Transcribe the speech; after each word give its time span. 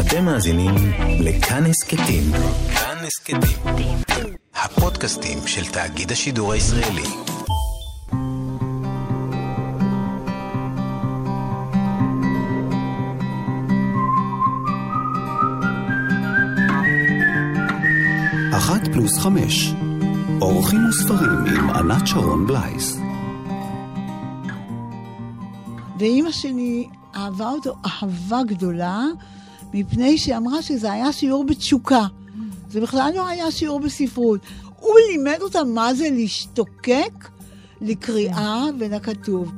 אתם 0.00 0.24
מאזינים 0.24 0.74
לכאן 1.20 1.66
הסכתים. 1.66 2.22
כאן 2.74 2.96
הסכתים. 3.06 3.98
הפודקאסטים 4.54 5.38
של 5.46 5.72
תאגיד 5.72 6.12
השידור 6.12 6.52
הישראלי. 6.52 7.02
אחת 18.56 18.80
פלוס 18.92 19.18
חמש. 19.18 19.72
אורחים 20.40 20.80
וספרים 20.88 21.44
עם 21.46 21.70
ענת 21.70 22.06
שרון 22.06 22.46
בלייס. 22.46 22.98
ואימא 25.98 26.30
שלי 26.30 26.88
אהבה 27.16 27.50
אותו 27.50 27.74
אהבה 27.86 28.38
גדולה, 28.46 29.04
מפני 29.74 30.18
שהיא 30.18 30.36
אמרה 30.36 30.62
שזה 30.62 30.92
היה 30.92 31.12
שיעור 31.12 31.44
בתשוקה. 31.44 32.06
זה 32.70 32.80
בכלל 32.80 33.12
לא 33.14 33.28
היה 33.28 33.50
שיעור 33.50 33.80
בספרות. 33.80 34.40
הוא 34.80 34.94
לימד 35.10 35.38
אותה 35.40 35.64
מה 35.64 35.94
זה 35.94 36.08
להשתוקק 36.10 37.28
לקריאה 37.80 38.64
ולכתוב. 38.78 39.52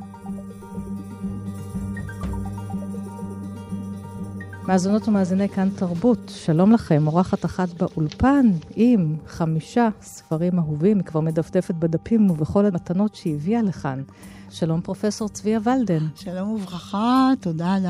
מאזונות 4.69 5.09
ומאזיני 5.09 5.49
כאן 5.49 5.69
תרבות, 5.77 6.19
שלום 6.35 6.73
לכם, 6.73 7.07
אורחת 7.07 7.45
אחת 7.45 7.69
באולפן 7.69 8.47
עם 8.77 9.17
חמישה 9.27 9.89
ספרים 10.03 10.59
אהובים, 10.59 10.97
היא 10.97 11.05
כבר 11.05 11.21
מדפדפת 11.21 11.75
בדפים 11.75 12.31
ובכל 12.31 12.67
המתנות 12.67 13.15
שהביאה 13.15 13.63
לכאן. 13.63 14.03
שלום 14.51 14.81
פרופסור 14.81 15.29
צביה 15.29 15.61
ולדן. 15.63 16.07
שלום 16.15 16.49
וברכה, 16.49 17.31
תודה 17.41 17.75
על 17.75 17.87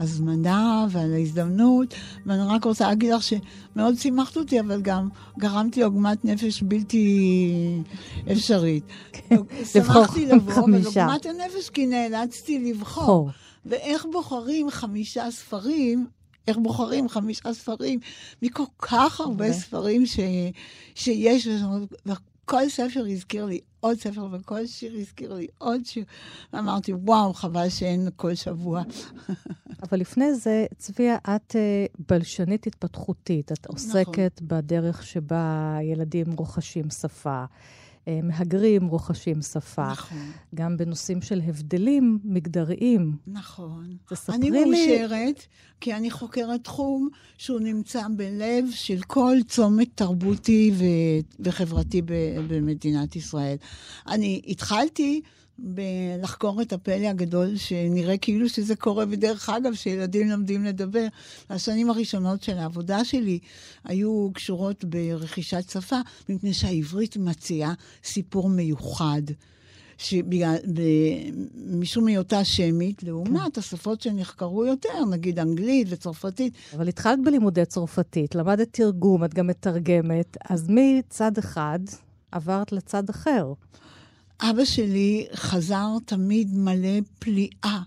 ההזמנה 0.00 0.86
ועל 0.90 1.12
ההזדמנות. 1.14 1.94
ואני 2.26 2.42
רק 2.46 2.64
רוצה 2.64 2.88
להגיד 2.88 3.12
לך 3.12 3.22
שמאוד 3.22 3.94
שימחת 3.94 4.36
אותי, 4.36 4.60
אבל 4.60 4.80
גם 4.82 5.08
גרמתי 5.38 5.82
עוגמת 5.82 6.24
נפש 6.24 6.62
בלתי 6.62 7.82
אפשרית. 8.32 8.84
כן, 9.12 9.36
לבחור 9.76 10.04
שמחתי 10.04 10.26
לבוא, 10.26 10.52
אבל 10.52 10.62
חמישה. 10.62 11.06
עוגמת 11.06 11.26
הנפש 11.26 11.70
כי 11.70 11.86
נאלצתי 11.86 12.70
לבחור. 12.70 13.30
ואיך 13.66 14.06
בוחרים 14.12 14.70
חמישה 14.70 15.30
ספרים, 15.30 16.06
איך 16.48 16.56
בוחרים 16.56 17.08
חמישה 17.08 17.54
ספרים 17.54 17.98
מכל 18.42 18.64
כך 18.78 19.20
הרבה 19.20 19.44
הרבה. 19.44 19.58
ספרים 19.58 20.06
ש, 20.06 20.18
שיש, 20.94 21.48
וכל 22.06 22.68
ספר 22.68 23.04
הזכיר 23.06 23.44
לי 23.44 23.60
עוד 23.80 23.98
ספר, 23.98 24.26
וכל 24.32 24.66
שיר 24.66 24.94
הזכיר 25.00 25.34
לי 25.34 25.46
עוד 25.58 25.86
שיר. 25.86 26.04
ואמרתי, 26.52 26.92
וואו, 26.92 27.34
חבל 27.34 27.68
שאין 27.68 28.08
כל 28.16 28.34
שבוע. 28.34 28.82
אבל 29.82 30.00
לפני 30.00 30.34
זה, 30.34 30.66
צביה, 30.78 31.16
את 31.16 31.56
אה, 31.56 31.86
בלשנית 32.08 32.66
התפתחותית. 32.66 33.52
את 33.52 33.66
עוסקת 33.66 34.40
בדרך 34.42 35.06
שבה 35.06 35.78
ילדים 35.82 36.26
רוכשים 36.36 36.90
שפה, 36.90 37.44
מהגרים 38.22 38.86
רוכשים 38.86 39.42
שפה, 39.42 39.90
נכון, 39.92 40.32
גם 40.54 40.76
בנושאים 40.76 41.22
של 41.22 41.40
הבדלים 41.46 42.18
מגדריים. 42.24 43.16
נכון. 43.26 43.96
תספרי 44.08 44.36
אני 44.36 44.50
לי... 44.50 44.64
מאושרת, 44.64 45.46
כי 45.80 45.94
אני 45.94 46.10
חוקרת 46.10 46.64
תחום 46.64 47.08
שהוא 47.38 47.60
נמצא 47.60 48.02
בלב 48.16 48.64
של 48.70 49.00
כל 49.06 49.36
צומת 49.48 49.88
תרבותי 49.94 50.72
ו- 50.74 51.44
וחברתי 51.44 52.02
ב- 52.02 52.36
במדינת 52.48 53.16
ישראל. 53.16 53.56
אני 54.06 54.42
התחלתי 54.48 55.20
לחקור 56.22 56.62
את 56.62 56.72
הפלא 56.72 57.06
הגדול, 57.06 57.56
שנראה 57.56 58.18
כאילו 58.18 58.48
שזה 58.48 58.76
קורה, 58.76 59.04
ודרך 59.10 59.48
אגב, 59.48 59.74
שילדים 59.74 60.30
לומדים 60.30 60.64
לדבר. 60.64 61.06
השנים 61.50 61.90
הראשונות 61.90 62.42
של 62.42 62.58
העבודה 62.58 63.04
שלי 63.04 63.38
היו 63.84 64.30
קשורות 64.34 64.84
ברכישת 64.84 65.70
שפה, 65.70 66.00
מפני 66.28 66.54
שהעברית 66.54 67.16
מציעה 67.16 67.74
סיפור 68.04 68.48
מיוחד. 68.48 69.22
שבגלל, 69.98 70.56
משום 71.70 72.06
היותה 72.06 72.44
שמית, 72.44 73.02
לעומת 73.02 73.58
השפות 73.58 74.00
שנחקרו 74.00 74.64
יותר, 74.66 75.04
נגיד 75.10 75.38
אנגלית 75.38 75.86
וצרפתית. 75.90 76.54
אבל 76.76 76.88
התחלת 76.88 77.18
בלימודי 77.24 77.64
צרפתית, 77.64 78.34
למדת 78.34 78.68
תרגום, 78.70 79.24
את 79.24 79.34
גם 79.34 79.46
מתרגמת, 79.46 80.36
אז 80.50 80.66
מצד 80.68 81.38
אחד 81.38 81.78
עברת 82.32 82.72
לצד 82.72 83.08
אחר. 83.08 83.52
אבא 84.40 84.64
שלי 84.64 85.26
חזר 85.34 85.88
תמיד 86.04 86.54
מלא 86.54 87.00
פליאה 87.18 87.80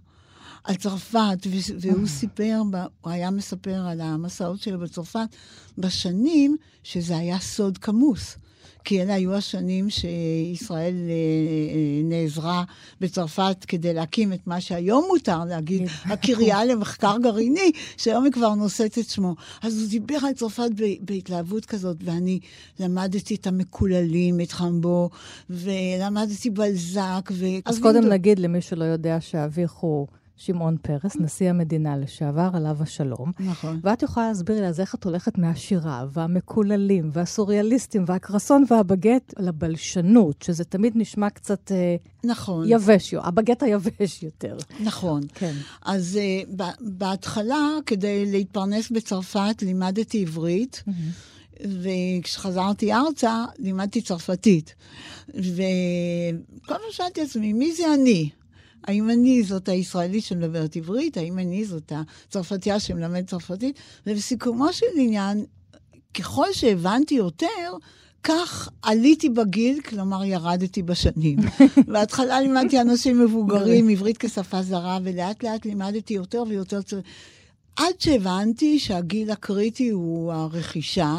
על 0.63 0.75
צרפת, 0.75 1.47
והוא 1.79 2.07
סיפר, 2.07 2.62
ב- 2.72 2.85
הוא 3.01 3.12
היה 3.12 3.31
מספר 3.31 3.88
על 3.88 4.01
המסעות 4.01 4.62
שלו 4.62 4.79
בצרפת 4.79 5.35
בשנים 5.78 6.57
שזה 6.84 7.17
היה 7.17 7.39
סוד 7.39 7.78
כמוס. 7.78 8.38
כי 8.84 9.02
אלה 9.02 9.14
היו 9.14 9.34
השנים 9.34 9.90
שישראל 9.90 10.94
אה, 11.09 11.12
אה, 11.12 12.02
נעזרה 12.03 12.64
בצרפת 13.02 13.66
כדי 13.68 13.94
להקים 13.94 14.34
את 14.34 14.47
מה 14.47 14.62
שהיום 14.62 15.06
מותר 15.08 15.46
להגיד, 15.46 15.81
הקריה 16.12 16.66
למחקר 16.66 17.16
גרעיני, 17.24 17.72
שהיום 17.97 18.24
היא 18.24 18.31
כבר 18.31 18.56
נושאת 18.56 18.97
את 18.97 19.09
שמו. 19.09 19.36
אז 19.62 19.81
הוא 19.81 19.90
דיבר 19.90 20.18
על 20.28 20.34
צרפת 20.34 20.69
בהתלהבות 21.02 21.66
כזאת, 21.66 21.97
ואני 22.03 22.40
למדתי 22.80 23.36
את 23.36 23.47
המקוללים, 23.47 24.42
את 24.42 24.52
חמבו, 24.52 25.09
ולמדתי 25.50 26.50
בלזק. 26.50 27.30
ו... 27.31 27.46
אז 27.66 27.80
קודם. 27.80 28.06
נגיד 28.06 28.40
למי 28.40 28.62
שלא 28.62 28.84
יודע 28.84 29.22
שאביך 29.22 29.72
הוא 29.72 30.08
שמעון 30.46 30.78
פרס, 30.81 31.16
נשיא 31.19 31.50
המדינה 31.50 31.97
לשעבר, 31.97 32.50
עליו 32.53 32.78
השלום. 32.79 33.31
נכון. 33.40 33.79
ואת 33.84 34.03
יכולה 34.03 34.28
להסביר 34.28 34.62
לי 34.62 34.68
אז 34.68 34.79
איך 34.79 34.96
את 34.96 35.03
הולכת 35.03 35.38
מהשירה, 35.38 36.06
והמקוללים, 36.13 37.09
והסוריאליסטים, 37.13 38.03
והקרסון 38.07 38.63
והבגט 38.69 39.34
לבלשנות, 39.40 40.41
שזה 40.41 40.63
תמיד 40.63 40.94
נשמע 40.96 41.30
קצת 41.30 41.72
אה, 41.72 41.96
נכון, 42.24 42.66
יבש, 42.68 43.13
הבגט 43.13 43.63
היבש 43.63 44.24
יותר. 44.24 44.57
נכון. 44.84 45.22
כן. 45.34 45.53
אז 45.81 46.19
uh, 46.19 46.53
בהתחלה, 46.80 47.68
כדי 47.85 48.31
להתפרנס 48.31 48.91
בצרפת, 48.91 49.56
לימדתי 49.62 50.22
עברית. 50.22 50.84
וכשחזרתי 51.81 52.94
ארצה, 52.94 53.46
לימדתי 53.59 54.01
צרפתית. 54.01 54.75
וכל 55.30 55.44
הזמן 56.68 56.91
שאלתי 56.91 57.22
את 57.22 57.28
עצמי, 57.28 57.53
מי 57.53 57.74
זה 57.74 57.94
אני? 57.94 58.30
האם 58.88 59.09
אני 59.09 59.44
זאת 59.44 59.69
הישראלית 59.69 60.24
שמדברת 60.24 60.75
עברית? 60.75 61.18
האם 61.18 61.40
אני 61.40 61.66
זאת 61.66 61.92
הצרפתייה 61.96 62.80
שמלמדת 62.80 63.28
צרפתית? 63.30 63.75
ובסיכומו 64.08 64.74
של 64.74 64.86
עניין, 64.97 65.46
ככל 66.14 66.47
שהבנתי 66.53 67.16
יותר, 67.16 67.74
כך 68.24 68.69
עליתי 68.81 69.30
בגיל, 69.30 69.81
כלומר 69.81 70.24
ירדתי 70.24 70.84
בשנים. 70.84 71.40
בהתחלה 71.94 72.42
לימדתי 72.42 72.81
אנשים 72.81 73.19
מבוגרים 73.19 73.90
עברית 73.90 74.18
כשפה 74.18 74.62
זרה, 74.62 75.00
ולאט 75.03 75.44
לאט 75.44 75.66
לימדתי 75.66 76.13
יותר 76.13 76.44
ויותר. 76.50 76.81
צר- 76.81 77.00
עד 77.75 77.94
שהבנתי 78.00 78.80
שהגיל 78.80 79.31
הקריטי 79.31 79.90
הוא 79.90 80.34
הרכישה, 80.34 81.16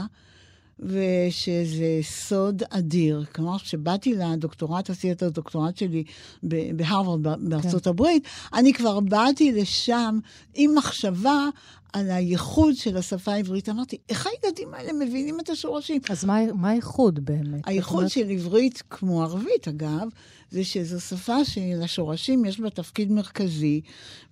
ושזה 0.82 1.98
סוד 2.02 2.62
אדיר. 2.70 3.24
כלומר, 3.34 3.58
כשבאתי 3.58 4.14
לדוקטורט, 4.14 4.90
עשיתי 4.90 5.12
את 5.12 5.22
הדוקטורט 5.22 5.76
שלי 5.76 6.04
בהרווארד 6.42 7.22
ב- 7.22 7.48
בארצות 7.48 7.86
הברית, 7.86 8.26
אני 8.54 8.72
כבר 8.72 9.00
באתי 9.00 9.52
לשם 9.52 10.18
עם 10.54 10.74
מחשבה 10.74 11.48
על 11.92 12.10
הייחוד 12.10 12.74
של 12.74 12.96
השפה 12.96 13.32
העברית. 13.32 13.68
אמרתי, 13.68 13.98
איך 14.08 14.26
הילדים 14.26 14.74
האלה 14.74 14.92
מבינים 14.92 15.40
את 15.40 15.50
השורשים? 15.50 16.00
אז 16.10 16.24
מה 16.24 16.52
מה 16.54 16.70
הייחוד 16.70 17.24
באמת? 17.24 17.60
הייחוד 17.66 18.08
של 18.08 18.30
עברית, 18.30 18.82
כמו 18.90 19.22
ערבית 19.22 19.68
אגב, 19.68 20.08
זה 20.50 20.64
שזו 20.64 21.00
שפה 21.00 21.44
שלשורשים 21.44 22.44
יש 22.44 22.60
בה 22.60 22.70
תפקיד 22.70 23.12
מרכזי, 23.12 23.80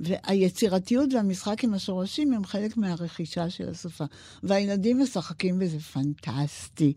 והיצירתיות 0.00 1.14
והמשחק 1.14 1.64
עם 1.64 1.74
השורשים 1.74 2.32
הם 2.32 2.44
חלק 2.44 2.76
מהרכישה 2.76 3.50
של 3.50 3.68
השפה. 3.68 4.04
והילדים 4.42 5.02
משחקים 5.02 5.58
בזה 5.58 5.78
פנטסטי. 5.78 6.92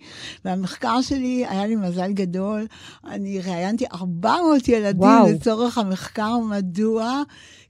והמחקר 0.46 1.02
שלי, 1.02 1.46
היה 1.50 1.68
לי 1.68 1.76
מזל 1.76 2.12
גדול, 2.12 2.68
אני 3.06 3.42
ראיינתי 3.42 3.86
400 3.94 4.68
ילדים 4.68 5.02
וואו. 5.02 5.32
לצורך 5.32 5.78
המחקר. 5.78 6.38
מדוע? 6.40 7.24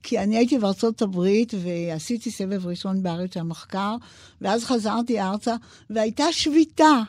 כי 0.03 0.19
אני 0.19 0.37
הייתי 0.37 0.57
בארצות 0.57 1.01
הברית 1.01 1.53
ועשיתי 1.63 2.31
סבב 2.31 2.67
ראשון 2.67 3.03
בארץ 3.03 3.37
המחקר, 3.37 3.95
ואז 4.41 4.63
חזרתי 4.63 5.21
ארצה, 5.21 5.55
והייתה 5.89 6.23
שביתה. 6.31 7.01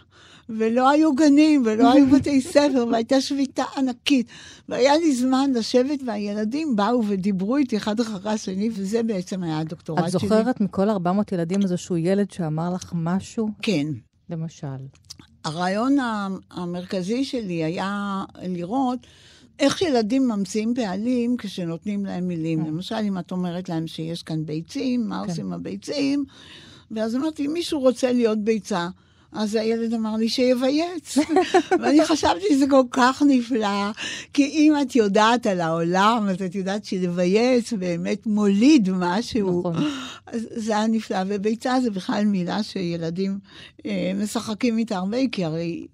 ולא 0.49 0.91
היו 0.91 1.15
גנים, 1.15 1.63
ולא 1.67 1.93
היו 1.93 2.11
בתי 2.11 2.41
ספר, 2.53 2.87
והייתה 2.91 3.21
שביתה 3.21 3.65
ענקית. 3.77 4.27
והיה 4.69 4.97
לי 4.97 5.15
זמן 5.15 5.51
לשבת, 5.55 6.01
והילדים 6.07 6.77
באו 6.77 7.03
ודיברו 7.09 7.57
איתי 7.57 7.77
אחד 7.77 8.01
אחרי 8.01 8.33
השני, 8.33 8.71
וזה 8.73 9.03
בעצם 9.03 9.43
היה 9.43 9.59
הדוקטורט 9.59 9.99
את 9.99 10.11
שלי. 10.11 10.29
זוכרת 10.29 10.61
מכל 10.61 10.91
400 10.91 11.33
ילדים 11.33 11.63
איזשהו 11.63 11.97
ילד 11.97 12.31
שאמר 12.31 12.75
לך 12.75 12.93
משהו? 12.95 13.49
כן. 13.63 13.87
למשל. 14.31 14.67
הרעיון 15.45 15.97
המרכזי 16.51 17.25
שלי 17.25 17.65
היה 17.65 18.25
לראות 18.43 18.99
איך 19.59 19.83
ילדים 19.83 20.29
ממציאים 20.29 20.75
פעלים 20.75 21.37
כשנותנים 21.37 22.07
להם 22.07 22.29
מילים. 22.29 22.67
למשל, 22.67 22.95
אם 22.95 23.19
את 23.19 23.33
אומרת 23.33 23.69
להם 23.69 23.87
שיש 23.87 24.23
כאן 24.23 24.47
ביצים, 24.47 25.09
מה 25.09 25.21
עושים 25.21 25.53
הביצים? 25.53 26.25
ואז 26.91 27.17
אמרתי, 27.17 27.47
אם 27.47 27.53
מישהו 27.53 27.81
רוצה 27.81 28.13
להיות 28.13 28.39
ביצה, 28.39 28.89
אז 29.35 29.55
הילד 29.55 29.95
אמר 29.95 30.17
לי 30.17 30.29
שיבייץ. 30.29 31.19
ואני 31.81 32.05
חשבתי 32.05 32.45
שזה 32.51 32.67
כל 32.71 32.83
כך 32.91 33.23
נפלא, 33.27 33.91
כי 34.33 34.43
אם 34.45 34.75
את 34.83 34.97
יודעת 34.97 35.47
על 35.47 35.61
העולם, 35.61 36.27
אז 36.31 36.43
את 36.43 36.55
יודעת 36.55 36.85
שלבייץ 36.85 37.73
באמת 37.73 38.27
מוליד 38.27 38.89
משהו. 38.93 39.61
נכון. 39.61 39.85
אז 40.27 40.47
זה 40.55 40.77
היה 40.77 40.87
נפלא, 40.87 41.19
וביצה 41.27 41.81
זה 41.81 41.91
בכלל 41.91 42.25
מילה 42.25 42.63
שילדים 42.63 43.39
אה, 43.87 44.13
משחקים 44.15 44.79
איתה 44.79 44.97
הרבה, 44.97 45.19
כי 45.33 45.45
הרי 45.45 45.87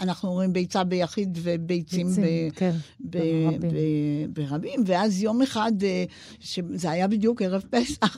אנחנו 0.00 0.28
אומרים 0.28 0.52
ביצה 0.52 0.84
ביחיד 0.84 1.38
וביצים 1.42 2.06
ביצים, 2.06 2.24
ב, 2.24 2.50
כן, 2.54 2.72
ב, 3.00 3.18
ברבים. 3.18 3.60
ב, 3.60 4.40
ברבים. 4.40 4.82
ואז 4.86 5.22
יום 5.22 5.42
אחד, 5.42 5.72
אה, 5.82 6.04
שזה 6.40 6.90
היה 6.90 7.08
בדיוק 7.08 7.42
ערב 7.42 7.62
פסח, 7.70 8.16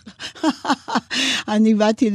אני 1.54 1.74
באתי 1.74 2.10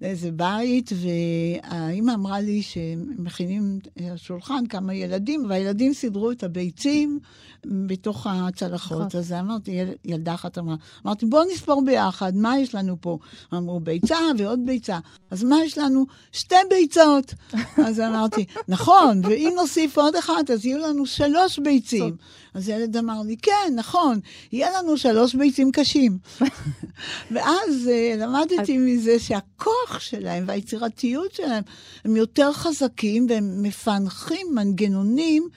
לאיזה 0.00 0.30
בית, 0.30 0.90
והאימא 0.92 2.12
אמרה 2.14 2.40
לי 2.40 2.62
שמכינים 2.62 3.78
על 3.98 4.12
השולחן 4.12 4.66
כמה 4.66 4.94
ילדים, 4.94 5.44
והילדים 5.48 5.92
סידרו 5.92 6.30
את 6.30 6.42
הביצים 6.42 7.18
בתוך 7.66 8.26
הצלחות. 8.30 9.06
נכון. 9.06 9.20
אז 9.20 9.32
אמרתי, 9.32 9.70
יל, 9.70 9.88
ילדה 10.04 10.34
אחת 10.34 10.58
אמרה, 10.58 10.76
אמרתי, 11.06 11.26
בואו 11.26 11.44
נספור 11.52 11.82
ביחד, 11.86 12.36
מה 12.36 12.58
יש 12.58 12.74
לנו 12.74 12.96
פה? 13.00 13.18
אמרו, 13.54 13.80
ביצה 13.80 14.18
ועוד 14.38 14.60
ביצה. 14.66 14.98
אז 15.30 15.44
מה 15.44 15.56
יש 15.64 15.78
לנו? 15.78 16.06
שתי 16.32 16.54
ביצות. 16.70 17.34
אז 17.86 18.00
אמרתי, 18.00 18.44
נכון, 18.68 19.20
ואם 19.24 19.52
נוסיף 19.56 19.98
עוד 19.98 20.16
אחת, 20.16 20.50
אז 20.52 20.66
יהיו 20.66 20.78
לנו 20.78 21.06
שלוש 21.06 21.58
ביצים. 21.58 22.16
אז 22.54 22.68
ילד 22.68 22.96
אמר 22.96 23.22
לי, 23.22 23.36
כן, 23.36 23.72
נכון, 23.76 24.20
יהיה 24.52 24.68
לנו 24.78 24.96
שלוש 24.96 25.34
ביצים 25.34 25.72
קשים. 25.72 26.18
ואז 27.32 27.90
uh, 27.90 28.20
למדתי 28.20 28.78
מזה 28.78 29.18
שהכוח 29.18 29.98
שלהם 29.98 30.44
והיצירתיות 30.46 31.34
שלהם 31.34 31.62
הם 32.04 32.16
יותר 32.16 32.52
חזקים 32.52 33.26
והם 33.30 33.62
מפענחים 33.62 34.46
מנגנונים 34.54 35.48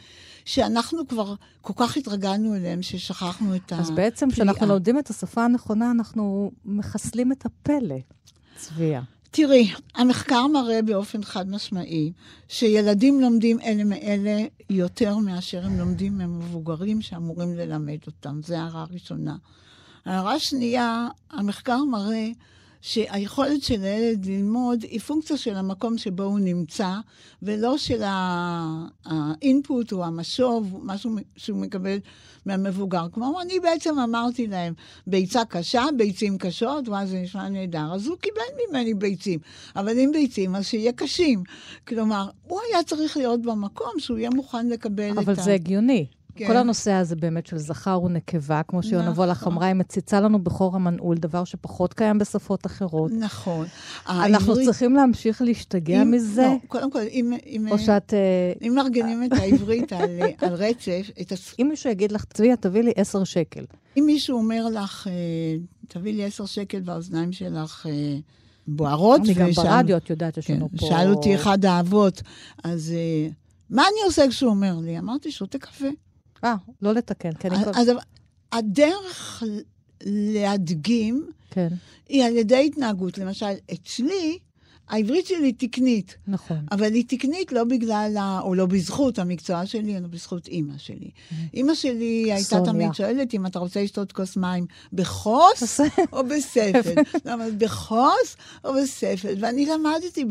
שאנחנו 0.46 1.08
כבר 1.08 1.34
כל 1.62 1.74
כך 1.76 1.98
התרגלנו 1.98 2.56
אליהם, 2.56 2.82
ששכחנו 2.82 3.56
את 3.56 3.72
ה... 3.72 3.80
אז 3.80 3.92
בעצם 3.92 4.32
כשאנחנו 4.32 4.68
לומדים 4.68 5.00
את 5.00 5.10
השפה 5.10 5.46
הנכונה, 5.46 5.92
אנחנו 5.92 6.52
מחסלים 6.66 7.32
את 7.32 7.46
הפלא, 7.46 7.96
צביה. 8.56 9.02
תראי, 9.38 9.72
המחקר 9.96 10.48
מראה 10.48 10.82
באופן 10.82 11.24
חד 11.24 11.50
משמעי 11.50 12.12
שילדים 12.48 13.22
לומדים 13.22 13.60
אלה 13.60 13.84
מאלה 13.84 14.46
יותר 14.70 15.18
מאשר 15.18 15.66
הם 15.66 15.78
לומדים 15.80 16.18
ממבוגרים 16.18 17.02
שאמורים 17.02 17.56
ללמד 17.56 17.98
אותם. 18.08 18.42
זו 18.44 18.56
הערה 18.56 18.86
ראשונה. 18.92 19.36
הערה 20.06 20.40
שנייה, 20.40 21.08
המחקר 21.32 21.84
מראה 21.84 22.28
שהיכולת 22.86 23.64
של 23.64 23.84
הילד 23.84 24.26
ללמוד 24.26 24.84
היא 24.84 25.00
פונקציה 25.00 25.38
של 25.38 25.56
המקום 25.56 25.98
שבו 25.98 26.24
הוא 26.24 26.40
נמצא, 26.40 26.90
ולא 27.44 27.78
של 27.78 28.02
האינפוט 29.06 29.92
או 29.92 30.06
המשוב, 30.06 30.80
משהו 30.84 31.16
שהוא 31.36 31.58
מקבל 31.58 31.98
מהמבוגר. 32.46 33.08
כלומר, 33.12 33.42
אני 33.42 33.60
בעצם 33.60 34.00
אמרתי 34.00 34.48
להם, 34.48 34.74
ביצה 35.08 35.46
קשה, 35.46 35.86
ביצים 35.98 36.38
קשות, 36.38 36.90
ואז 36.90 37.10
זה 37.10 37.22
נשמע 37.22 37.50
נהדר. 37.50 37.94
אז 37.94 38.08
הוא 38.08 38.18
קיבל 38.18 38.70
ממני 38.70 38.94
ביצים, 38.94 39.40
אבל 39.76 40.00
אם 40.00 40.12
ביצים, 40.14 40.56
אז 40.56 40.66
שיהיה 40.66 40.92
קשים. 40.92 41.44
כלומר, 41.88 42.30
הוא 42.48 42.60
היה 42.70 42.84
צריך 42.84 43.18
להיות 43.18 43.42
במקום 43.42 43.92
שהוא 43.98 44.18
יהיה 44.18 44.30
מוכן 44.30 44.68
לקבל 44.68 45.12
את 45.12 45.18
ה... 45.18 45.22
אבל 45.22 45.36
זה 45.36 45.54
הגיוני. 45.54 46.06
כן. 46.36 46.48
כל 46.48 46.58
הנושא 46.58 46.92
הזה 46.92 47.16
באמת 47.16 47.48
של 47.48 47.58
זכר 47.58 48.02
ונקבה, 48.04 48.62
כמו 48.68 48.84
שיונה 48.84 49.10
נכון. 49.10 49.24
וולך 49.26 49.48
אמרה, 49.48 49.66
היא 49.68 49.74
מציצה 49.76 50.20
לנו 50.22 50.40
בחור 50.44 50.76
המנעול, 50.76 51.18
דבר 51.18 51.44
שפחות 51.44 51.94
קיים 51.94 52.18
בשפות 52.20 52.66
אחרות. 52.66 53.12
נכון. 53.20 53.66
אנחנו 54.08 54.24
העברית- 54.54 54.66
צריכים 54.66 54.96
להמשיך 54.96 55.42
להשתגע 55.42 56.02
אם- 56.02 56.12
מזה, 56.12 56.42
לא, 56.42 56.68
קודם 56.68 56.92
כל, 56.92 57.00
אם... 57.12 57.34
אם 57.46 57.68
או 57.72 57.80
שאת... 57.80 58.14
אה, 58.14 58.68
אם 58.68 58.76
מארגנים 58.76 59.24
את 59.24 59.32
העברית 59.32 59.94
על, 59.94 60.10
על 60.38 60.54
רצף, 60.54 61.10
את 61.22 61.32
הס... 61.32 61.56
אם 61.60 61.68
מישהו 61.70 61.90
יגיד 61.90 62.12
לך, 62.12 62.26
צביה, 62.34 62.56
תביא 62.58 62.82
לי 62.82 62.92
עשר 62.96 63.24
שקל. 63.24 63.66
אם 63.98 64.04
מישהו 64.06 64.38
אומר 64.38 64.66
לך, 64.70 65.08
אה, 65.08 65.12
תביא 65.88 66.14
לי 66.14 66.26
עשר 66.26 66.46
שקל 66.46 66.82
והאוזניים 66.86 67.32
שלך 67.32 67.86
אה, 67.90 68.18
בוערות, 68.68 69.22
אני 69.22 69.34
גם 69.34 69.50
ושאל- 69.50 69.64
ברדיו, 69.64 69.98
את 69.98 70.10
יודעת, 70.10 70.38
יש 70.38 70.48
כן, 70.48 70.54
לנו 70.54 70.70
פה... 70.78 70.86
שאל 70.88 71.10
אותי 71.14 71.36
אחד 71.36 71.66
האבות, 71.66 72.22
אז 72.64 72.94
אה, 72.96 73.28
מה 73.70 73.82
אני 73.82 74.06
עושה 74.06 74.26
כשהוא 74.30 74.50
אומר 74.50 74.76
לי? 74.82 75.00
אמרתי, 75.00 75.32
שותה 75.32 75.58
קפה. 75.58 75.86
אה, 76.46 76.56
לא 76.82 76.94
לתקן, 76.94 77.34
כי 77.34 77.48
אני... 77.48 77.64
כל- 77.64 77.72
אז 77.76 77.92
הדרך 78.52 79.44
להדגים 80.06 81.30
כן, 81.52 81.68
היא 82.10 82.24
על 82.24 82.36
ידי 82.36 82.66
התנהגות. 82.66 83.18
למשל, 83.18 83.46
אצלי, 83.74 84.40
העברית 84.90 85.26
שלי 85.26 85.54
תקנית. 85.54 86.18
נכון. 86.28 86.66
אבל 86.72 86.94
היא 86.94 87.04
תקנית 87.08 87.52
לא 87.52 87.64
בגלל, 87.64 88.16
ה... 88.20 88.40
או 88.42 88.56
לא 88.56 88.66
בזכות 88.66 89.20
המקצוע 89.20 89.66
שלי, 89.66 89.98
אלא 89.98 90.08
בזכות 90.08 90.48
אימא 90.48 90.78
שלי. 90.78 91.10
אימא 91.54 91.76
שלי 91.76 92.34
הייתה. 92.34 92.62
תמיד 92.66 92.94
שואלת 92.94 93.34
אם 93.34 93.46
אתה 93.46 93.60
רוצה 93.60 93.84
לשתות 93.84 94.12
כוס 94.12 94.38
מים 94.38 94.66
בכוס 94.94 95.80
או 96.14 96.24
בספל. 96.24 96.94
למה, 97.26 97.44
בכוס 97.58 98.38
או 98.64 98.74
בספל. 98.74 99.34
ואני 99.40 99.66
למדתי. 99.66 100.26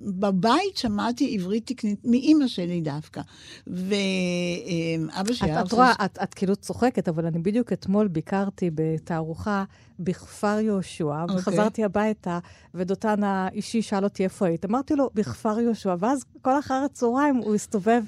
בבית 0.00 0.76
שמעתי 0.76 1.34
עברית 1.34 1.66
תקנית 1.66 2.00
מאימא 2.04 2.48
שלי 2.48 2.80
דווקא. 2.80 3.20
ואבא 3.66 5.32
שלי... 5.32 5.50
היה 5.50 5.60
את, 5.60 5.72
רואה, 5.72 5.92
את, 6.04 6.18
את 6.22 6.34
כאילו 6.34 6.56
צוחקת, 6.56 7.08
אבל 7.08 7.26
אני 7.26 7.38
בדיוק 7.38 7.72
אתמול 7.72 8.08
ביקרתי 8.08 8.70
בתערוכה 8.74 9.64
בכפר 10.00 10.58
יהושע, 10.60 11.22
אוקיי. 11.22 11.36
וחזרתי 11.36 11.84
הביתה, 11.84 12.38
ודותן 12.74 13.24
האישי 13.24 13.82
שאל 13.82 13.99
אותי 14.04 14.24
איפה 14.24 14.46
היית. 14.46 14.64
אמרתי 14.64 14.94
לו, 14.94 15.10
בכפר 15.14 15.60
יהושע, 15.60 15.94
ואז 15.98 16.24
כל 16.42 16.58
אחר 16.58 16.74
הצהריים 16.74 17.36
הוא 17.36 17.54
הסתובב, 17.54 18.02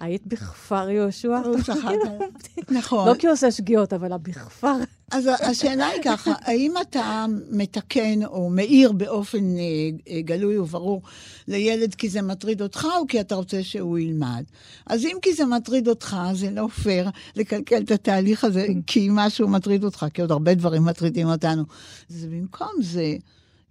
היית 0.00 0.26
בכפר 0.26 0.90
יהושע? 0.90 1.38
הוא 1.44 1.56
צחק 1.66 1.84
עליי. 1.84 2.28
נכון. 2.70 3.08
לא 3.08 3.14
כי 3.14 3.26
הוא 3.26 3.32
עושה 3.32 3.50
שגיאות, 3.50 3.92
אבל 3.92 4.12
הבכפר... 4.12 4.76
אז 5.10 5.28
השאלה 5.42 5.86
היא 5.86 6.02
ככה, 6.04 6.32
האם 6.40 6.74
אתה 6.80 7.26
מתקן 7.50 8.24
או 8.24 8.50
מעיר 8.50 8.92
באופן 8.92 9.56
אה, 9.56 9.62
אה, 10.08 10.20
גלוי 10.20 10.58
וברור 10.58 11.02
לילד 11.48 11.94
כי 11.94 12.08
זה 12.08 12.22
מטריד 12.22 12.62
אותך, 12.62 12.86
או 13.00 13.06
כי 13.06 13.20
אתה 13.20 13.34
רוצה 13.34 13.62
שהוא 13.62 13.98
ילמד? 13.98 14.44
אז 14.86 15.04
אם 15.04 15.16
כי 15.22 15.34
זה 15.34 15.46
מטריד 15.46 15.88
אותך, 15.88 16.16
זה 16.34 16.50
לא 16.50 16.68
פייר 16.82 17.10
לקלקל 17.36 17.82
את 17.82 17.90
התהליך 17.90 18.44
הזה 18.44 18.66
כי 18.86 19.08
משהו 19.10 19.48
מטריד 19.48 19.84
אותך, 19.84 20.06
כי 20.14 20.20
עוד 20.20 20.30
הרבה 20.30 20.54
דברים 20.54 20.84
מטרידים 20.84 21.26
אותנו. 21.26 21.62
אז 22.10 22.24
במקום 22.24 22.72
זה, 22.80 23.16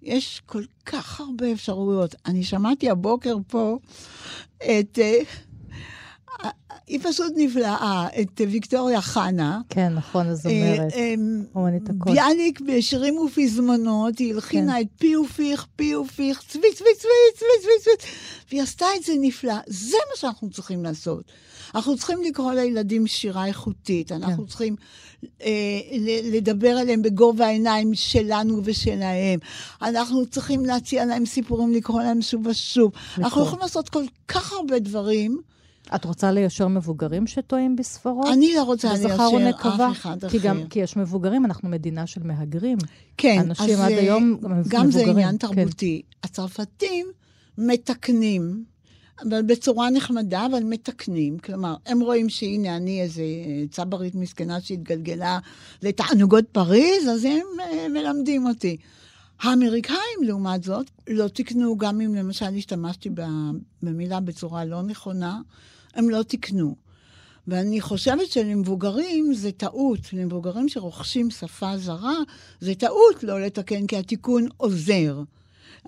יש 0.07 0.41
כל 0.45 0.63
כך 0.85 1.19
הרבה 1.19 1.51
אפשרויות. 1.51 2.15
אני 2.25 2.43
שמעתי 2.43 2.89
הבוקר 2.89 3.35
פה 3.47 3.77
את... 4.57 4.99
אה, 5.01 5.19
היא 6.87 6.99
פשוט 7.03 7.33
נפלאה, 7.35 8.07
את 8.21 8.41
ויקטוריה 8.49 9.01
חנה. 9.01 9.61
כן, 9.69 9.93
נכון, 9.93 10.27
הזמרת. 10.27 10.93
אה, 10.93 11.13
אמ, 11.13 11.43
אומנית 11.55 11.89
הקול. 11.89 12.13
ביאליק 12.13 12.61
בשירים 12.61 13.17
ופזמונות, 13.17 14.17
היא 14.19 14.33
הלחינה 14.33 14.73
כן. 14.73 14.81
את 14.81 14.87
פי 14.97 15.17
ופיך, 15.17 15.65
פי 15.75 15.95
ופיך, 15.95 16.41
צבי, 16.47 16.67
צבי, 16.75 16.89
צבי, 16.97 17.09
צבי, 17.35 17.47
צבי, 17.61 17.69
צבי, 17.81 18.07
והיא 18.49 18.61
עשתה 18.61 18.85
את 18.97 19.03
זה 19.03 19.13
נפלא. 19.21 19.53
זה 19.67 19.97
מה 20.09 20.17
שאנחנו 20.17 20.49
צריכים 20.49 20.83
לעשות. 20.83 21.23
אנחנו 21.75 21.97
צריכים 21.97 22.23
לקרוא 22.23 22.53
לילדים 22.53 23.07
שירה 23.07 23.45
איכותית, 23.45 24.11
אנחנו 24.11 24.43
כן. 24.43 24.49
צריכים 24.49 24.75
אה, 25.41 25.49
לדבר 26.23 26.69
עליהם 26.69 27.01
בגובה 27.01 27.45
העיניים 27.45 27.93
שלנו 27.93 28.61
ושלהם. 28.63 29.39
אנחנו 29.81 30.25
צריכים 30.25 30.65
להציע 30.65 31.05
להם 31.05 31.25
סיפורים, 31.25 31.73
לקרוא 31.73 32.01
להם 32.01 32.21
שוב 32.21 32.47
ושוב. 32.47 32.91
אנחנו 33.17 33.41
יכולים 33.41 33.61
לעשות 33.61 33.89
כל 33.89 34.03
כך 34.27 34.53
הרבה 34.53 34.79
דברים. 34.79 35.41
את 35.95 36.05
רוצה 36.05 36.31
ליישר 36.31 36.67
מבוגרים 36.67 37.27
שטועים 37.27 37.75
בספרות? 37.75 38.27
אני 38.33 38.53
לא 38.55 38.63
רוצה 38.63 38.93
ליישר 38.93 39.29
ונקבה? 39.35 39.91
אף 39.91 39.97
אחד 39.97 40.17
כי 40.29 40.37
אחר. 40.37 40.47
גם, 40.47 40.67
כי 40.69 40.79
יש 40.79 40.97
מבוגרים, 40.97 41.45
אנחנו 41.45 41.69
מדינה 41.69 42.07
של 42.07 42.23
מהגרים. 42.23 42.77
כן, 43.17 43.39
אנשים 43.39 43.73
אז 43.73 43.79
עד 43.79 43.91
אה, 43.91 43.99
היום 43.99 44.37
גם 44.67 44.91
זה 44.91 44.97
מבוגרים, 44.99 45.17
עניין 45.17 45.37
כן. 45.37 45.47
תרבותי. 45.47 46.01
הצרפתים 46.23 47.07
מתקנים, 47.57 48.63
אבל 49.21 49.41
בצורה 49.41 49.89
נחמדה, 49.89 50.45
אבל 50.45 50.63
מתקנים. 50.63 51.37
כלומר, 51.37 51.75
הם 51.85 51.99
רואים 51.99 52.29
שהנה 52.29 52.75
אני 52.77 53.01
איזה 53.01 53.23
צברית 53.71 54.15
מסכנה 54.15 54.61
שהתגלגלה 54.61 55.39
לתענוגות 55.83 56.45
פריז, 56.51 57.07
אז 57.07 57.25
הם 57.25 57.45
אה, 57.59 57.87
מלמדים 57.89 58.47
אותי. 58.47 58.77
האמריקאים, 59.41 60.19
לעומת 60.21 60.63
זאת, 60.63 60.91
לא 61.09 61.27
תיקנו, 61.27 61.77
גם 61.77 62.01
אם 62.01 62.15
למשל 62.15 62.55
השתמשתי 62.57 63.09
במילה 63.83 64.19
בצורה 64.19 64.65
לא 64.65 64.81
נכונה, 64.81 65.39
הם 65.93 66.09
לא 66.09 66.23
תיקנו. 66.23 66.75
ואני 67.47 67.81
חושבת 67.81 68.31
שלמבוגרים 68.31 69.33
זה 69.33 69.51
טעות, 69.51 70.13
למבוגרים 70.13 70.69
שרוכשים 70.69 71.31
שפה 71.31 71.77
זרה, 71.77 72.15
זה 72.59 72.75
טעות 72.75 73.23
לא 73.23 73.41
לתקן, 73.41 73.87
כי 73.87 73.97
התיקון 73.97 74.47
עוזר. 74.57 75.21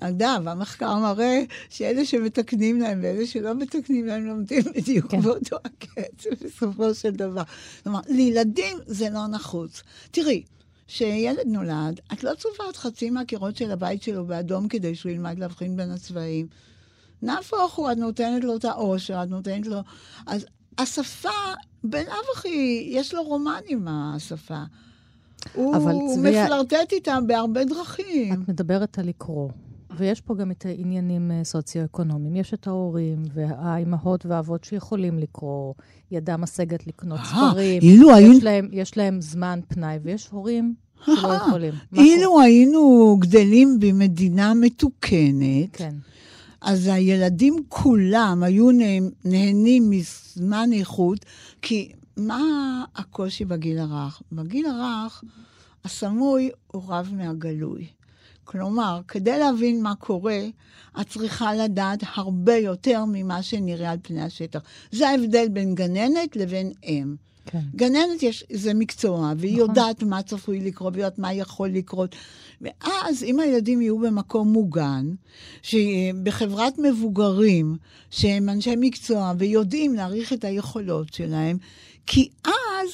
אגב, 0.01 0.47
המחקר 0.47 0.95
מראה 0.95 1.43
שאלה 1.69 2.05
שמתקנים 2.05 2.79
להם 2.81 2.99
ואלה 3.03 3.27
שלא 3.27 3.55
מתקנים 3.55 4.05
להם 4.05 4.25
לומדים 4.25 4.63
בדיוק 4.75 5.11
כן. 5.11 5.21
באותו 5.21 5.55
הקצב 5.65 6.29
בסופו 6.45 6.93
של 6.93 7.11
דבר. 7.11 7.43
כלומר, 7.83 7.99
לילדים 8.07 8.77
זה 8.85 9.09
לא 9.09 9.27
נחוץ. 9.27 9.83
תראי, 10.11 10.43
כשילד 10.87 11.47
נולד, 11.47 11.99
את 12.13 12.23
לא 12.23 12.31
צובעת 12.33 12.75
חצי 12.75 13.09
מהקירות 13.09 13.57
של 13.57 13.71
הבית 13.71 14.03
שלו 14.03 14.25
באדום 14.25 14.67
כדי 14.67 14.95
שהוא 14.95 15.11
ילמד 15.11 15.39
להבחין 15.39 15.75
בין 15.75 15.91
הצבעים. 15.91 16.47
נהפוך 17.21 17.75
הוא, 17.75 17.91
את 17.91 17.97
נותנת 17.97 18.43
לו 18.43 18.55
את 18.55 18.65
העושר, 18.65 19.23
את 19.23 19.29
נותנת 19.29 19.67
לו... 19.67 19.79
אז 20.27 20.45
השפה, 20.77 21.29
בלאו 21.83 22.13
הכי, 22.35 22.89
יש 22.91 23.13
לו 23.13 23.23
רומן 23.23 23.61
עם 23.67 23.87
השפה. 23.87 24.63
הוא 25.53 25.75
צביה... 26.15 26.45
מפלרטט 26.45 26.91
איתם 26.91 27.23
בהרבה 27.27 27.65
דרכים. 27.65 28.33
את 28.33 28.49
מדברת 28.49 28.99
על 28.99 29.07
לקרוא. 29.07 29.49
ויש 29.97 30.21
פה 30.21 30.35
גם 30.35 30.51
את 30.51 30.65
העניינים 30.65 31.31
אה, 31.31 31.43
סוציו-אקונומיים. 31.43 32.35
יש 32.35 32.53
את 32.53 32.67
ההורים 32.67 33.23
והאימהות 33.33 34.25
והאבות 34.25 34.63
שיכולים 34.63 35.19
לקרוא, 35.19 35.73
ידם 36.11 36.41
משגת 36.41 36.87
לקנות 36.87 37.19
ספרים. 37.25 37.81
אילו 37.81 38.15
היינו... 38.15 38.33
יש 38.37 38.43
להם, 38.43 38.69
יש 38.71 38.97
להם 38.97 39.21
זמן 39.21 39.59
פנאי, 39.67 39.97
ויש 40.03 40.27
הורים 40.27 40.73
שלא 41.05 41.33
יכולים. 41.33 41.73
אילו 41.95 42.41
היינו 42.41 43.17
גדלים 43.19 43.79
במדינה 43.79 44.53
מתוקנת, 44.53 45.73
כן. 45.73 45.95
אז 46.61 46.87
הילדים 46.87 47.55
כולם 47.69 48.43
היו 48.43 48.69
נהנים 49.25 49.89
מזמן 49.89 50.69
איכות, 50.73 51.25
כי 51.61 51.91
מה 52.17 52.41
הקושי 52.95 53.45
בגיל 53.45 53.79
הרך? 53.79 54.21
בגיל 54.31 54.65
הרך, 54.65 55.23
הסמוי 55.85 56.49
הוא 56.67 56.83
רב 56.87 57.11
מהגלוי. 57.17 57.87
כלומר, 58.43 59.01
כדי 59.07 59.39
להבין 59.39 59.83
מה 59.83 59.95
קורה, 59.95 60.39
את 61.01 61.09
צריכה 61.09 61.53
לדעת 61.53 62.03
הרבה 62.15 62.55
יותר 62.55 63.03
ממה 63.07 63.43
שנראה 63.43 63.91
על 63.91 63.97
פני 64.01 64.21
השטח. 64.21 64.59
זה 64.91 65.09
ההבדל 65.09 65.47
בין 65.47 65.75
גננת 65.75 66.35
לבין 66.35 66.71
אם. 66.83 67.15
כן. 67.45 67.59
גננת 67.75 68.23
יש, 68.23 68.43
זה 68.53 68.73
מקצוע, 68.73 69.33
והיא 69.37 69.53
נכון. 69.53 69.69
יודעת 69.69 70.03
מה 70.03 70.21
צפוי 70.23 70.59
לקרות, 70.59 70.93
והיא 70.93 71.05
יודעת 71.05 71.19
מה 71.19 71.33
יכול 71.33 71.69
לקרות. 71.69 72.15
ואז, 72.61 73.23
אם 73.23 73.39
הילדים 73.39 73.81
יהיו 73.81 73.99
במקום 73.99 74.53
מוגן, 74.53 75.13
בחברת 76.23 76.73
מבוגרים, 76.77 77.77
שהם 78.09 78.49
אנשי 78.49 78.73
מקצוע 78.77 79.33
ויודעים 79.37 79.93
להעריך 79.93 80.33
את 80.33 80.43
היכולות 80.43 81.13
שלהם, 81.13 81.57
כי 82.05 82.29
אז 82.45 82.89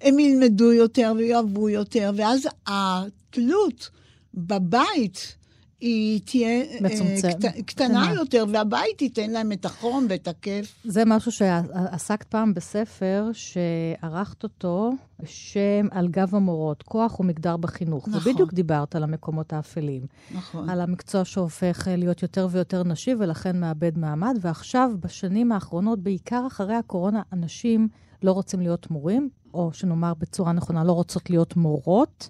הם 0.00 0.18
ילמדו 0.18 0.72
יותר 0.72 1.12
ויאהבו 1.16 1.68
יותר, 1.68 2.12
ואז 2.16 2.48
התלות 2.66 3.90
בבית 4.34 5.36
היא 5.80 6.20
תהיה 6.24 6.48
אה, 6.48 6.76
מצומצם. 6.80 7.28
קט, 7.32 7.44
קטנה 7.66 8.12
יותר, 8.14 8.44
והבית 8.52 9.02
ייתן 9.02 9.30
להם 9.30 9.52
את 9.52 9.64
החום 9.64 10.06
ואת 10.10 10.28
הכיף. 10.28 10.74
זה 10.84 11.02
משהו 11.06 11.32
שעסקת 11.32 12.26
פעם 12.26 12.54
בספר, 12.54 13.30
שערכת 13.32 14.42
אותו, 14.42 14.92
שם 15.24 15.86
על 15.90 16.08
גב 16.08 16.34
המורות, 16.34 16.82
כוח 16.82 17.20
ומגדר 17.20 17.56
בחינוך. 17.56 18.08
נכון. 18.08 18.30
ובדיוק 18.30 18.52
דיברת 18.52 18.96
על 18.96 19.02
המקומות 19.02 19.52
האפלים. 19.52 20.02
נכון. 20.34 20.68
על 20.68 20.80
המקצוע 20.80 21.24
שהופך 21.24 21.88
להיות 21.96 22.22
יותר 22.22 22.48
ויותר 22.50 22.84
נשי, 22.84 23.14
ולכן 23.18 23.60
מאבד 23.60 23.98
מעמד. 23.98 24.38
ועכשיו, 24.40 24.90
בשנים 25.00 25.52
האחרונות, 25.52 25.98
בעיקר 25.98 26.44
אחרי 26.46 26.74
הקורונה, 26.74 27.22
אנשים 27.32 27.88
לא 28.22 28.32
רוצים 28.32 28.60
להיות 28.60 28.90
מורים, 28.90 29.28
או 29.54 29.70
שנאמר 29.72 30.14
בצורה 30.14 30.52
נכונה, 30.52 30.84
לא 30.84 30.92
רוצות 30.92 31.30
להיות 31.30 31.56
מורות. 31.56 32.28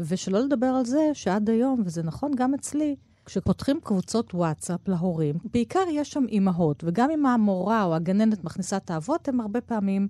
ושלא 0.00 0.40
לדבר 0.40 0.66
על 0.66 0.84
זה 0.84 1.10
שעד 1.12 1.50
היום, 1.50 1.82
וזה 1.84 2.02
נכון 2.02 2.32
גם 2.36 2.54
אצלי, 2.54 2.96
כשפותחים 3.24 3.80
קבוצות 3.84 4.34
וואטסאפ 4.34 4.88
להורים, 4.88 5.34
בעיקר 5.52 5.84
יש 5.92 6.10
שם 6.10 6.24
אימהות, 6.28 6.84
וגם 6.86 7.10
אם 7.10 7.26
המורה 7.26 7.84
או 7.84 7.94
הגננת 7.94 8.44
מכניסה 8.44 8.76
את 8.76 8.90
האבות, 8.90 9.28
הם 9.28 9.40
הרבה 9.40 9.60
פעמים 9.60 10.08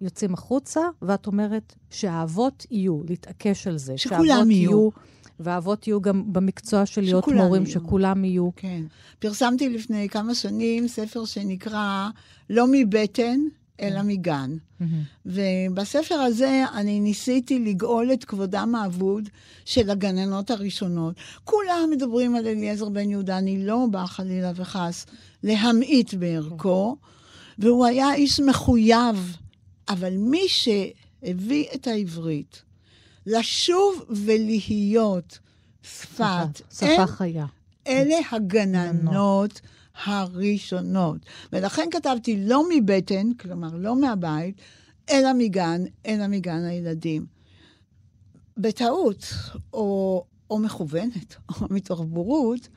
יוצאים 0.00 0.34
החוצה, 0.34 0.80
ואת 1.02 1.26
אומרת 1.26 1.74
שהאבות 1.90 2.66
יהיו, 2.70 3.00
להתעקש 3.08 3.66
על 3.66 3.78
זה. 3.78 3.98
שכולם 3.98 4.50
יהיו. 4.50 4.70
יהיו. 4.70 4.88
והאבות 5.40 5.86
יהיו 5.86 6.00
גם 6.00 6.32
במקצוע 6.32 6.86
של 6.86 7.00
להיות 7.00 7.28
מורים, 7.28 7.62
יהיו. 7.62 7.72
שכולם 7.72 8.24
יהיו. 8.24 8.50
כן. 8.56 8.82
פרסמתי 9.18 9.68
לפני 9.68 10.08
כמה 10.08 10.34
שנים 10.34 10.88
ספר 10.88 11.24
שנקרא 11.24 12.08
לא 12.50 12.66
מבטן, 12.72 13.40
אלא 13.80 14.02
מגן. 14.02 14.56
Mm-hmm. 14.56 14.84
ובספר 15.26 16.14
הזה 16.14 16.64
אני 16.74 17.00
ניסיתי 17.00 17.58
לגאול 17.58 18.12
את 18.12 18.24
כבודם 18.24 18.74
האבוד 18.74 19.28
של 19.64 19.90
הגננות 19.90 20.50
הראשונות. 20.50 21.14
כולם 21.44 21.88
מדברים 21.90 22.36
על 22.36 22.46
אליעזר 22.46 22.88
בן 22.88 23.10
יהודה, 23.10 23.38
אני 23.38 23.66
לא 23.66 23.86
באה 23.90 24.06
חלילה 24.06 24.52
וחס 24.54 25.06
להמעיט 25.42 26.14
בערכו, 26.14 26.96
והוא 27.58 27.86
היה 27.86 28.14
איש 28.14 28.40
מחויב, 28.40 29.36
אבל 29.88 30.16
מי 30.16 30.42
שהביא 30.48 31.64
את 31.74 31.86
העברית 31.86 32.62
לשוב 33.26 34.04
ולהיות 34.08 35.38
שפת... 35.82 36.60
שפה 36.72 37.06
חיה. 37.06 37.46
אלה 37.86 38.16
הגננות. 38.32 39.60
הראשונות. 40.04 41.26
ולכן 41.52 41.88
כתבתי 41.90 42.36
לא 42.46 42.62
מבטן, 42.70 43.32
כלומר 43.32 43.68
לא 43.74 44.00
מהבית, 44.00 44.60
אלא 45.10 45.32
מגן, 45.38 45.84
אלא 46.06 46.26
מגן 46.26 46.64
הילדים. 46.64 47.26
בטעות, 48.56 49.32
או, 49.72 50.24
או 50.50 50.58
מכוונת, 50.58 51.36
או 51.48 51.66
מתוך 51.70 52.00
בורות, 52.08 52.68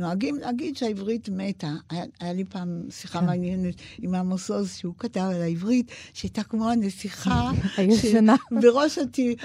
נוהגים 0.00 0.36
להגיד 0.36 0.76
שהעברית 0.76 1.28
מתה. 1.28 1.72
היה, 1.90 2.04
היה 2.20 2.32
לי 2.32 2.44
פעם 2.44 2.82
שיחה 2.90 3.20
כן. 3.20 3.26
מעניינת 3.26 3.74
עם 4.02 4.14
עמוס 4.14 4.50
עוז, 4.50 4.72
שהוא 4.72 4.94
כתב 4.98 5.20
על 5.20 5.42
העברית, 5.42 5.90
שהייתה 6.14 6.42
כמו 6.42 6.70
הנסיכה. 6.70 7.50
הישנה. 7.76 8.36
בראש 8.50 8.98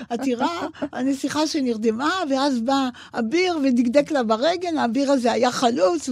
עתירה, 0.09 0.67
הנסיכה 0.91 1.47
שנרדמה, 1.47 2.12
ואז 2.29 2.62
בא 2.62 2.89
אביר 3.13 3.57
ודקדק 3.63 4.12
לה 4.12 4.24
ברגל, 4.24 4.77
האביר 4.77 5.12
הזה 5.12 5.31
היה 5.31 5.51
חלוץ, 5.51 6.09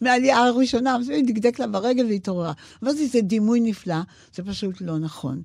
ומהעלייה 0.00 0.38
הראשונה, 0.38 0.94
הוא 0.94 1.04
דקדק 1.26 1.58
לה 1.58 1.66
ברגל 1.66 2.06
והתעוררה. 2.06 2.52
אבל 2.82 2.92
זה 2.92 3.20
דימוי 3.20 3.60
נפלא, 3.60 4.00
זה 4.34 4.42
פשוט 4.42 4.80
לא 4.80 4.98
נכון. 4.98 5.42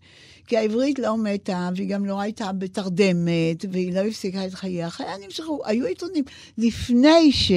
כי 0.47 0.57
העברית 0.57 0.99
לא 0.99 1.17
מתה, 1.17 1.69
והיא 1.75 1.89
גם 1.89 2.05
לא 2.05 2.21
הייתה 2.21 2.51
בתרדמת, 2.51 3.65
והיא 3.71 3.93
לא 3.93 3.99
הפסיקה 3.99 4.45
את 4.45 4.53
חייה. 4.53 4.89
חייה 4.89 5.13
נמשכו, 5.25 5.61
היו 5.65 5.85
עיתונים 5.85 6.23
לפני 6.57 7.31
ש... 7.31 7.51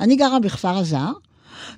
אני 0.00 0.16
גרה 0.16 0.40
בכפר 0.40 0.76
הזר, 0.76 1.12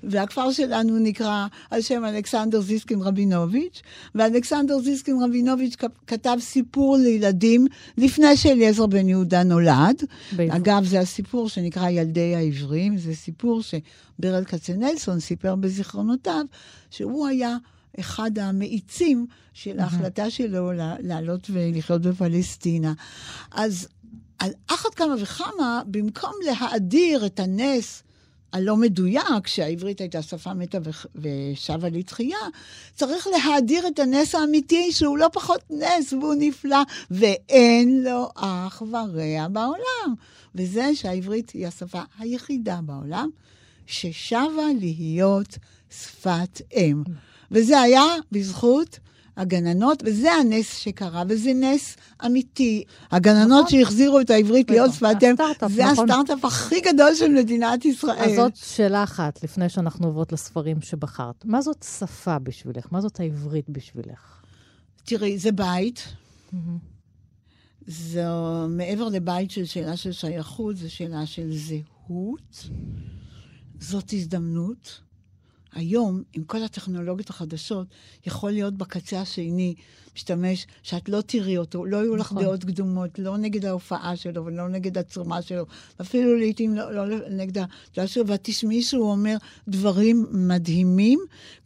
והכפר 0.02 0.52
שלנו 0.52 0.98
נקרא 0.98 1.46
על 1.70 1.80
שם 1.80 2.04
אלכסנדר 2.04 2.60
זיסקין 2.60 3.02
רבינוביץ', 3.02 3.82
ואלכסנדר 4.14 4.78
זיסקין 4.78 5.22
רבינוביץ' 5.22 5.76
כתב 6.06 6.36
סיפור 6.40 6.96
לילדים 6.96 7.66
לפני 7.98 8.36
שאליעזר 8.36 8.86
בן 8.86 9.08
יהודה 9.08 9.42
נולד. 9.42 10.02
בעברית. 10.32 10.52
אגב, 10.52 10.84
זה 10.84 11.00
הסיפור 11.00 11.48
שנקרא 11.48 11.88
ילדי 11.88 12.34
העברים, 12.34 12.98
זה 12.98 13.14
סיפור 13.14 13.62
שברל 13.62 14.44
כצנלסון 14.44 15.20
סיפר 15.20 15.54
בזיכרונותיו, 15.54 16.44
שהוא 16.90 17.26
היה 17.26 17.56
אחד 18.00 18.38
המאיצים 18.38 19.26
של 19.52 19.80
ההחלטה 19.80 20.30
שלו 20.30 20.72
לעלות 21.00 21.50
ולחיות 21.50 22.02
בפלסטינה. 22.02 22.92
אז 23.52 23.88
על 24.38 24.50
אחת 24.66 24.94
כמה 24.94 25.14
וכמה, 25.18 25.82
במקום 25.86 26.32
להאדיר 26.44 27.26
את 27.26 27.40
הנס 27.40 28.03
הלא 28.54 28.76
מדויק, 28.76 29.46
שהעברית 29.46 30.00
הייתה 30.00 30.22
שפה 30.22 30.54
מתה 30.54 30.78
ושבה 31.14 31.88
לתחייה, 31.88 32.38
צריך 32.94 33.26
להאדיר 33.26 33.86
את 33.86 33.98
הנס 33.98 34.34
האמיתי, 34.34 34.92
שהוא 34.92 35.18
לא 35.18 35.28
פחות 35.32 35.60
נס 35.70 36.12
והוא 36.12 36.34
נפלא, 36.38 36.82
ואין 37.10 38.02
לו 38.04 38.28
אח 38.34 38.82
ורע 38.90 39.48
בעולם. 39.48 40.14
וזה 40.54 40.94
שהעברית 40.94 41.50
היא 41.50 41.66
השפה 41.66 42.02
היחידה 42.18 42.78
בעולם 42.82 43.30
ששבה 43.86 44.66
להיות 44.80 45.58
שפת 45.90 46.60
אם. 46.76 47.02
וזה 47.50 47.80
היה 47.80 48.04
בזכות 48.32 48.98
הגננות, 49.36 50.02
וזה 50.06 50.32
הנס 50.32 50.76
שקרה, 50.76 51.22
וזה 51.28 51.52
נס 51.54 51.96
אמיתי. 52.26 52.84
הגננות 53.10 53.66
נכון. 53.66 53.80
שהחזירו 53.80 54.20
את 54.20 54.30
העברית 54.30 54.70
להיות 54.70 54.92
שפת 54.92 55.16
אם, 55.22 55.34
זה 55.68 55.84
נכון. 55.84 56.10
הסטארט-אפ 56.10 56.44
הכי 56.44 56.80
גדול 56.80 57.14
של 57.14 57.28
מדינת 57.28 57.84
ישראל. 57.84 58.18
אז 58.18 58.36
זאת 58.36 58.56
שאלה 58.56 59.02
אחת, 59.04 59.44
לפני 59.44 59.68
שאנחנו 59.68 60.06
עוברות 60.06 60.32
לספרים 60.32 60.80
שבחרת. 60.80 61.44
מה 61.44 61.62
זאת 61.62 61.86
שפה 61.98 62.38
בשבילך? 62.38 62.86
מה 62.90 63.00
זאת 63.00 63.20
העברית 63.20 63.70
בשבילך? 63.70 64.42
תראי, 65.04 65.38
זה 65.38 65.52
בית. 65.52 66.14
זו 67.86 68.66
מעבר 68.68 69.08
לבית 69.08 69.50
של 69.50 69.64
שאלה 69.64 69.96
של 69.96 70.12
שייכות, 70.12 70.76
זו 70.76 70.90
שאלה 70.90 71.26
של 71.26 71.52
זהות. 71.52 72.68
זאת 73.80 74.12
הזדמנות. 74.12 75.00
היום, 75.74 76.22
עם 76.32 76.44
כל 76.44 76.62
הטכנולוגיות 76.62 77.30
החדשות, 77.30 77.86
יכול 78.26 78.50
להיות 78.50 78.74
בקצה 78.74 79.20
השני 79.20 79.74
משתמש 80.14 80.66
שאת 80.82 81.08
לא 81.08 81.20
תראי 81.20 81.58
אותו, 81.58 81.86
לא 81.86 81.96
יהיו 81.96 82.16
לך 82.16 82.32
נכון. 82.32 82.42
דעות 82.42 82.64
קדומות, 82.64 83.18
לא 83.18 83.36
נגד 83.36 83.64
ההופעה 83.64 84.16
שלו 84.16 84.44
ולא 84.44 84.68
נגד 84.68 84.98
הצורה 84.98 85.42
שלו, 85.42 85.64
אפילו 86.00 86.36
לעיתים 86.36 86.74
לא, 86.74 87.08
לא 87.08 87.28
נגד 87.30 87.58
הדעה 87.58 88.06
שלו, 88.06 88.26
ואת 88.26 88.40
תשמעי 88.42 88.82
שהוא 88.82 89.10
אומר 89.10 89.36
דברים 89.68 90.26
מדהימים. 90.30 91.18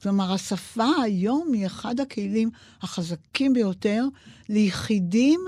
כלומר, 0.03 0.33
השפה 0.33 0.91
היום 1.03 1.53
היא 1.53 1.67
אחד 1.67 2.01
הכלים 2.01 2.51
החזקים 2.83 3.53
ביותר 3.53 4.05
ליחידים. 4.49 5.41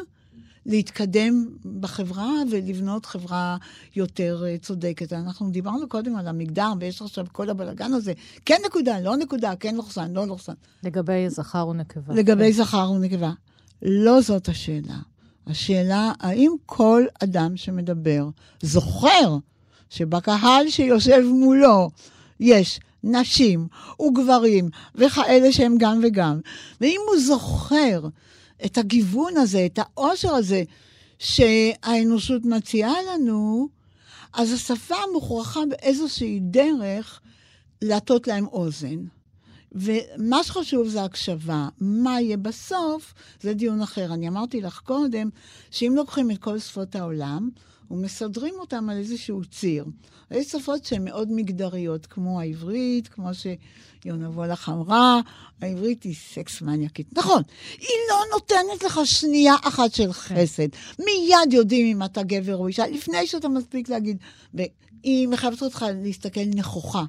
להתקדם 0.67 1.47
בחברה 1.81 2.33
ולבנות 2.51 3.07
חברה 3.07 3.57
יותר 3.97 4.45
אה, 4.47 4.59
צודקת. 4.59 5.13
אנחנו 5.13 5.51
דיברנו 5.51 5.89
קודם 5.89 6.17
על 6.17 6.29
המגדר, 6.29 6.73
ויש 6.81 7.03
עכשיו 7.03 7.27
כל 7.33 7.51
הבלגן 7.51 7.93
הזה. 7.93 8.13
כן 8.45 8.57
נקודה, 8.67 9.01
לא 9.01 9.17
נקודה, 9.17 9.57
כן 9.61 9.75
לוחסן, 9.75 10.13
לא 10.13 10.27
לוחסן. 10.27 10.53
לגבי 10.83 11.31
זכר 11.31 11.69
ונקבה. 11.69 12.15
לגבי 12.15 12.53
זכר 12.53 12.91
ונקבה. 12.91 13.33
לא 13.83 14.21
זאת 14.21 14.49
השאלה. 14.49 14.97
השאלה, 15.47 16.13
האם 16.21 16.53
כל 16.67 17.05
אדם 17.25 17.57
שמדבר 17.57 18.29
זוכר 18.63 19.37
שבקהל 19.91 20.69
שיושב 20.69 21.23
מולו 21.25 21.91
יש 22.41 22.81
נשים 23.05 23.69
וגברים 24.01 24.71
וכאלה 24.95 25.53
שהם 25.53 25.75
גם 25.79 26.01
וגם, 26.03 26.41
ואם 26.81 27.01
הוא 27.09 27.21
זוכר 27.21 28.01
את 28.65 28.79
הגיוון 28.79 29.37
הזה, 29.37 29.67
את 29.67 29.79
העושר 29.79 30.35
הזה 30.35 30.63
שהאנושות 31.19 32.45
מציעה 32.45 32.95
לנו, 33.03 33.69
אז 34.33 34.53
השפה 34.53 34.97
מוכרחה 35.13 35.61
באיזושהי 35.71 36.41
דרך 36.41 37.21
להטות 37.83 38.27
להם 38.27 38.47
אוזן. 38.47 39.05
ומה 39.73 40.45
שחשוב 40.45 40.89
זה 40.89 41.05
הקשבה. 41.05 41.69
מה 41.81 42.21
יהיה 42.21 42.37
בסוף, 42.37 43.15
זה 43.41 43.55
דיון 43.55 43.83
אחר. 43.83 44.15
אני 44.15 44.29
אמרתי 44.29 44.61
לך 44.61 44.81
קודם, 44.85 45.29
שאם 45.71 45.93
לוקחים 45.97 46.31
את 46.31 46.39
כל 46.39 46.59
שפות 46.59 46.97
העולם, 46.97 47.51
ומסדרים 47.91 48.55
אותם 48.59 48.89
על 48.91 48.97
איזשהו 48.97 49.45
ציר. 49.45 49.85
יש 50.31 50.47
שפות 50.47 50.85
שהן 50.85 51.05
מאוד 51.05 51.29
מגדריות, 51.33 52.07
כמו 52.07 52.41
העברית, 52.41 53.09
כמו 53.09 53.31
שיונה 53.35 54.31
וולך 54.31 54.69
אמרה, 54.69 55.21
העברית 55.61 56.03
היא 56.03 56.15
סקס 56.15 56.63
מניאקית. 56.63 57.07
נכון, 57.13 57.43
היא 57.79 57.89
לא 58.11 58.23
נותנת 58.33 58.83
לך 58.83 59.01
שנייה 59.05 59.55
אחת 59.63 59.95
של 59.95 60.13
חסד. 60.13 60.69
מיד 60.99 61.53
יודעים 61.53 61.87
אם 61.87 62.03
אתה 62.05 62.23
גבר 62.23 62.57
או 62.57 62.67
אישה, 62.67 62.87
לפני 62.87 63.27
שאתה 63.27 63.49
מספיק 63.49 63.89
להגיד. 63.89 64.17
והיא 64.55 65.29
מחייבת 65.29 65.63
אותך 65.63 65.87
להסתכל 66.03 66.45
נכוחה, 66.55 67.05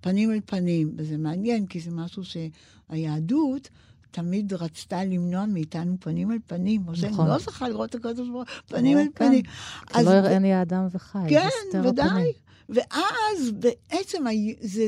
פנים 0.00 0.30
אל 0.30 0.40
פנים, 0.46 0.92
וזה 0.96 1.16
מעניין, 1.16 1.66
כי 1.66 1.80
זה 1.80 1.90
משהו 1.90 2.22
שהיהדות... 2.24 3.68
תמיד 4.14 4.52
רצתה 4.52 5.04
למנוע 5.04 5.46
מאיתנו 5.46 5.96
פנים 6.00 6.32
אל 6.32 6.38
פנים. 6.46 6.82
משה 6.86 7.08
נכון. 7.08 7.28
לא 7.28 7.38
זכה 7.38 7.68
לראות 7.68 7.90
את 7.90 7.94
הקדוש 7.94 8.28
ברוך 8.28 8.48
הוא 8.48 8.76
פנים 8.78 8.98
אל 8.98 9.06
פנים. 9.14 9.42
כי 9.86 10.02
לא 10.04 10.10
יראני 10.10 10.52
האדם 10.52 10.86
וחי. 10.92 11.18
כן, 11.28 11.78
ודאי. 11.84 12.32
ואז 12.68 13.50
בעצם 13.52 14.24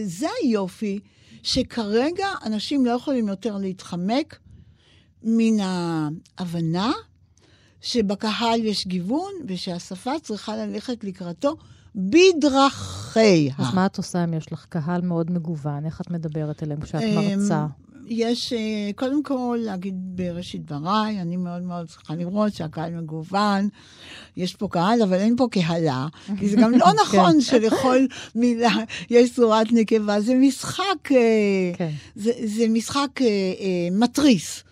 זה 0.04 0.26
היופי, 0.42 1.00
שכרגע 1.42 2.26
אנשים 2.46 2.86
לא 2.86 2.90
יכולים 2.90 3.28
יותר 3.28 3.56
להתחמק 3.56 4.38
מן 5.22 5.60
ההבנה 5.60 6.92
שבקהל 7.80 8.64
יש 8.64 8.86
גיוון, 8.86 9.32
ושהשפה 9.48 10.12
צריכה 10.22 10.56
ללכת 10.56 11.04
לקראתו 11.04 11.56
בדרכיה. 11.94 13.54
אז 13.58 13.74
מה 13.74 13.86
את 13.86 13.96
עושה 13.96 14.24
אם 14.24 14.34
יש 14.34 14.52
לך 14.52 14.66
קהל 14.68 15.00
מאוד 15.00 15.30
מגוון? 15.30 15.86
איך 15.86 16.00
את 16.00 16.10
מדברת 16.10 16.62
אליהם 16.62 16.80
כשאת 16.80 17.02
אמ, 17.02 17.40
מרצה? 17.40 17.66
יש, 18.08 18.52
אה, 18.52 18.90
קודם 18.96 19.22
כל, 19.22 19.58
להגיד 19.60 19.94
בראשית 19.98 20.64
דבריי, 20.64 21.20
אני 21.20 21.36
מאוד 21.36 21.62
מאוד 21.62 21.86
צריכה 21.86 22.14
לראות 22.14 22.54
שהקהל 22.54 22.92
מגוון. 22.94 23.68
יש 24.36 24.54
פה 24.54 24.68
קהל, 24.68 25.02
אבל 25.02 25.14
אין 25.16 25.36
פה 25.36 25.46
קהלה. 25.50 26.06
כי 26.38 26.48
זה 26.48 26.56
גם 26.56 26.72
לא 26.72 26.86
נכון 27.02 27.40
שלכל 27.40 28.06
מילה 28.34 28.74
יש 29.10 29.34
צורת 29.34 29.72
נקבה. 29.72 30.20
זה 30.20 30.34
משחק, 30.34 31.12
אה, 31.12 31.72
כן. 31.76 31.90
זה, 32.16 32.32
זה 32.44 32.68
משחק 32.68 33.10
אה, 33.20 33.88
מתריס. 33.92 34.62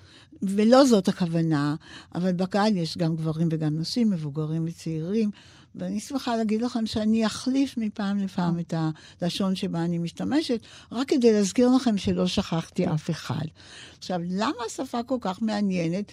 ולא 0.42 0.84
זאת 0.84 1.08
הכוונה, 1.08 1.74
אבל 2.14 2.32
בקהל 2.32 2.76
יש 2.76 2.98
גם 2.98 3.16
גברים 3.16 3.48
וגם 3.50 3.78
נשים, 3.78 4.10
מבוגרים 4.10 4.64
וצעירים. 4.68 5.30
ואני 5.75 6.00
שמחה 6.00 6.37
להגיד 6.37 6.62
לכם 6.62 6.87
שאני 6.87 7.26
אחליף 7.26 7.75
מפעם 7.76 8.19
לפעם 8.19 8.59
את 8.59 8.75
הלשון 9.21 9.57
שבה 9.57 9.85
אני 9.85 9.99
משתמשת, 9.99 10.61
רק 10.93 11.09
כדי 11.09 11.33
להזכיר 11.33 11.69
לכם 11.76 11.99
שלא 11.99 12.26
שכחתי 12.26 12.87
אף 12.87 13.10
אחד. 13.10 13.45
עכשיו, 13.99 14.21
למה 14.28 14.65
השפה 14.67 15.02
כל 15.02 15.19
כך 15.21 15.43
מעניינת? 15.43 16.13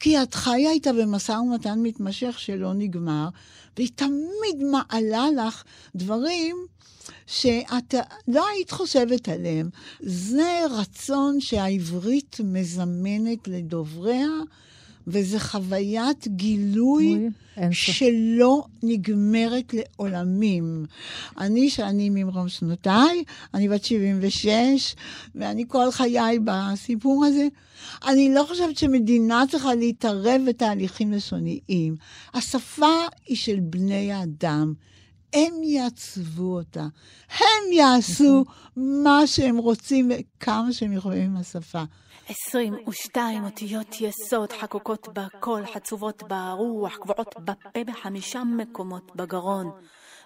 כי 0.00 0.22
את 0.22 0.34
חיה 0.34 0.70
איתה 0.70 0.92
במשא 0.92 1.32
ומתן 1.32 1.78
מתמשך 1.82 2.38
שלא 2.38 2.74
נגמר, 2.74 3.28
והיא 3.76 3.88
תמיד 3.94 4.64
מעלה 4.70 5.26
לך 5.36 5.64
דברים 5.94 6.56
שאת 7.26 7.94
לא 8.28 8.48
היית 8.48 8.70
חושבת 8.70 9.28
עליהם. 9.28 9.68
זה 10.00 10.60
רצון 10.70 11.40
שהעברית 11.40 12.36
מזמנת 12.44 13.48
לדובריה, 13.48 14.28
וזה 15.10 15.40
חוויית 15.40 16.28
גילוי. 16.28 17.28
שלא 17.70 18.64
נגמרת 18.82 19.74
לעולמים. 19.74 20.86
אני, 21.38 21.70
שאני 21.70 22.10
ממרום 22.10 22.48
שנותיי, 22.48 23.24
אני 23.54 23.68
בת 23.68 23.84
76, 23.84 24.94
ואני 25.34 25.64
כל 25.68 25.90
חיי 25.90 26.38
בסיפור 26.44 27.24
הזה. 27.24 27.48
אני 28.06 28.34
לא 28.34 28.44
חושבת 28.48 28.78
שמדינה 28.78 29.44
צריכה 29.50 29.74
להתערב 29.74 30.40
בתהליכים 30.48 31.12
לשוניים. 31.12 31.96
השפה 32.34 33.06
היא 33.26 33.36
של 33.36 33.60
בני 33.60 34.12
האדם. 34.12 34.74
הם 35.32 35.62
יעצבו 35.62 36.56
אותה, 36.56 36.86
הם 37.38 37.72
יעשו 37.72 38.44
מה 38.76 39.26
שהם 39.26 39.56
רוצים 39.56 40.10
וכמה 40.10 40.72
שהם 40.72 40.92
יכולים 40.92 41.22
עם 41.22 41.36
השפה. 41.36 41.82
22 42.30 43.44
אותיות 43.44 44.00
יסוד 44.00 44.52
חקוקות 44.52 45.08
בקול, 45.12 45.66
חצובות 45.74 46.22
ברוח, 46.22 46.96
קבועות 46.96 47.34
בפה 47.38 47.84
בחמישה 47.86 48.42
מקומות 48.44 49.16
בגרון, 49.16 49.70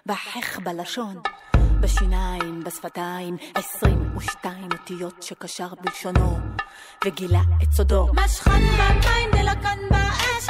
בחך 0.05 0.59
בלשון, 0.63 1.21
בשיניים, 1.79 2.63
בשפתיים, 2.63 3.37
22 3.55 4.69
אותיות 4.71 5.23
שקשר 5.23 5.67
בלשונו, 5.81 6.37
וגילה 7.05 7.41
את 7.63 7.71
סודו. 7.73 8.07
משכן 8.13 8.51
במים, 8.51 9.31
דלקן 9.31 9.77
באש, 9.89 10.49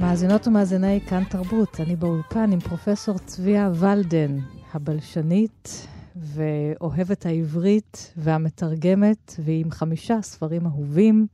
מאזינות 0.00 0.46
ומאזיני 0.46 1.00
כאן 1.08 1.24
תרבות, 1.24 1.80
אני 1.80 1.96
באולפן 1.96 2.52
עם 2.52 2.60
פרופסור 2.60 3.18
צביה 3.18 3.70
ולדן, 3.74 4.38
הבלשנית 4.74 5.86
ואוהבת 6.16 7.26
העברית 7.26 8.12
והמתרגמת, 8.16 9.34
והיא 9.44 9.64
עם 9.64 9.70
חמישה 9.70 10.22
ספרים 10.22 10.66
אהובים. 10.66 11.26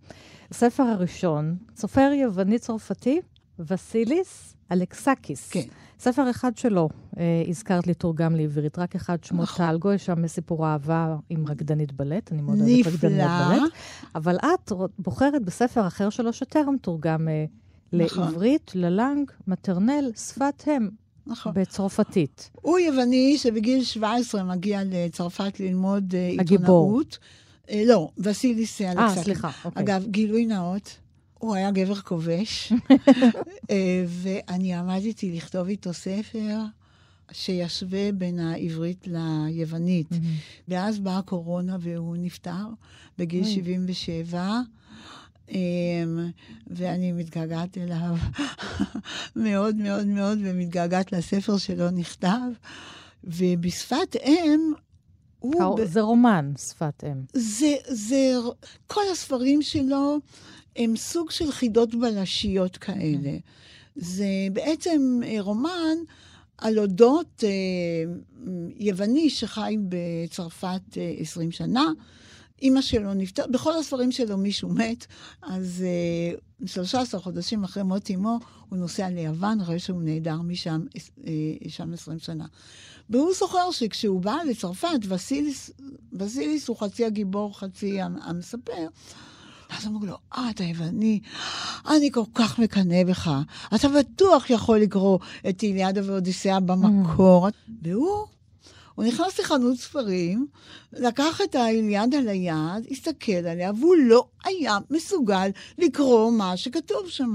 הספר 0.51 0.83
הראשון, 0.83 1.57
סופר 1.77 2.11
יווני 2.15 2.59
צרפתי, 2.59 3.21
וסיליס 3.59 4.57
אלכסקיס. 4.73 5.51
כן. 5.51 5.61
ספר 5.99 6.31
אחד 6.31 6.57
שלו, 6.57 6.89
אה, 7.19 7.43
הזכרת 7.49 7.87
לי 7.87 7.95
תורגם 7.95 8.37
לעברית, 8.37 8.79
רק 8.79 8.95
אחד 8.95 9.25
שמו 9.25 9.43
נכון. 9.43 9.67
טלגו, 9.67 9.93
יש 9.93 10.07
שם 10.07 10.27
סיפור 10.27 10.67
אהבה 10.67 11.17
עם 11.31 11.47
רקדנית 11.47 11.93
בלט, 11.93 12.33
אני 12.33 12.43
מאוד 12.43 12.59
אוהבת 12.59 12.79
נפלא. 12.79 12.93
רקדניות 12.93 13.31
בלט. 13.49 13.73
אבל 14.15 14.37
את 14.37 14.73
בוחרת 14.99 15.45
בספר 15.45 15.87
אחר 15.87 16.11
שלו 16.11 16.33
שטרם 16.33 16.77
תורגם 16.77 17.29
אה, 17.29 17.45
נכון. 18.05 18.25
לעברית, 18.25 18.71
ללנג, 18.75 19.31
מטרנל, 19.47 20.13
שפת 20.17 20.65
אם, 20.69 20.89
נכון. 21.27 21.53
בצרפתית. 21.55 22.51
הוא 22.63 22.79
יווני 22.79 23.39
שבגיל 23.39 23.85
17 23.85 24.43
מגיע 24.43 24.81
לצרפת 24.85 25.61
ללמוד 25.61 26.15
אה, 26.15 26.31
הגיבור. 26.41 26.99
עיתונאות. 26.99 27.19
אה, 27.71 27.83
לא, 27.87 28.09
וסיליס 28.19 28.81
אה, 28.81 28.93
אלכסקי. 28.93 29.25
סליחה, 29.25 29.51
אוקיי. 29.65 29.83
אגב, 29.83 30.07
גילוי 30.07 30.47
נאות, 30.47 30.97
הוא 31.39 31.55
היה 31.55 31.71
גבר 31.71 31.95
כובש, 31.95 32.73
אה, 33.71 34.05
ואני 34.09 34.75
עמדתי 34.75 35.33
לכתוב 35.37 35.69
איתו 35.69 35.93
ספר 35.93 36.59
שישווה 37.33 38.13
בין 38.13 38.39
העברית 38.39 39.07
ליוונית. 39.07 40.09
ואז 40.69 40.99
באה 40.99 41.19
הקורונה 41.19 41.77
והוא 41.81 42.17
נפטר 42.19 42.67
בגיל 43.19 43.45
אוי. 43.45 43.53
77. 43.55 44.61
אמ, 45.49 46.31
ואני 46.67 47.13
מתגעגעת 47.13 47.79
אליו 47.79 48.17
מאוד 49.37 49.77
מאוד 49.77 50.07
מאוד, 50.07 50.39
ומתגעגעת 50.43 51.13
לספר 51.13 51.59
שלו 51.59 51.91
נכתב. 51.91 52.51
ובשפת 53.25 54.17
אם, 54.25 54.73
הוא... 55.39 55.79
זה 55.85 56.01
רומן, 56.01 56.53
שפת 56.59 57.05
אם. 57.05 57.23
זה, 57.33 57.75
זה, 57.89 58.33
כל 58.87 59.03
הספרים 59.13 59.63
שלו 59.63 60.19
הם 60.77 60.97
סוג 60.97 61.31
של 61.31 61.53
חידות 61.53 61.95
בלשיות 61.95 62.77
כאלה. 62.77 63.37
זה 63.97 64.27
בעצם 64.53 65.21
אה, 65.25 65.37
רומן 65.41 65.97
על 66.59 66.79
אודות 66.79 67.45
אה, 67.45 68.13
יווני 68.77 69.31
שחי 69.31 69.77
בצרפת 69.89 70.81
אה, 70.97 71.15
20 71.19 71.53
שנה. 71.53 71.85
אימא 72.63 72.81
שלו 72.81 73.15
נפטרה, 73.15 73.47
בכל 73.47 73.79
הספרים 73.79 74.13
שלו 74.13 74.37
מישהו 74.37 74.69
מת, 74.69 75.07
אז 75.43 75.85
אה, 76.63 76.67
13 76.67 77.21
חודשים 77.21 77.65
אחרי 77.65 77.83
מות 77.83 78.11
אמו, 78.11 78.39
הוא 78.69 78.79
נוסע 78.79 79.09
ליוון, 79.09 79.61
רואה 79.61 79.79
שהוא 79.79 80.03
נעדר 80.03 80.37
משם 80.37 80.81
אה, 81.27 81.33
שם 81.69 81.93
20 81.93 82.19
שנה. 82.19 82.47
והוא 83.11 83.33
זוכר 83.39 83.71
שכשהוא 83.71 84.21
בא 84.21 84.37
לצרפת, 84.51 84.99
וסיליס, 85.09 85.71
וסיליס 86.13 86.69
הוא 86.69 86.77
חצי 86.77 87.05
הגיבור, 87.05 87.59
חצי 87.59 88.01
המספר, 88.01 88.87
אז 89.71 89.87
אמרו 89.87 90.07
לו, 90.07 90.17
אה, 90.37 90.51
אתה 90.51 90.65
יווני, 90.65 91.21
אני 91.89 92.11
כל 92.13 92.25
כך 92.35 92.59
מקנא 92.59 93.05
בך. 93.05 93.31
אתה 93.75 93.89
בטוח 93.89 94.51
יכול 94.51 94.79
לקרוא 94.79 95.19
את 95.49 95.63
איליאדה 95.63 96.01
ואודיסאה 96.05 96.61
במקור. 96.61 97.49
Mm. 97.49 97.51
והוא, 97.83 98.27
הוא 98.97 99.05
נכנס 99.05 99.41
לחנות 99.41 99.77
ספרים, 99.79 100.47
לקח 100.93 101.41
את 101.45 101.55
האיליאדה 101.55 102.21
ליד, 102.21 102.87
הסתכל 102.91 103.33
עליה, 103.33 103.73
והוא 103.81 103.97
לא 103.97 104.27
היה 104.45 104.79
מסוגל 104.91 105.51
לקרוא 105.79 106.33
מה 106.33 106.57
שכתוב 106.57 107.09
שם. 107.09 107.35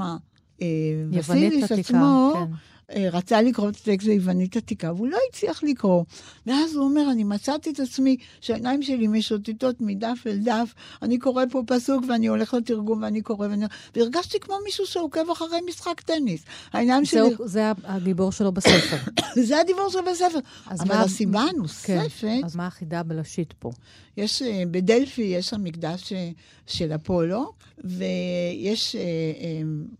אה, 0.62 0.68
יוונית 1.12 1.64
עתיקה, 1.64 2.32
כן. 2.34 2.71
אה, 2.96 3.10
רצה 3.12 3.42
לקרוא 3.42 3.70
את 3.70 3.76
הטקסט 3.76 4.08
ביוונית 4.08 4.58
עתיקה, 4.58 4.94
והוא 4.94 5.08
לא 5.08 5.18
הצליח 5.30 5.64
לקרוא. 5.64 6.04
ואז 6.46 6.76
הוא 6.76 6.84
אומר, 6.84 7.12
אני 7.12 7.24
מצאתי 7.24 7.70
את 7.70 7.80
עצמי 7.80 8.18
שהעיניים 8.42 8.84
שלי 8.84 9.08
משוטטות 9.08 9.76
מדף 9.80 10.18
אל 10.28 10.38
דף, 10.44 10.74
אני 11.02 11.18
קורא 11.18 11.44
פה 11.52 11.64
פסוק 11.68 12.04
ואני 12.10 12.28
הולך 12.28 12.54
לתרגום 12.54 13.04
ואני 13.04 13.22
קורא, 13.22 13.48
ואני... 13.48 13.66
והרגשתי 13.96 14.40
כמו 14.40 14.56
מישהו 14.66 14.86
שעוקב 14.86 15.30
אחרי 15.32 15.60
משחק 15.70 16.02
טניס. 16.02 16.44
העיניים 16.74 17.06
שלי... 17.06 17.30
זה 17.46 17.72
הגיבור 17.84 18.32
שלו 18.32 18.52
בספר. 18.52 18.98
זה 19.48 19.60
הגיבור 19.60 19.90
שלו 19.90 20.02
בספר. 20.12 20.40
אבל 20.68 20.88
מה... 20.88 21.02
הסיבה 21.02 21.42
הנוספת... 21.42 22.10
כן. 22.22 22.42
אז 22.46 22.56
מה 22.56 22.68
החידה 22.68 23.04
בלשית 23.04 23.54
פה? 23.60 23.72
יש, 24.18 24.42
אה, 24.42 24.64
בדלפי 24.72 25.22
יש 25.22 25.54
המקדש 25.54 26.14
אה, 26.14 26.30
של 26.68 26.92
אפולו, 26.96 27.54
ויש 27.84 28.96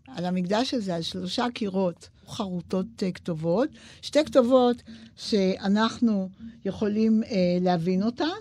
על 0.08 0.24
המקדש 0.24 0.74
הזה, 0.74 0.94
על 0.94 1.02
שלושה 1.02 1.46
קירות, 1.54 2.08
חרוטות 2.32 2.86
אה, 3.02 3.12
כתובות, 3.12 3.68
שתי 4.02 4.24
כתובות 4.24 4.82
שאנחנו 5.16 6.28
יכולים 6.64 7.22
אה, 7.22 7.58
להבין 7.60 8.02
אותן. 8.02 8.40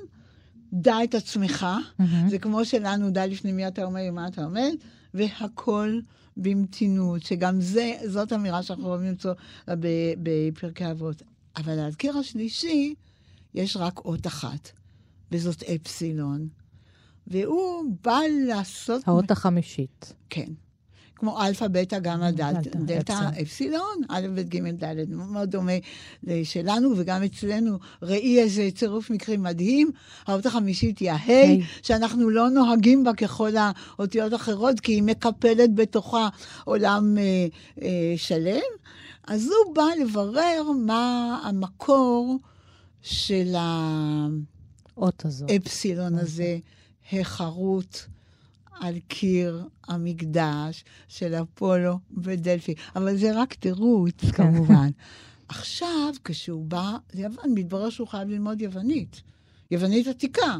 דע 0.73 1.04
את 1.04 1.15
עצמך, 1.15 1.65
mm-hmm. 1.65 2.04
זה 2.30 2.39
כמו 2.39 2.65
שלנו, 2.65 3.10
דע 3.10 3.27
לפני 3.27 3.51
מי 3.51 3.67
אתה 3.67 3.84
אומר, 3.84 4.12
מה 4.12 4.27
אתה 4.27 4.43
עומד, 4.43 4.71
והכל 5.13 5.99
במתינות, 6.38 7.23
שגם 7.23 7.62
זה, 7.62 7.93
זאת 8.06 8.34
אמירה 8.34 8.63
שאנחנו 8.63 8.88
אוהבים 8.88 9.08
למצוא 9.08 9.34
בפרקי 10.23 10.91
אבות. 10.91 11.21
אבל 11.58 11.80
על 11.80 11.89
הקיר 11.89 12.17
השלישי 12.17 12.95
יש 13.54 13.77
רק 13.77 13.99
אות 14.06 14.27
אחת, 14.27 14.71
וזאת 15.32 15.63
אפסילון. 15.63 16.47
והוא 17.27 17.95
בא 18.04 18.19
לעשות... 18.47 19.08
האות 19.08 19.32
החמישית. 19.32 20.13
כן. 20.30 20.51
כמו 21.21 21.41
אלפא, 21.41 21.67
בטא, 21.67 21.99
גמא, 21.99 22.31
דלתא, 22.31 23.29
אפסילון, 23.41 24.01
א', 24.10 24.27
ב', 24.36 24.39
ג', 24.39 24.84
ד', 24.84 25.10
מאוד 25.10 25.49
דומה 25.49 25.71
לשלנו, 26.23 26.93
וגם 26.97 27.23
אצלנו, 27.23 27.77
ראי 28.01 28.39
איזה 28.39 28.69
צירוף 28.75 29.10
מקרים 29.10 29.43
מדהים. 29.43 29.91
האות 30.27 30.45
החמישית 30.45 30.99
היא 30.99 31.12
ההי, 31.12 31.62
שאנחנו 31.84 32.29
לא 32.29 32.49
נוהגים 32.49 33.03
בה 33.03 33.13
ככל 33.13 33.51
האותיות 33.57 34.34
האחרות, 34.34 34.79
כי 34.79 34.91
היא 34.91 35.03
מקפלת 35.03 35.75
בתוכה 35.75 36.29
עולם 36.63 37.17
אה, 37.17 37.47
אה, 37.81 38.13
שלם. 38.17 38.62
אז 39.27 39.47
הוא 39.47 39.75
בא 39.75 39.86
לברר 40.01 40.63
מה 40.86 41.39
המקור 41.43 42.39
של 43.01 43.55
האפסילון 45.49 46.15
הזה, 46.15 46.57
החרוט. 47.13 47.97
על 48.82 49.00
קיר 49.08 49.63
המקדש 49.88 50.84
של 51.08 51.34
אפולו 51.34 52.00
ודלפי. 52.24 52.74
אבל 52.96 53.17
זה 53.17 53.41
רק 53.41 53.54
תירוץ, 53.54 54.22
כן. 54.22 54.32
כמובן. 54.32 54.89
עכשיו, 55.48 56.13
כשהוא 56.24 56.65
בא 56.65 56.98
ליוון, 57.13 57.54
מתברר 57.54 57.89
שהוא 57.89 58.08
חייב 58.08 58.30
ללמוד 58.30 58.62
יוונית. 58.62 59.22
יוונית 59.72 60.08
עתיקה. 60.08 60.58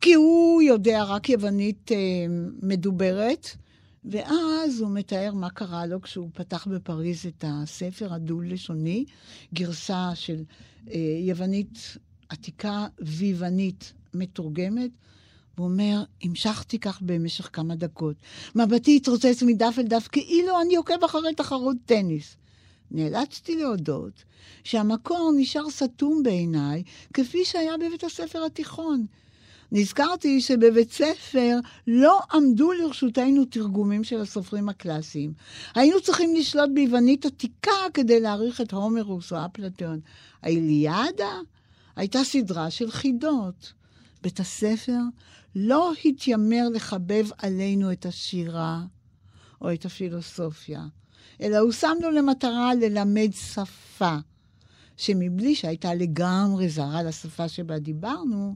כי 0.00 0.14
הוא 0.14 0.62
יודע 0.62 1.04
רק 1.04 1.28
יוונית 1.28 1.92
אה, 1.92 1.96
מדוברת, 2.62 3.48
ואז 4.04 4.80
הוא 4.80 4.90
מתאר 4.90 5.32
מה 5.34 5.50
קרה 5.50 5.86
לו 5.86 6.02
כשהוא 6.02 6.30
פתח 6.34 6.66
בפריז 6.66 7.26
את 7.26 7.44
הספר 7.46 8.14
הדו-לשוני, 8.14 9.04
גרסה 9.54 10.10
של 10.14 10.44
אה, 10.90 10.98
יוונית 11.20 11.96
עתיקה 12.28 12.86
ויוונית 12.98 13.92
מתורגמת. 14.14 14.90
הוא 15.58 15.66
אומר, 15.66 16.02
המשכתי 16.22 16.78
כך 16.78 17.02
במשך 17.02 17.48
כמה 17.52 17.74
דקות. 17.74 18.16
מבטי 18.54 18.96
התרוצץ 18.96 19.42
מדף 19.42 19.74
אל 19.78 19.82
דף 19.82 20.08
כאילו 20.12 20.60
אני 20.60 20.76
עוקב 20.76 21.04
אחרי 21.04 21.34
תחרות 21.34 21.76
טניס. 21.86 22.36
נאלצתי 22.90 23.56
להודות 23.56 24.24
שהמקור 24.64 25.32
נשאר 25.36 25.70
סתום 25.70 26.22
בעיניי, 26.22 26.82
כפי 27.14 27.44
שהיה 27.44 27.76
בבית 27.76 28.04
הספר 28.04 28.44
התיכון. 28.44 29.06
נזכרתי 29.72 30.40
שבבית 30.40 30.92
ספר 30.92 31.58
לא 31.86 32.20
עמדו 32.32 32.72
לרשותנו 32.72 33.44
תרגומים 33.44 34.04
של 34.04 34.20
הסופרים 34.20 34.68
הקלאסיים. 34.68 35.32
היינו 35.74 36.00
צריכים 36.00 36.34
לשלוט 36.34 36.70
ביוונית 36.74 37.26
עתיקה 37.26 37.70
כדי 37.94 38.20
להעריך 38.20 38.60
את 38.60 38.72
הומרוס 38.72 39.32
או 39.32 39.36
אפלטון. 39.46 40.00
האיליאדה 40.42 41.34
הייתה 41.96 42.24
סדרה 42.24 42.70
של 42.70 42.90
חידות. 42.90 43.72
בית 44.22 44.40
הספר 44.40 44.98
לא 45.54 45.92
התיימר 46.04 46.68
לחבב 46.74 47.24
עלינו 47.38 47.92
את 47.92 48.06
השירה 48.06 48.84
או 49.60 49.72
את 49.72 49.84
הפילוסופיה, 49.84 50.86
אלא 51.40 51.58
הוא 51.58 51.72
שם 51.72 51.96
לו 52.02 52.10
למטרה 52.10 52.74
ללמד 52.74 53.30
שפה, 53.32 54.16
שמבלי 54.96 55.54
שהייתה 55.54 55.94
לגמרי 55.94 56.68
זרה 56.68 57.02
לשפה 57.02 57.48
שבה 57.48 57.78
דיברנו, 57.78 58.54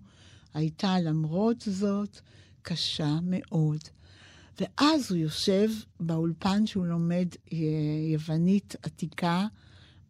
הייתה 0.55 1.01
למרות 1.01 1.65
זאת 1.67 2.21
קשה 2.63 3.19
מאוד. 3.23 3.81
ואז 4.61 5.11
הוא 5.11 5.19
יושב 5.19 5.71
באולפן 6.01 6.67
שהוא 6.67 6.87
לומד 6.87 7.29
יוונית 8.13 8.77
עתיקה 8.83 9.47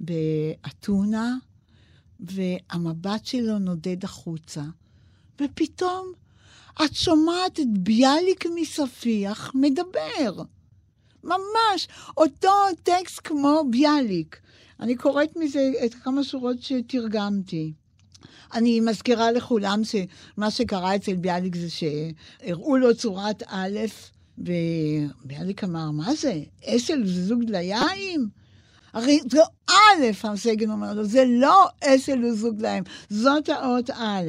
באתונה, 0.01 1.37
והמבט 2.20 3.27
שלו 3.27 3.59
נודד 3.59 4.05
החוצה. 4.05 4.64
ופתאום 5.40 6.12
את 6.85 6.95
שומעת 6.95 7.61
את 7.61 7.79
ביאליק 7.79 8.47
מספיח 8.55 9.53
מדבר. 9.55 10.43
ממש, 11.25 11.89
אותו 12.17 12.53
טקסט 12.83 13.21
כמו 13.25 13.63
ביאליק. 13.71 14.41
אני 14.81 14.97
קוראת 14.97 15.37
מזה 15.37 15.73
את 15.85 15.95
כמה 15.95 16.25
שורות 16.25 16.63
שתרגמתי. 16.63 17.73
אני 18.55 18.81
מזכירה 18.81 19.33
לכולם 19.33 19.81
שמה 19.85 20.51
שקרה 20.51 20.97
אצל 20.97 21.17
ביאליק 21.17 21.57
זה 21.57 21.69
שהראו 21.71 22.77
לו 22.77 22.97
צורת 22.97 23.43
א', 23.47 23.79
וביאליק 24.39 25.65
אמר, 25.65 25.91
מה 25.91 26.15
זה? 26.15 26.43
אסל 26.65 27.03
וזוג 27.03 27.45
דליים? 27.45 28.29
הרי 28.93 29.21
זה 29.31 29.41
א', 29.71 30.27
הסגן 30.29 30.71
אומר 30.71 30.93
לו, 30.93 31.05
זה 31.05 31.25
לא 31.29 31.67
אסל 31.85 32.25
וזוג 32.25 32.57
דליים, 32.57 32.85
זאת 33.11 33.49
האות 33.49 33.91
א'. 33.91 34.27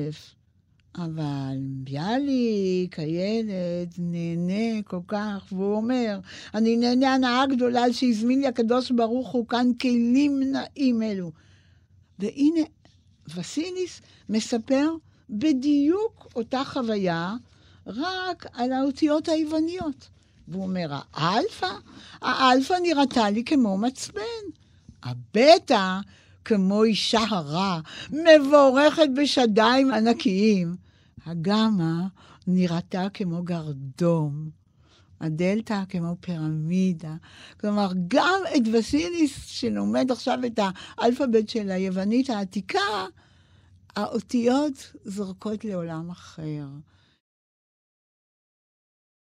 אבל 0.98 1.58
ביאליק, 1.60 3.00
הילד, 3.00 3.94
נהנה 3.98 4.82
כל 4.86 5.00
כך, 5.08 5.46
והוא 5.52 5.76
אומר, 5.76 6.20
אני 6.54 6.78
נהנה 6.78 7.14
הנאה 7.14 7.46
גדולה 7.46 7.94
שהזמין 7.94 8.42
לי 8.42 8.48
הקדוש 8.48 8.92
ברוך 8.92 9.32
הוא 9.32 9.48
כאן 9.48 9.72
כלים 9.82 10.40
נאים 10.44 11.02
אלו. 11.02 11.32
והנה, 12.20 12.62
וסיליס 13.36 14.02
מספר 14.30 14.90
בדיוק 15.30 16.28
אותה 16.36 16.62
חוויה, 16.66 17.36
רק 17.88 18.46
על 18.54 18.72
האותיות 18.72 19.30
היווניות. 19.30 20.10
והוא 20.48 20.64
אומר, 20.64 21.00
האלפא? 21.14 21.72
האלפא 22.22 22.74
נראתה 22.84 23.30
לי 23.30 23.44
כמו 23.44 23.78
מצפן. 23.78 24.22
הבטא, 25.04 26.00
כמו 26.46 26.84
אישה 26.84 27.22
הרה, 27.30 27.80
מבורכת 28.12 29.08
בשדיים 29.16 29.92
ענקיים. 29.92 30.87
הגמא 31.28 31.94
נראתה 32.48 33.08
כמו 33.14 33.44
גרדום, 33.44 34.50
הדלתא 35.22 35.84
כמו 35.90 36.16
פירמידה. 36.20 37.16
כלומר, 37.60 37.92
גם 38.08 38.40
את 38.56 38.62
וסיליס, 38.74 39.46
שלומד 39.46 40.12
עכשיו 40.12 40.40
את 40.46 40.60
האלפאבית 40.98 41.50
של 41.50 41.70
היוונית 41.72 42.30
העתיקה, 42.30 43.06
האותיות 43.96 44.94
זורקות 45.06 45.66
לעולם 45.66 46.10
אחר. 46.10 46.66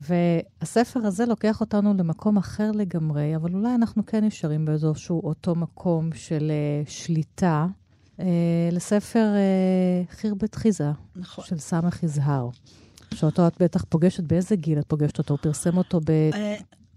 והספר 0.00 1.06
הזה 1.06 1.26
לוקח 1.26 1.60
אותנו 1.60 1.94
למקום 1.98 2.36
אחר 2.36 2.70
לגמרי, 2.72 3.36
אבל 3.36 3.54
אולי 3.54 3.74
אנחנו 3.74 4.06
כן 4.06 4.24
נשארים 4.24 4.64
באיזשהו 4.64 5.20
אותו 5.24 5.54
מקום 5.54 6.12
של 6.12 6.50
uh, 6.84 6.90
שליטה, 6.90 7.66
לספר 8.72 9.26
uh, 9.34 10.14
חירבת 10.14 10.54
חיזה, 10.54 10.90
נכון. 11.16 11.44
של 11.44 11.58
סמך 11.58 12.02
יזהר, 12.02 12.48
שאותו 13.14 13.46
את 13.46 13.62
בטח 13.62 13.84
פוגשת, 13.88 14.24
באיזה 14.24 14.56
גיל 14.56 14.78
את 14.78 14.84
פוגשת 14.86 15.18
אותו? 15.18 15.34
הוא 15.34 15.38
פרסם 15.42 15.76
אותו 15.78 16.00
ב... 16.04 16.30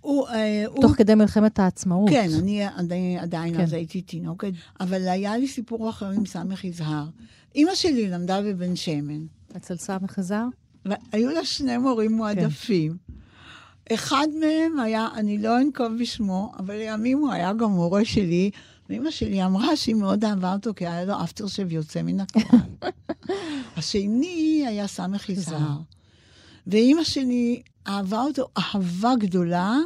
הוא, 0.01 0.27
תוך 0.75 0.91
הוא... 0.91 0.95
כדי 0.95 1.15
מלחמת 1.15 1.60
העצמאות. 1.60 2.10
כן, 2.10 2.29
אני 2.39 2.65
עדיין, 2.65 3.19
עדיין 3.19 3.53
כן. 3.53 3.62
אז 3.62 3.73
הייתי 3.73 4.01
תינוקת, 4.01 4.51
אבל 4.79 5.07
היה 5.07 5.38
לי 5.38 5.47
סיפור 5.47 5.89
אחר 5.89 6.10
עם 6.10 6.25
סמך 6.25 6.63
יזהר. 6.63 7.05
אימא 7.55 7.75
שלי 7.75 8.10
למדה 8.10 8.41
בבן 8.41 8.75
שמן. 8.75 9.25
אצל 9.57 9.77
סמך 9.77 10.17
יזהר? 10.17 10.47
והיו 10.86 11.29
לה 11.29 11.45
שני 11.45 11.77
מורים 11.77 12.12
מועדפים. 12.12 12.91
כן. 12.91 13.93
אחד 13.93 14.27
מהם 14.39 14.79
היה, 14.79 15.07
אני 15.15 15.38
לא 15.38 15.62
אנקוב 15.62 15.88
בשמו, 15.99 16.51
אבל 16.60 16.75
לימים 16.75 17.17
הוא 17.17 17.31
היה 17.31 17.53
גם 17.53 17.71
מורה 17.71 18.05
שלי, 18.05 18.51
ואימא 18.91 19.12
שלי 19.12 19.45
אמרה 19.45 19.75
שהיא 19.75 19.95
מאוד 19.95 20.25
אהבה 20.25 20.54
אותו, 20.54 20.73
כי 20.75 20.88
היה 20.88 21.06
לו 21.06 21.23
אפטר 21.23 21.47
שב 21.47 21.71
יוצא 21.71 22.01
מן 22.01 22.19
הכלל. 22.23 22.60
השני 23.77 24.63
היה 24.67 24.88
סמך 24.88 25.30
יזהר. 25.30 25.77
ואימא 26.67 27.04
שלי 27.04 27.62
אהבה 27.88 28.21
אותו 28.21 28.47
אהבה 28.58 29.13
גדולה, 29.19 29.77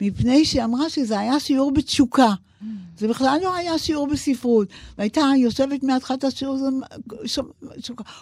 מפני 0.00 0.44
שהיא 0.44 0.64
אמרה 0.64 0.90
שזה 0.90 1.18
היה 1.18 1.40
שיעור 1.40 1.72
בתשוקה. 1.72 2.34
זה 2.98 3.08
בכלל 3.08 3.38
לא 3.42 3.54
היה 3.54 3.78
שיעור 3.78 4.06
בספרות. 4.06 4.68
והייתה 4.98 5.22
יושבת 5.38 5.82
מהתחלת 5.82 6.24
השיעור, 6.24 6.58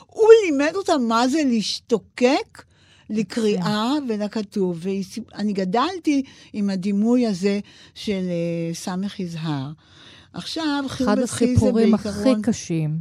הוא 0.07 0.29
לימד 0.45 0.73
אותה 0.75 0.99
מה 0.99 1.29
זה 1.29 1.43
להשתוקק 1.47 2.65
לקריאה 3.11 3.93
ולכתוב. 4.09 4.79
ואני 4.83 5.53
גדלתי 5.53 6.23
עם 6.53 6.71
הדימוי 6.71 7.27
הזה 7.27 7.61
של 7.95 8.23
uh, 8.23 8.77
סמך 8.77 9.21
יזהר. 9.21 9.71
עכשיו, 10.35 10.85
חיר 10.89 11.07
בתחיל 11.23 11.59
זה 11.59 11.73
בעיקרון... 11.73 11.95
אחד 11.95 12.07
הסיפורים 12.07 12.35
הכי 12.35 12.43
קשים 12.43 12.99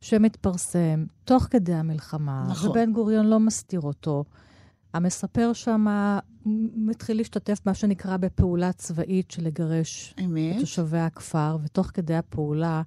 שמתפרסם 0.00 1.04
תוך 1.24 1.42
כדי 1.50 1.74
המלחמה, 1.74 2.46
נכון. 2.50 2.70
ובן 2.70 2.92
גוריון 2.92 3.26
לא 3.26 3.40
מסתיר 3.40 3.80
אותו. 3.80 4.24
המספר 4.94 5.52
שם 5.52 5.86
מתחיל 6.76 7.16
להשתתף 7.16 7.58
מה 7.66 7.74
שנקרא 7.74 8.16
בפעולה 8.16 8.72
צבאית 8.72 9.30
של 9.30 9.44
לגרש 9.44 10.14
אמת. 10.24 10.56
את 10.56 10.60
תושבי 10.60 10.98
הכפר, 10.98 11.58
ותוך 11.62 11.86
כדי 11.94 12.14
הפעולה 12.14 12.82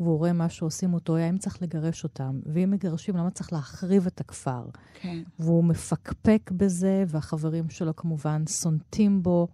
והוא 0.00 0.18
רואה 0.18 0.32
מה 0.32 0.48
שעושים 0.48 0.94
אותו, 0.94 1.16
האם 1.16 1.38
צריך 1.38 1.62
לגרש 1.62 2.04
אותם? 2.04 2.40
ואם 2.46 2.70
מגרשים, 2.70 3.16
למה 3.16 3.30
צריך 3.30 3.52
להחריב 3.52 4.06
את 4.06 4.20
הכפר? 4.20 4.64
כן. 5.00 5.22
והוא 5.38 5.64
מפקפק 5.64 6.50
בזה, 6.56 7.04
והחברים 7.08 7.70
שלו 7.70 7.96
כמובן 7.96 8.42
סונטים 8.46 9.22
בו. 9.22 9.48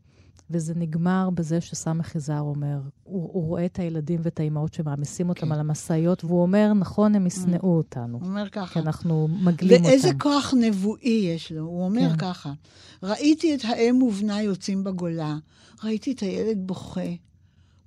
וזה 0.50 0.74
נגמר 0.76 1.30
בזה 1.34 1.60
שסמך 1.60 2.14
יזהר 2.14 2.40
אומר, 2.40 2.80
הוא, 3.02 3.30
הוא 3.32 3.46
רואה 3.46 3.64
את 3.64 3.78
הילדים 3.78 4.20
ואת 4.22 4.40
האימהות 4.40 4.74
שמעמיסים 4.74 5.28
אותם 5.28 5.46
כן. 5.46 5.52
על 5.52 5.60
המשאיות, 5.60 6.24
והוא 6.24 6.42
אומר, 6.42 6.72
נכון, 6.72 7.14
הם 7.14 7.26
ישנאו 7.26 7.60
mm. 7.60 7.76
אותנו. 7.76 8.18
הוא 8.18 8.28
אומר 8.28 8.48
ככה. 8.48 8.72
כי 8.72 8.78
אנחנו 8.78 9.28
מגלים 9.28 9.76
אותם. 9.76 9.84
ואיזה 9.84 10.10
כוח 10.18 10.54
נבואי 10.60 11.32
יש 11.34 11.52
לו. 11.52 11.62
הוא 11.62 11.84
אומר 11.84 12.10
כן. 12.10 12.16
ככה, 12.16 12.52
ראיתי 13.02 13.54
את 13.54 13.64
האם 13.64 14.02
ובנה 14.02 14.42
יוצאים 14.42 14.84
בגולה, 14.84 15.36
ראיתי 15.84 16.12
את 16.12 16.20
הילד 16.20 16.58
בוכה, 16.66 17.10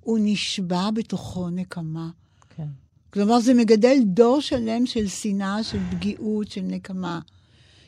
הוא 0.00 0.18
נשבע 0.22 0.90
בתוכו 0.90 1.50
נקמה. 1.50 2.10
כן. 2.56 2.68
כלומר, 3.12 3.40
זה 3.40 3.54
מגדל 3.54 3.96
דור 4.04 4.40
שלם 4.40 4.86
של 4.86 5.08
שנאה, 5.08 5.62
של 5.62 5.78
פגיעות, 5.90 6.50
של 6.50 6.62
נקמה. 6.62 7.20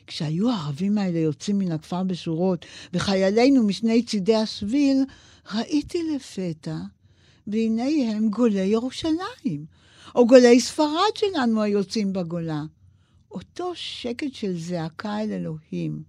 כשהיו 0.07 0.51
הערבים 0.51 0.99
האלה 0.99 1.19
יוצאים 1.19 1.59
מן 1.59 1.73
הכפר 1.73 2.03
בשורות, 2.03 2.67
וחיילינו 2.93 3.63
משני 3.63 4.03
צידי 4.03 4.37
השביל, 4.37 5.05
ראיתי 5.55 5.99
לפתע, 6.15 6.77
והנה 7.47 8.13
הם 8.13 8.29
גולי 8.29 8.61
ירושלים, 8.61 9.67
או 10.15 10.27
גולי 10.27 10.61
ספרד 10.61 11.17
שלנו 11.17 11.63
היוצאים 11.63 12.13
בגולה. 12.13 12.63
אותו 13.31 13.73
שקט 13.75 14.35
של 14.35 14.59
זעקה 14.59 15.21
אל 15.21 15.33
אלוהים, 15.33 16.03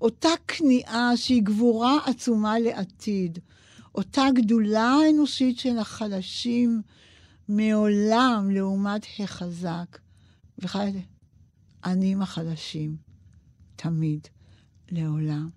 אותה 0.00 0.28
כניעה 0.48 1.16
שהיא 1.16 1.42
גבורה 1.42 1.98
עצומה 2.06 2.58
לעתיד, 2.58 3.38
אותה 3.94 4.24
גדולה 4.34 4.82
האנושית 4.82 5.58
של 5.58 5.78
החלשים 5.78 6.82
מעולם 7.48 8.50
לעומת 8.50 9.06
החזק. 9.18 9.98
וחיילי, 10.58 11.02
עניים 11.84 12.22
החלשים. 12.22 13.11
תמיד, 13.82 14.28
לעולם. 14.90 15.48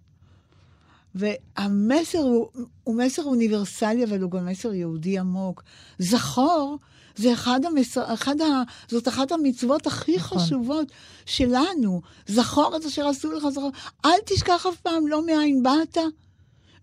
והמסר 1.15 2.17
הוא, 2.17 2.47
הוא 2.83 2.95
מסר 2.95 3.23
אוניברסלי, 3.23 4.03
אבל 4.03 4.21
הוא 4.21 4.31
גם 4.31 4.45
מסר 4.45 4.73
יהודי 4.73 5.19
עמוק. 5.19 5.63
זכור, 5.99 6.77
זה 7.15 7.33
אחד 7.33 7.65
המסר, 7.65 8.13
אחד 8.13 8.41
ה, 8.41 8.45
זאת 8.87 9.07
אחת 9.07 9.31
המצוות 9.31 9.87
הכי 9.87 10.15
נכון. 10.15 10.37
חשובות 10.37 10.91
שלנו. 11.25 12.01
זכור 12.27 12.77
את 12.77 12.85
אשר 12.85 13.07
עשו 13.07 13.31
לך, 13.31 13.49
זכור. 13.49 13.71
אל 14.05 14.19
תשכח 14.25 14.65
אף 14.65 14.79
פעם 14.81 15.07
לא 15.07 15.25
מאין 15.25 15.63
באת, 15.63 15.97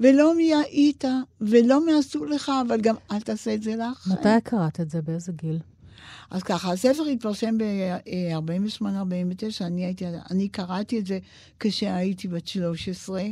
ולא 0.00 0.36
מי 0.36 0.54
היית, 0.54 1.04
ולא 1.40 1.86
מה 1.86 1.98
עשו 1.98 2.24
לך, 2.24 2.52
אבל 2.66 2.80
גם 2.80 2.94
אל 3.12 3.20
תעשה 3.20 3.54
את 3.54 3.62
זה 3.62 3.76
לך. 3.76 4.08
מתי 4.10 4.40
קראת 4.44 4.80
את 4.80 4.90
זה? 4.90 5.02
באיזה 5.02 5.32
גיל? 5.32 5.58
אז 6.32 6.42
ככה, 6.42 6.72
הספר 6.72 7.02
התפרסם 7.02 7.58
ב-48-49, 7.58 8.84
אני, 9.60 9.94
אני 10.30 10.48
קראתי 10.48 10.98
את 10.98 11.06
זה 11.06 11.18
כשהייתי 11.60 12.28
בת 12.28 12.46
13. 12.46 13.22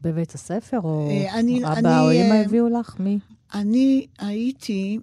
בבית 0.00 0.34
הספר, 0.34 0.78
או 0.84 1.08
אה, 1.10 1.38
אני, 1.38 1.64
אבא 1.64 1.78
אני, 1.78 1.98
או 2.00 2.12
אמא 2.12 2.34
אה, 2.34 2.44
הביאו 2.44 2.68
לך? 2.68 3.00
מי? 3.00 3.18
אני 3.54 4.06
הייתי 4.18 4.98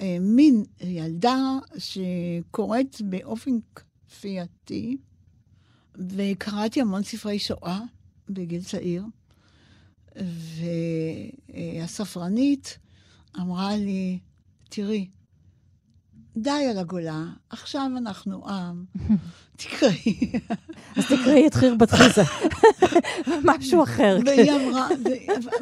אה, 0.00 0.16
מין 0.20 0.64
ילדה 0.80 1.58
שקוראת 1.78 3.02
באופן 3.02 3.50
כפייתי, 3.74 4.96
וקראתי 5.94 6.80
המון 6.80 7.02
ספרי 7.02 7.38
שואה 7.38 7.80
בגיל 8.28 8.62
צעיר, 8.62 9.04
והספרנית 11.48 12.78
אמרה 13.40 13.76
לי, 13.76 14.18
תראי, 14.68 15.08
די 16.36 16.66
על 16.70 16.78
הגולה, 16.78 17.24
עכשיו 17.50 17.90
אנחנו 17.96 18.48
עם. 18.48 18.84
תקראי. 19.56 20.32
אז 20.96 21.04
תקראי 21.04 21.46
את 21.46 21.54
חיר 21.54 21.74
בת 21.74 21.90
חיזה. 21.90 22.22
משהו 23.44 23.82
אחר. 23.82 24.18
והיא 24.26 24.52
אמרה, 24.52 24.88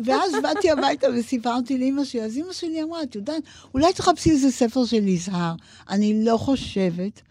ואז 0.05 0.33
באתי 0.43 0.71
הביתה 0.71 1.07
וסיפרתי 1.19 1.79
לאמא 1.79 2.05
שלי, 2.05 2.23
אז 2.23 2.37
אמא 2.37 2.53
שלי 2.53 2.83
אמרה, 2.83 3.03
את 3.03 3.15
יודעת, 3.15 3.43
אולי 3.75 3.93
תחפשי 3.93 4.31
איזה 4.31 4.51
ספר 4.51 4.85
של 4.85 5.09
יזהר. 5.09 5.55
אני 5.89 6.25
לא 6.25 6.37
חושבת 6.37 7.23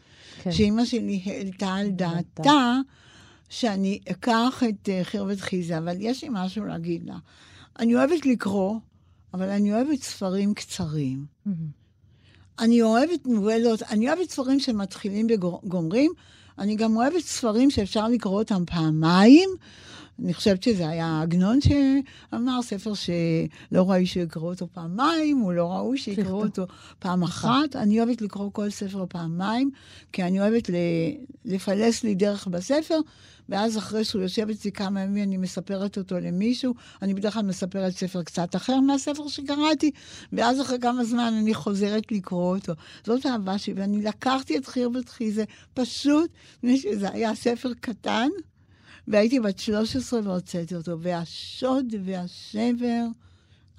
כן. 0.43 0.51
שאמא 0.51 0.85
שלי 0.85 1.21
העלתה 1.25 1.73
על 1.73 1.89
דעתה 1.89 2.75
שאני 3.49 3.99
אקח 4.11 4.63
את 4.69 4.89
אה, 4.89 5.03
חיר 5.03 5.23
בת 5.23 5.39
חיזה, 5.39 5.77
אבל 5.77 5.95
יש 5.99 6.23
לי 6.23 6.29
משהו 6.31 6.65
להגיד 6.65 7.03
לה. 7.05 7.17
אני 7.79 7.95
אוהבת 7.95 8.25
לקרוא, 8.25 8.79
אבל 9.33 9.49
אני 9.49 9.73
אוהבת 9.73 10.03
ספרים 10.03 10.53
קצרים. 10.53 11.25
אני 12.59 12.81
אוהבת 12.81 13.25
נובלות, 13.25 13.83
אני 13.83 14.09
אוהבת 14.09 14.29
ספרים 14.29 14.59
שמתחילים 14.59 15.27
וגומרים, 15.29 16.11
אני 16.59 16.75
גם 16.75 16.97
אוהבת 16.97 17.21
ספרים 17.21 17.71
שאפשר 17.71 18.07
לקרוא 18.07 18.39
אותם 18.39 18.63
פעמיים. 18.65 19.49
אני 20.23 20.33
חושבת 20.33 20.63
שזה 20.63 20.89
היה 20.89 21.21
עגנון 21.21 21.59
שאמר, 21.61 22.61
ספר 22.61 22.93
שלא 22.93 23.89
ראוי 23.89 24.05
שיקראו 24.05 24.49
אותו 24.49 24.67
פעמיים, 24.73 25.37
הוא 25.37 25.53
לא 25.53 25.71
ראוי 25.71 25.97
שיקראו 25.97 26.43
אותו 26.43 26.65
פעם 26.99 27.23
נכון. 27.23 27.49
אחת. 27.49 27.75
אני 27.75 27.99
אוהבת 27.99 28.21
לקרוא 28.21 28.49
כל 28.53 28.69
ספר 28.69 29.05
פעמיים, 29.09 29.71
כי 30.11 30.23
אני 30.23 30.41
אוהבת 30.41 30.69
לפלס 31.45 32.03
לי 32.03 32.15
דרך 32.15 32.47
בספר, 32.47 32.99
ואז 33.49 33.77
אחרי 33.77 34.03
שהוא 34.03 34.21
יושב 34.21 34.49
אצלי 34.49 34.71
כמה 34.71 35.01
ימים, 35.01 35.23
אני 35.23 35.37
מספרת 35.37 35.97
אותו 35.97 36.19
למישהו. 36.19 36.73
אני 37.01 37.13
בדרך 37.13 37.33
כלל 37.33 37.43
מספרת 37.43 37.93
ספר 37.93 38.23
קצת 38.23 38.55
אחר 38.55 38.79
מהספר 38.79 39.27
שקראתי, 39.27 39.91
ואז 40.33 40.61
אחרי 40.61 40.79
כמה 40.79 41.03
זמן 41.03 41.33
אני 41.41 41.53
חוזרת 41.53 42.11
לקרוא 42.11 42.55
אותו. 42.55 42.73
זאת 43.05 43.25
האהבה 43.25 43.57
שלי, 43.57 43.73
ואני 43.73 44.01
לקחתי 44.01 44.57
את 44.57 44.67
חיר 44.67 44.89
בתחיזה 44.89 45.43
פשוט, 45.73 46.31
מפני 46.57 46.77
שזה 46.77 47.09
היה 47.11 47.35
ספר 47.35 47.71
קטן, 47.81 48.29
והייתי 49.07 49.39
בת 49.39 49.59
13 49.59 50.19
והוצאתי 50.23 50.75
אותו, 50.75 50.99
והשוד 51.01 51.93
והשבר 52.03 53.05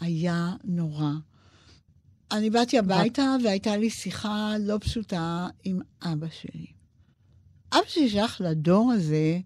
היה 0.00 0.52
נורא. 0.64 1.12
אני 2.32 2.50
באתי 2.50 2.78
הביתה 2.78 3.36
והייתה 3.44 3.76
לי 3.76 3.90
שיחה 3.90 4.54
לא 4.60 4.78
פשוטה 4.80 5.48
עם 5.64 5.80
אבא 6.02 6.26
שלי. 6.30 6.66
אבא 7.72 7.86
שלי 7.86 8.10
שייך 8.10 8.40
לדור 8.40 8.92
הזה 8.92 9.40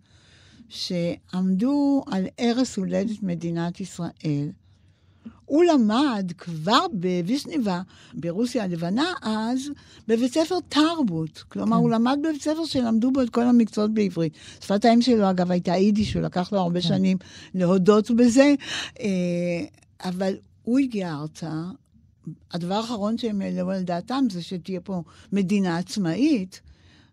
שעמדו 0.69 2.05
על 2.11 2.27
ערש 2.39 2.77
הולדת 2.77 3.23
מדינת 3.23 3.81
ישראל, 3.81 4.49
הוא 5.45 5.65
למד 5.65 6.33
כבר 6.39 6.87
בווישניבה, 6.93 7.83
ברוסיה 8.15 8.65
הלבנה 8.65 9.13
אז, 9.23 9.71
בבית 10.09 10.35
ספר 10.35 10.59
תרבות. 10.69 11.45
כלומר, 11.49 11.77
כן. 11.77 11.83
הוא 11.83 11.91
למד 11.91 12.19
בבית 12.23 12.43
ספר 12.43 12.65
שלמדו 12.65 13.11
בו 13.13 13.23
את 13.23 13.31
כל 13.31 13.43
המקצועות 13.43 13.95
בעברית. 13.95 14.33
שפת 14.61 14.85
האם 14.85 15.03
שלו, 15.03 15.31
אגב, 15.31 15.51
הייתה 15.51 15.73
יידיש, 15.73 16.15
הוא 16.15 16.23
לקח 16.23 16.53
לו 16.53 16.59
הרבה 16.59 16.81
כן. 16.81 16.89
שנים 16.89 17.19
להודות 17.55 18.11
בזה. 18.11 18.55
אה, 19.01 19.07
אבל 20.05 20.35
הוא 20.63 20.79
הגיע 20.79 21.15
ארצה, 21.15 21.53
הדבר 22.53 22.75
האחרון 22.75 23.19
שהם 23.19 23.41
העלו 23.41 23.71
על 23.71 23.83
דעתם 23.83 24.25
זה 24.31 24.43
שתהיה 24.43 24.81
פה 24.81 25.03
מדינה 25.33 25.79
עצמאית. 25.79 26.61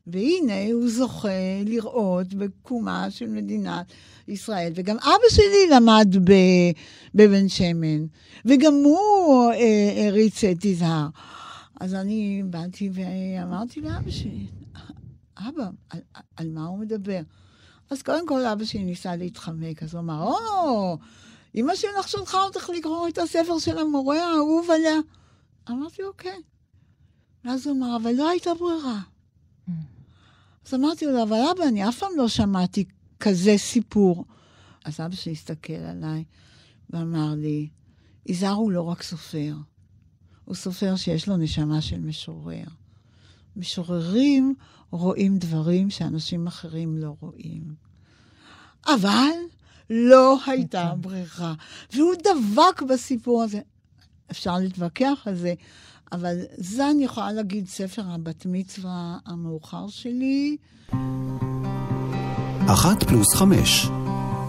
והנה 0.08 0.72
הוא 0.74 0.90
זוכה 0.90 1.64
לראות 1.66 2.34
בקומה 2.34 3.12
של 3.12 3.28
מדינת 3.28 3.86
ישראל. 4.30 4.72
וגם 4.76 4.98
אבא 4.98 5.30
שלי 5.30 5.76
למד 5.76 6.16
בבן 7.16 7.50
שמן, 7.50 8.06
וגם 8.46 8.74
הוא 8.74 9.52
אה, 9.52 10.08
הריץ 10.08 10.44
את 10.44 10.66
יזהר. 10.66 11.08
אז 11.80 11.94
אני 11.94 12.44
באתי 12.46 12.90
ואמרתי 12.94 13.82
לאבא 13.82 14.12
שלי, 14.12 14.48
אבא, 15.38 15.70
על, 15.90 16.00
על 16.38 16.50
מה 16.50 16.66
הוא 16.66 16.80
מדבר? 16.80 17.22
אז 17.90 18.02
קודם 18.02 18.28
כל 18.28 18.46
אבא 18.46 18.66
שלי 18.66 18.84
ניסה 18.84 19.16
להתחמק, 19.16 19.84
אז 19.84 19.94
הוא 19.94 20.02
אמר, 20.02 20.24
או, 20.24 20.98
אמא 21.56 21.76
שלך 21.76 22.08
שלחה 22.08 22.44
אותך 22.44 22.70
לקרוא 22.78 23.08
את 23.08 23.18
הספר 23.18 23.60
של 23.60 23.78
המורה 23.78 24.24
האהוב 24.24 24.72
עליה. 24.72 24.98
אמרתי, 25.70 26.04
אוקיי. 26.04 26.42
ואז 27.46 27.68
הוא 27.68 27.78
אמר, 27.78 27.98
אבל 28.02 28.12
לא 28.16 28.30
הייתה 28.30 28.54
ברירה. 28.54 29.00
Mm. 29.68 29.72
אז 30.68 30.74
אמרתי 30.74 31.06
לו, 31.06 31.24
אבל 31.24 31.38
אבא, 31.52 31.64
אני 31.64 31.90
אף 31.90 32.00
פעם 32.00 32.10
לא 32.18 32.28
שמעתי 32.28 32.86
כזה 33.20 33.58
סיפור. 33.58 34.26
אז 34.86 35.00
אבא 35.00 35.16
שלי 35.16 35.32
הסתכל 35.32 35.74
עליי 35.74 36.24
ואמר 36.90 37.34
לי, 37.38 37.70
יזהר 38.26 38.54
הוא 38.54 38.72
לא 38.72 38.82
רק 38.82 39.04
סופר, 39.04 39.56
הוא 40.46 40.56
סופר 40.56 40.96
שיש 40.96 41.28
לו 41.28 41.38
נשמה 41.38 41.82
של 41.82 42.00
משורר. 42.00 42.64
משוררים 43.56 44.56
רואים 44.92 45.38
דברים 45.38 45.90
שאנשים 45.90 46.48
אחרים 46.48 46.98
לא 46.98 47.16
רואים. 47.20 47.74
אבל 48.88 49.30
לא 49.90 50.38
הייתה 50.46 50.84
נכון. 50.84 51.02
ברירה. 51.02 51.54
והוא 51.94 52.14
דבק 52.24 52.82
בסיפור 52.82 53.44
הזה. 53.44 53.62
אפשר 54.32 54.58
להתווכח 54.58 55.24
על 55.26 55.36
זה, 55.36 55.54
אבל 56.12 56.38
זה 56.58 56.90
אני 56.90 57.04
יכולה 57.04 57.32
להגיד 57.32 57.68
ספר 57.68 58.02
הבת 58.06 58.46
מצווה 58.46 59.18
המאוחר 59.26 59.88
שלי. 59.88 60.58
אחת 62.74 63.04
פלוס 63.04 63.36
חמש, 63.36 63.90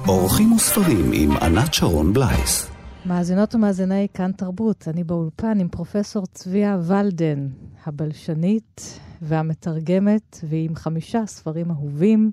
אורחים 0.08 0.52
וספרים 0.52 1.10
עם 1.14 1.30
ענת 1.36 1.74
שרון 1.74 2.12
בלייס. 2.12 2.70
מאזינות 3.06 3.54
ומאזיני 3.54 4.06
כאן 4.14 4.32
תרבות, 4.32 4.88
אני 4.88 5.04
באולפן 5.04 5.60
עם 5.60 5.68
פרופסור 5.68 6.26
צביה 6.26 6.78
ולדן, 6.82 7.48
הבלשנית 7.86 9.00
והמתרגמת, 9.22 10.40
ועם 10.48 10.74
חמישה 10.74 11.26
ספרים 11.26 11.70
אהובים. 11.70 12.30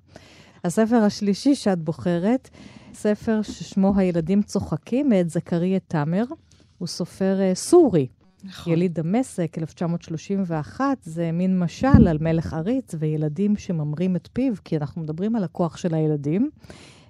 הספר 0.64 0.96
השלישי 0.96 1.56
שאת 1.56 1.80
בוחרת, 1.80 2.50
ספר 2.94 3.42
ששמו 3.42 3.94
הילדים 3.98 4.42
צוחקים, 4.42 5.10
מאת 5.10 5.30
זכריה 5.30 5.80
תאמר. 5.88 6.24
הוא 6.78 6.88
סופר 6.88 7.40
uh, 7.52 7.56
סורי. 7.56 8.08
נכון. 8.48 8.74
יליד 8.74 8.94
דמשק, 8.94 9.58
1931, 9.58 10.98
זה 11.02 11.32
מין 11.32 11.60
משל 11.60 12.08
על 12.08 12.18
מלך 12.22 12.54
עריץ 12.54 12.96
וילדים 13.00 13.58
שממרים 13.58 14.16
את 14.16 14.30
פיו, 14.34 14.54
כי 14.64 14.78
אנחנו 14.78 15.02
מדברים 15.02 15.36
על 15.36 15.44
הכוח 15.44 15.78
של 15.78 15.94
הילדים. 15.94 16.50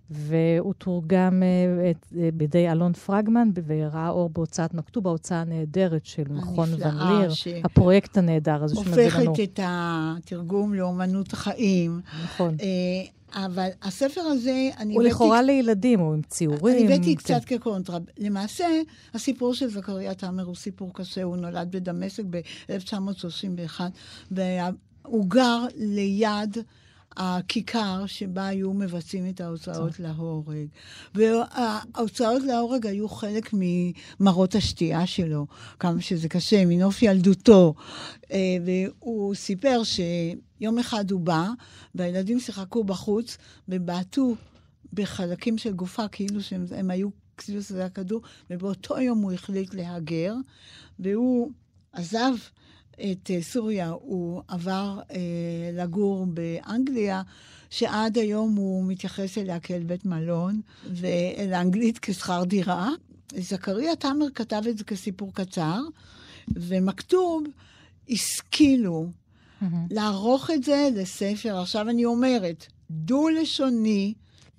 והוא 0.10 0.74
תורגם 0.74 1.44
את, 1.92 2.06
uh, 2.12 2.16
בידי 2.34 2.72
אלון 2.72 2.94
פרגמן, 2.94 3.50
וראה 3.66 4.10
אור 4.10 4.30
בהוצאת 4.30 4.74
מכתוב, 4.74 5.08
ההוצאה 5.08 5.42
הנהדרת 5.42 6.06
של 6.06 6.24
מכון 6.30 6.70
ון 6.74 6.98
ליר, 6.98 7.34
ש... 7.34 7.48
הפרויקט 7.64 8.18
הנהדר 8.18 8.64
הזה 8.64 8.76
שמביא 8.76 8.92
לנו. 8.92 9.30
הופכת 9.30 9.44
את 9.44 9.60
התרגום 9.64 10.74
לאומנות 10.74 11.34
החיים. 11.34 12.02
נכון. 12.24 12.56
אבל 13.34 13.70
הספר 13.82 14.22
הזה, 14.22 14.70
אני 14.78 14.94
הוא 14.94 15.04
לכאורה 15.04 15.42
לילדים, 15.42 16.00
הוא 16.00 16.14
עם 16.14 16.22
ציורים. 16.22 16.78
אני 16.78 16.94
הבאתי 16.94 17.16
קצת 17.16 17.46
כן. 17.46 17.58
כקונטרה. 17.58 17.98
למעשה, 18.18 18.66
הסיפור 19.14 19.54
של 19.54 19.70
זכריה 19.70 20.14
תאמר 20.14 20.44
הוא 20.44 20.56
סיפור 20.56 20.94
קשה, 20.94 21.24
הוא 21.24 21.38
נולד 21.38 21.72
בדמשק 21.72 22.24
ב-1931, 22.30 23.82
והוא 24.32 25.26
גר 25.28 25.66
ליד... 25.76 26.58
הכיכר 27.18 28.06
שבה 28.06 28.48
היו 28.48 28.74
מבצעים 28.74 29.30
את 29.30 29.42
ההוצאות 29.42 30.00
להורג. 30.00 30.68
וההוצאות 31.16 32.44
להורג 32.44 32.88
היו 32.88 33.10
חלק 33.10 33.50
ממראות 33.54 34.56
השתייה 34.56 35.08
שלו, 35.08 35.48
כמה 35.80 36.02
שזה 36.02 36.30
קשה, 36.30 36.66
מנוף 36.66 37.02
ילדותו. 37.02 37.74
אה, 38.32 38.58
והוא 38.66 39.36
סיפר 39.36 39.82
שיום 39.84 40.80
אחד 40.80 41.12
הוא 41.12 41.22
בא, 41.22 41.48
והילדים 41.96 42.40
שיחקו 42.40 42.84
בחוץ, 42.84 43.38
ובעטו 43.70 44.36
בחלקים 44.94 45.58
של 45.58 45.74
גופה, 45.74 46.08
כאילו 46.08 46.44
שהם 46.44 46.92
היו, 46.92 47.10
כאילו 47.38 47.62
שזה 47.62 47.80
היה 47.80 47.90
כדור, 47.90 48.22
ובאותו 48.50 49.00
יום 49.00 49.22
הוא 49.22 49.32
החליט 49.32 49.74
להגר, 49.74 50.34
והוא 51.00 51.52
עזב 51.92 52.34
את 53.02 53.32
אה, 53.32 53.42
סוריה, 53.42 53.90
הוא 53.90 54.42
עבר 54.48 55.00
אה, 55.12 55.18
לגור 55.74 56.26
באנגליה, 56.26 57.22
שעד 57.70 58.18
היום 58.18 58.56
הוא 58.56 58.86
מתייחס 58.86 59.38
אליה 59.38 59.60
כאל 59.60 59.84
בית 59.84 60.06
מלון, 60.06 60.62
ואל 60.92 61.54
האנגלית 61.54 62.00
כשכר 62.00 62.44
דירה. 62.44 62.90
זכריה 63.36 63.96
תמר 63.96 64.26
כתב 64.36 64.62
את 64.70 64.78
זה 64.78 64.84
כסיפור 64.84 65.34
קצר, 65.34 65.82
ומכתוב 66.48 67.44
השכילו 68.10 69.08
mm-hmm. 69.08 69.66
לערוך 69.92 70.52
את 70.52 70.64
זה 70.64 70.90
לספר. 70.96 71.58
עכשיו 71.58 71.90
אני 71.90 72.06
אומרת, 72.06 72.66
דו-לשוני, 72.92 74.14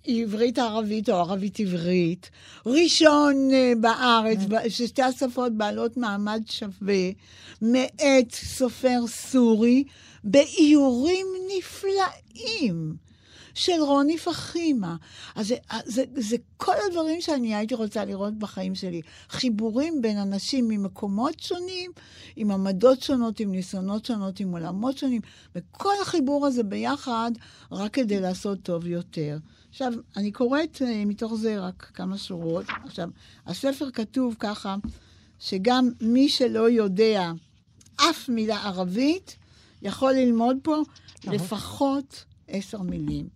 עברית 0.08 0.58
ערבית 0.58 1.08
או 1.08 1.14
ערבית 1.14 1.60
עברית, 1.60 2.30
ראשון 2.66 3.50
אה, 3.52 3.72
בארץ. 3.80 4.38
ששתי 4.68 5.02
השפות 5.02 5.52
בעלות 5.52 5.96
מעמד 5.96 6.42
שווה, 6.50 7.10
מאת 7.62 8.32
סופר 8.32 9.06
סורי, 9.06 9.84
באיורים 10.24 11.26
נפלאים. 11.56 12.96
של 13.58 13.80
רוני 13.80 14.18
פחימה. 14.18 14.96
אז 15.34 15.46
זה, 15.46 15.56
זה, 15.84 16.04
זה 16.14 16.36
כל 16.56 16.74
הדברים 16.86 17.20
שאני 17.20 17.54
הייתי 17.54 17.74
רוצה 17.74 18.04
לראות 18.04 18.38
בחיים 18.38 18.74
שלי. 18.74 19.00
חיבורים 19.28 20.02
בין 20.02 20.18
אנשים 20.18 20.68
ממקומות 20.68 21.40
שונים, 21.40 21.90
עם 22.36 22.50
עמדות 22.50 23.02
שונות, 23.02 23.40
עם 23.40 23.52
ניסיונות 23.52 24.04
שונות, 24.04 24.40
עם 24.40 24.52
עולמות 24.52 24.98
שונים, 24.98 25.20
וכל 25.54 25.94
החיבור 26.02 26.46
הזה 26.46 26.62
ביחד, 26.62 27.30
רק 27.72 27.94
כדי 27.94 28.20
לעשות 28.20 28.58
טוב 28.62 28.86
יותר. 28.86 29.38
עכשיו, 29.80 29.92
אני 30.16 30.32
קוראת 30.32 30.76
uh, 30.76 31.06
מתוך 31.06 31.34
זה 31.34 31.58
רק 31.58 31.90
כמה 31.94 32.18
שורות. 32.18 32.64
עכשיו, 32.84 33.08
הספר 33.46 33.90
כתוב 33.90 34.36
ככה, 34.38 34.76
שגם 35.38 35.90
מי 36.00 36.28
שלא 36.28 36.70
יודע 36.70 37.32
אף 37.96 38.28
מילה 38.28 38.56
ערבית, 38.56 39.36
יכול 39.82 40.12
ללמוד 40.12 40.56
פה 40.62 40.82
לפחות 41.24 42.24
עשר 42.48 42.82
מילים. 42.82 43.28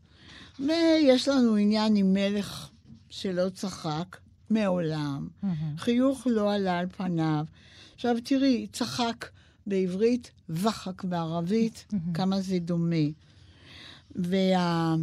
ויש 0.61 1.29
לנו 1.29 1.57
עניין 1.57 1.97
עם 1.97 2.13
מלך 2.13 2.69
שלא 3.11 3.49
צחק 3.49 4.17
מעולם. 4.51 5.29
חיוך 5.77 6.27
לא 6.27 6.55
עלה 6.55 6.79
על 6.79 6.87
פניו. 6.97 7.45
עכשיו, 7.95 8.17
תראי, 8.25 8.67
צחק 8.73 9.27
בעברית, 9.67 10.31
וחק 10.49 11.05
בערבית. 11.05 11.87
כמה 12.15 12.41
זה 12.41 12.59
דומה. 12.59 13.07
וה... 14.17 14.95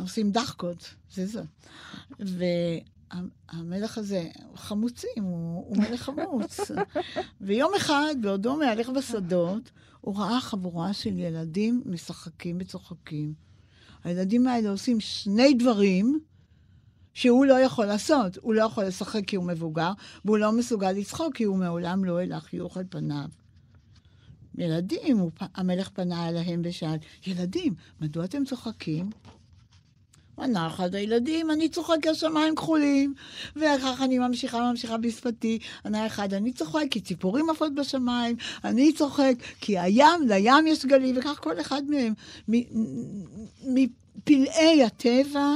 עושים 0.00 0.30
דחקות, 0.30 0.94
זה 1.12 1.26
זה. 1.26 1.42
והמלך 2.18 3.98
הזה, 3.98 4.28
חמוצים, 4.54 5.22
הוא, 5.22 5.64
הוא 5.68 5.76
מלך 5.76 6.02
חמוץ. 6.02 6.60
ויום 7.40 7.72
אחד, 7.76 8.14
בעודו 8.20 8.56
מהלך 8.56 8.88
בשדות, 8.88 9.70
הוא 10.00 10.18
ראה 10.18 10.40
חבורה 10.40 10.92
של 10.92 11.18
ילדים 11.18 11.82
משחקים 11.86 12.58
וצוחקים. 12.60 13.34
הילדים 14.04 14.46
האלה 14.46 14.70
עושים 14.70 15.00
שני 15.00 15.54
דברים 15.54 16.20
שהוא 17.14 17.46
לא 17.46 17.54
יכול 17.54 17.86
לעשות. 17.86 18.36
הוא 18.36 18.54
לא 18.54 18.62
יכול 18.62 18.84
לשחק 18.84 19.24
כי 19.26 19.36
הוא 19.36 19.44
מבוגר, 19.44 19.92
והוא 20.24 20.38
לא 20.38 20.52
מסוגל 20.52 20.92
לצחוק 20.92 21.36
כי 21.36 21.44
הוא 21.44 21.56
מעולם 21.56 22.04
לא 22.04 22.18
העלה 22.18 22.40
חיוך 22.40 22.76
על 22.76 22.84
פניו. 22.88 23.28
ילדים, 24.58 25.18
הוא, 25.18 25.30
המלך 25.54 25.88
פנה 25.88 26.28
אליהם 26.28 26.62
ושאל, 26.64 26.96
ילדים, 27.26 27.74
מדוע 28.00 28.24
אתם 28.24 28.44
צוחקים? 28.44 29.10
ענה 30.38 30.66
אחד 30.66 30.94
הילדים, 30.94 31.50
אני 31.50 31.68
צוחק 31.68 32.06
השמיים 32.06 32.54
כחולים. 32.54 33.14
וכך 33.56 34.00
אני 34.02 34.18
ממשיכה, 34.18 34.70
ממשיכה 34.70 34.96
בשפתי. 34.96 35.58
ענה 35.86 36.06
אחד, 36.06 36.34
אני 36.34 36.52
צוחק 36.52 36.84
כי 36.90 37.00
ציפורים 37.00 37.50
עפות 37.50 37.74
בשמיים. 37.74 38.36
אני 38.64 38.92
צוחק 38.92 39.34
כי 39.60 39.78
הים, 39.78 40.28
לים 40.28 40.66
יש 40.66 40.86
גלים, 40.86 41.18
וכך 41.18 41.38
כל 41.42 41.60
אחד 41.60 41.82
מהם. 41.88 42.14
מפלאי 43.64 44.84
הטבע. 44.84 45.48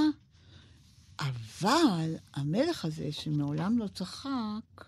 אבל 1.20 2.14
המלך 2.34 2.84
הזה, 2.84 3.08
שמעולם 3.10 3.78
לא 3.78 3.86
צחק, 3.86 4.84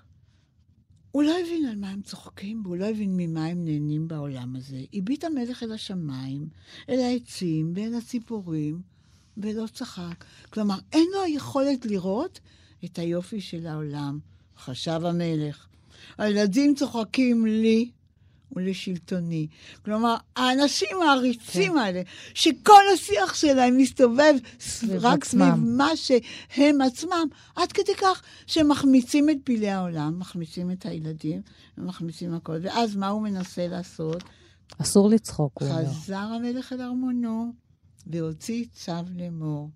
הוא 1.11 1.23
לא 1.23 1.39
הבין 1.39 1.67
על 1.67 1.77
מה 1.77 1.89
הם 1.89 2.03
צוחקים, 2.03 2.63
והוא 2.65 2.77
לא 2.77 2.85
הבין 2.85 3.17
ממה 3.17 3.45
הם 3.45 3.65
נהנים 3.65 4.09
בעולם 4.09 4.57
הזה. 4.57 4.85
הביט 4.93 5.25
המלך 5.25 5.63
אל 5.63 5.73
השמיים, 5.73 6.49
אל 6.89 7.01
העצים 7.01 7.73
ואל 7.77 7.95
הציפורים, 7.95 8.83
ולא 9.37 9.67
צחק. 9.73 10.25
כלומר, 10.53 10.77
אין 10.93 11.07
לו 11.15 11.23
היכולת 11.23 11.85
לראות 11.85 12.41
את 12.85 12.99
היופי 12.99 13.41
של 13.41 13.67
העולם, 13.67 14.19
חשב 14.59 15.01
המלך. 15.05 15.67
הילדים 16.19 16.75
צוחקים 16.75 17.47
לי 17.47 17.91
ולשלטוני. 18.57 19.47
כלומר, 19.85 20.17
האנשים 20.37 21.03
העריצים 21.09 21.73
כן. 21.73 21.79
האלה, 21.79 22.03
שכל 22.35 22.83
השיח 22.95 23.35
שלהם 23.35 23.77
מסתובב 23.77 24.35
רק 25.01 25.25
סביב 25.25 25.55
מה 25.57 25.97
שהם 25.97 26.81
עצמם, 26.81 27.27
עד 27.57 27.73
כדי 27.73 27.95
כך 27.95 28.23
שהם 28.47 28.69
מחמיצים 28.69 29.31
את 29.31 29.37
פילי 29.45 29.71
העולם, 29.71 30.19
מחמיצים 30.19 30.71
את 30.71 30.87
הילדים, 30.87 31.43
ומחמיצים 31.79 32.35
הכל. 32.35 32.57
ואז 32.63 32.97
מה 32.97 33.09
הוא 33.09 33.23
מנסה 33.23 33.69
לעשות? 33.69 34.23
אסור 34.79 35.09
לצחוק, 35.09 35.63
הוא 35.63 35.69
אומר. 35.69 35.87
חזר 35.87 36.17
המלך 36.17 36.73
אל 36.73 36.83
ארמונו 36.83 37.53
והוציא 38.07 38.65
צו 38.73 38.93
לאמור. 39.17 39.71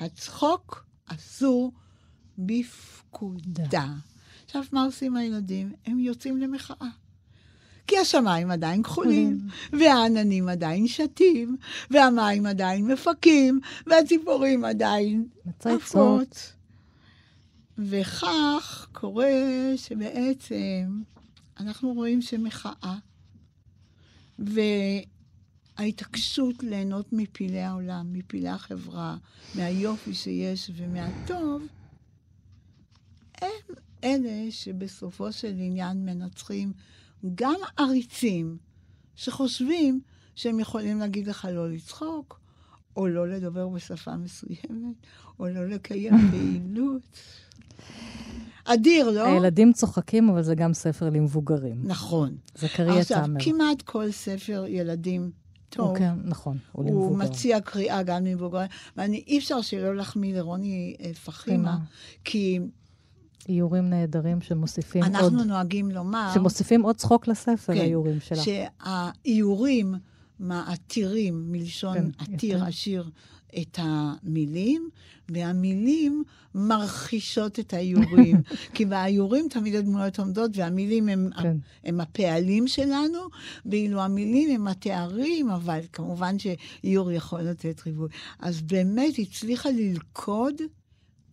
הצחוק 0.00 0.86
אסור 1.06 1.72
בפקודה. 2.38 3.86
עכשיו, 4.44 4.62
מה 4.72 4.84
עושים 4.84 5.16
הילדים? 5.16 5.72
הם 5.86 5.98
יוצאים 5.98 6.38
למחאה. 6.38 6.88
כי 7.86 7.98
השמיים 7.98 8.50
עדיין 8.50 8.82
כחולים, 8.82 9.40
והעננים 9.72 10.48
עדיין 10.48 10.88
שתים, 10.88 11.56
והמים 11.90 12.46
עדיין 12.46 12.86
מפקים, 12.86 13.60
והציפורים 13.86 14.64
עדיין 14.64 15.28
עפות. 15.64 16.52
וכך 17.78 18.88
קורה 18.92 19.32
שבעצם 19.76 21.02
אנחנו 21.60 21.92
רואים 21.92 22.22
שמחאה 22.22 22.98
וההתעקשות 25.78 26.62
ליהנות 26.62 27.12
מפלאי 27.12 27.60
העולם, 27.60 28.12
מפלאי 28.12 28.48
החברה, 28.48 29.16
מהיופי 29.54 30.14
שיש 30.14 30.70
ומהטוב, 30.76 31.62
הם 33.40 33.74
אלה 34.04 34.50
שבסופו 34.50 35.32
של 35.32 35.54
עניין 35.58 36.04
מנצחים 36.04 36.72
גם 37.34 37.60
עריצים 37.76 38.56
שחושבים 39.16 40.00
שהם 40.34 40.60
יכולים 40.60 40.98
להגיד 40.98 41.26
לך 41.26 41.48
לא 41.52 41.70
לצחוק, 41.70 42.40
או 42.96 43.08
לא 43.08 43.28
לדבר 43.28 43.68
בשפה 43.68 44.16
מסוימת, 44.16 44.96
או 45.38 45.48
לא 45.48 45.68
לקיים 45.68 46.14
פעילות. 46.30 47.02
אדיר, 48.64 49.10
לא? 49.10 49.26
הילדים 49.26 49.72
צוחקים, 49.72 50.28
אבל 50.28 50.42
זה 50.42 50.54
גם 50.54 50.74
ספר 50.74 51.10
למבוגרים. 51.10 51.80
נכון. 51.84 52.36
זה 52.54 52.68
קריאה 52.68 52.98
עכשיו, 52.98 53.24
כמעט 53.38 53.82
כל 53.82 54.10
ספר 54.10 54.64
ילדים 54.68 55.30
טוב. 55.70 55.88
אוקיי, 55.88 56.10
נכון, 56.24 56.58
הוא 56.72 56.84
למבוגרים. 56.84 57.10
הוא 57.10 57.18
מציע 57.18 57.60
קריאה 57.60 58.02
גם 58.02 58.26
למבוגרים, 58.26 58.68
ואני, 58.96 59.24
אי 59.26 59.38
אפשר 59.38 59.60
שלא 59.60 59.96
להחמיא 59.96 60.34
לרוני 60.34 60.96
אה, 61.00 61.14
פחימה, 61.14 61.78
כי 62.24 62.60
איורים 63.48 63.90
נהדרים 63.90 64.40
שמוסיפים 64.40 65.02
אנחנו 65.04 65.18
עוד... 65.18 65.32
אנחנו 65.32 65.48
נוהגים 65.48 65.90
לומר... 65.90 66.30
שמוסיפים 66.34 66.82
עוד 66.82 66.96
צחוק 66.96 67.28
לספר, 67.28 67.74
כן, 67.74 67.80
האיורים 67.80 68.20
שלה. 68.20 68.42
שהאיורים 68.42 69.94
מעתירים, 70.38 71.52
מלשון 71.52 71.94
כן, 71.94 72.34
עתיר, 72.34 72.52
יותר. 72.58 72.64
עשיר, 72.66 73.10
את 73.58 73.78
המילים, 73.82 74.88
והמילים 75.28 76.24
מרחישות 76.54 77.58
את 77.58 77.74
האיורים. 77.74 78.42
כי 78.74 78.84
באיורים 78.84 79.46
תמיד 79.50 79.74
הדמויות 79.74 80.18
עומדות, 80.18 80.50
והמילים 80.54 81.08
הם, 81.08 81.30
כן. 81.42 81.56
הם 81.84 82.00
הפעלים 82.00 82.68
שלנו, 82.68 83.18
ואילו 83.66 84.00
המילים 84.00 84.50
הם 84.50 84.68
התארים, 84.68 85.50
אבל 85.50 85.80
כמובן 85.92 86.36
שאיור 86.38 87.12
יכול 87.12 87.40
לתת 87.40 87.86
ריבוי. 87.86 88.08
אז 88.38 88.62
באמת 88.62 89.14
הצליחה 89.18 89.70
ללכוד 89.70 90.54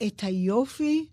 את 0.07 0.21
היופי 0.23 1.05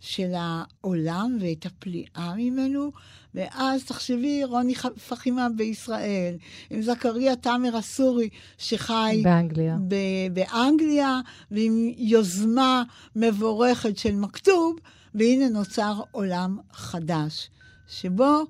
של 0.00 0.32
העולם 0.34 1.38
ואת 1.40 1.66
הפליאה 1.66 2.34
ממנו, 2.36 2.90
ואז 3.34 3.84
תחשבי, 3.84 4.44
רוני 4.44 4.74
פחימה 5.08 5.48
בישראל, 5.56 6.36
עם 6.70 6.82
זכריה 6.82 7.36
תאמר 7.36 7.76
הסורי, 7.76 8.28
שחי 8.58 9.20
באנגליה. 9.24 9.76
ב- 9.88 10.32
באנגליה, 10.32 11.20
ועם 11.50 11.92
יוזמה 11.96 12.82
מבורכת 13.16 13.98
של 13.98 14.14
מכתוב, 14.14 14.76
והנה 15.14 15.48
נוצר 15.48 16.00
עולם 16.10 16.58
חדש, 16.72 17.50
שבו 17.88 18.42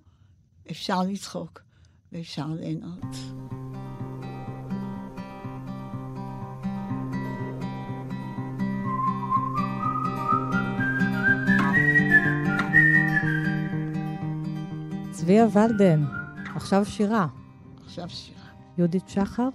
אפשר 0.70 1.03
לצחוק 1.03 1.61
ואפשר 2.12 2.47
ליהנות. 2.61 3.16
צביה 15.27 15.47
ולדן, 15.53 16.05
עכשיו 16.57 16.85
שירה. 16.85 17.27
עכשיו 17.85 18.11
שירה. 18.11 18.45
יהודית 18.79 19.09
שחר, 19.09 19.49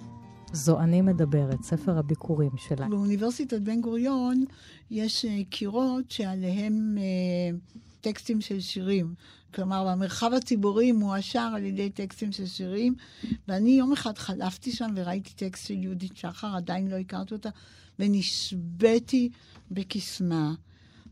זו 0.54 0.80
אני 0.80 1.02
מדברת, 1.02 1.64
ספר 1.64 1.98
הביקורים 1.98 2.52
שלה. 2.58 2.90
באוניברסיטת 2.90 3.62
בן 3.62 3.82
גוריון 3.82 4.44
יש 4.92 5.26
אה, 5.26 5.42
קירות 5.50 6.12
שעליהם 6.12 6.98
אה, 6.98 7.58
טקסטים 8.02 8.42
של 8.42 8.60
שירים. 8.60 9.14
כלומר, 9.54 9.88
המרחב 9.88 10.34
הציבורי 10.34 10.92
מועשר 10.92 11.52
על 11.56 11.66
ידי 11.66 11.90
טקסטים 11.90 12.32
של 12.32 12.46
שירים, 12.46 12.96
ואני 13.48 13.70
יום 13.70 13.94
אחד 13.94 14.18
חלפתי 14.18 14.72
שם 14.72 14.90
וראיתי 14.96 15.34
טקסט 15.34 15.68
של 15.68 15.74
יהודית 15.74 16.18
שחר, 16.18 16.56
עדיין 16.56 16.88
לא 16.88 16.96
הכרתי 16.96 17.34
אותה, 17.34 17.50
ונשבתי 18.00 19.30
בקסמה. 19.72 20.54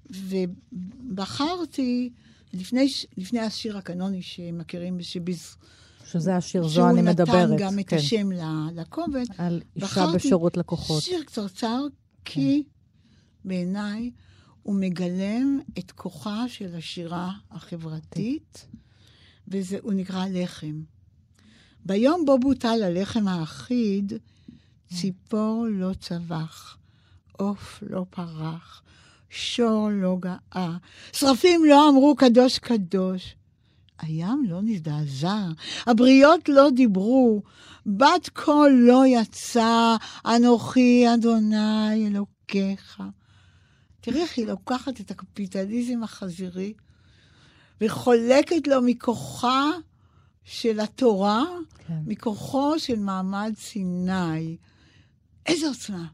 ובחרתי 0.09 2.09
לפני, 2.53 2.87
לפני 3.17 3.39
השיר 3.39 3.77
הקנוני 3.77 4.21
שמכירים, 4.21 5.01
שבז... 5.01 5.57
שזה 6.11 6.35
השיר 6.35 6.67
זו 6.67 6.89
אני 6.89 7.01
מדברת. 7.01 7.27
שהוא 7.27 7.37
נתן 7.37 7.57
גם 7.57 7.73
כן. 7.73 7.79
את 7.79 7.93
השם 7.93 8.29
לקובץ. 8.75 9.27
על 9.37 9.61
אישה 9.75 10.05
בשירות 10.15 10.57
לקוחות. 10.57 11.03
שיר 11.03 11.23
קצרצר, 11.23 11.81
כי 12.25 12.63
כן. 12.63 12.69
בעיניי 13.49 14.11
הוא 14.63 14.75
מגלם 14.75 15.59
את 15.79 15.91
כוחה 15.91 16.47
של 16.47 16.75
השירה 16.75 17.31
החברתית, 17.51 18.67
והוא 19.47 19.93
נקרא 19.93 20.25
לחם. 20.27 20.81
ביום 21.85 22.25
בו 22.25 22.39
בוטל 22.39 22.83
הלחם 22.83 23.27
האחיד, 23.27 24.13
ציפור 24.93 25.65
לא 25.69 25.91
צבח, 25.99 26.77
עוף 27.31 27.83
לא 27.89 28.05
פרח, 28.09 28.83
שור 29.29 29.89
לא 29.91 30.17
גאה, 30.19 30.77
שרפים 31.13 31.65
לא 31.65 31.89
אמרו 31.89 32.15
קדוש 32.15 32.59
קדוש. 32.59 33.35
הים 34.01 34.43
לא 34.47 34.61
נזדעזע, 34.61 35.47
הבריות 35.85 36.49
לא 36.49 36.69
דיברו, 36.69 37.41
בת 37.85 38.29
קול 38.33 38.71
לא 38.71 39.03
יצא, 39.07 39.95
אנוכי 40.25 41.05
אדוני 41.13 42.07
אלוקיך. 42.07 43.01
תראי 44.01 44.21
איך 44.21 44.37
היא 44.37 44.47
לוקחת 44.47 45.01
את 45.01 45.11
הקפיטליזם 45.11 46.03
החזירי 46.03 46.73
וחולקת 47.81 48.67
לו 48.67 48.81
מכוחה 48.81 49.65
של 50.43 50.79
התורה, 50.79 51.43
כן. 51.87 51.93
מכוחו 52.05 52.79
של 52.79 52.99
מעמד 52.99 53.53
סיני. 53.57 54.57
איזה 55.45 55.67
עוצמה. 55.67 56.05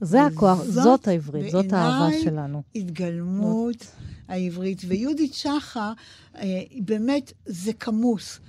זה 0.00 0.22
הכוח, 0.22 0.62
זאת, 0.62 0.84
זאת 0.84 1.08
העברית, 1.08 1.52
זאת 1.52 1.72
האהבה 1.72 2.16
שלנו. 2.24 2.62
התגלמות 2.74 3.78
זאת. 3.78 3.92
העברית. 4.28 4.82
ויהודית 4.88 5.34
שחר, 5.34 5.92
אה, 6.36 6.62
באמת, 6.80 7.32
זה 7.46 7.72
כמוס. 7.72 8.40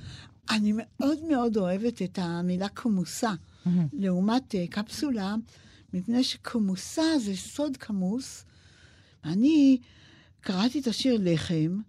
אני 0.50 0.74
מאוד 0.76 1.20
מאוד 1.30 1.58
אוהבת 1.58 2.02
את 2.02 2.20
המילה 2.22 2.70
כמוסה, 2.70 3.32
mm-hmm. 3.32 3.70
לעומת 3.94 4.56
אה, 4.56 4.66
קפסולה, 4.70 5.36
מפני 5.94 6.24
שכמוסה 6.24 7.04
זה 7.20 7.36
סוד 7.36 7.78
כמוס. 7.78 8.46
אני 9.24 9.78
קראתי 10.42 10.80
את 10.80 10.88
השיר 10.88 11.18
לחם, 11.20 11.80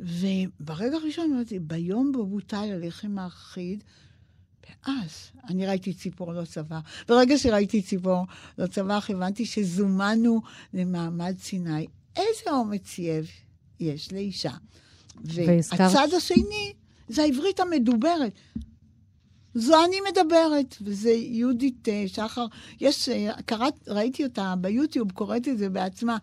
וברגע 0.00 0.96
הראשון 0.96 1.32
אמרתי, 1.32 1.58
ביום 1.58 2.12
בו 2.12 2.26
בוטל 2.26 2.56
הלחם 2.56 3.18
האחיד, 3.18 3.84
ואז 4.86 5.30
אני 5.48 5.66
ראיתי 5.66 5.94
ציפור 5.94 6.32
לא 6.32 6.44
צבא. 6.44 6.80
ברגע 7.08 7.38
שראיתי 7.38 7.82
ציפור 7.82 8.24
לא 8.58 8.66
צבא, 8.66 8.98
הבנתי 9.08 9.46
שזומנו 9.46 10.42
למעמד 10.74 11.34
סיני. 11.38 11.86
איזה 12.16 12.50
אומץ 12.50 12.96
יש 13.80 14.12
לאישה. 14.12 14.52
והצד 15.24 16.08
השני 16.16 16.72
זה 17.08 17.22
העברית 17.22 17.60
המדוברת. 17.60 18.32
זו 19.58 19.84
אני 19.84 19.96
מדברת, 20.10 20.76
וזה 20.80 21.10
יהודית 21.10 21.88
אה, 21.88 22.04
שחר. 22.06 22.46
יש, 22.80 23.08
אה, 23.08 23.32
קראת, 23.44 23.88
ראיתי 23.88 24.24
אותה 24.24 24.54
ביוטיוב, 24.60 25.12
קוראת 25.12 25.48
את 25.48 25.58
זה 25.58 25.68
בעצמה. 25.68 26.16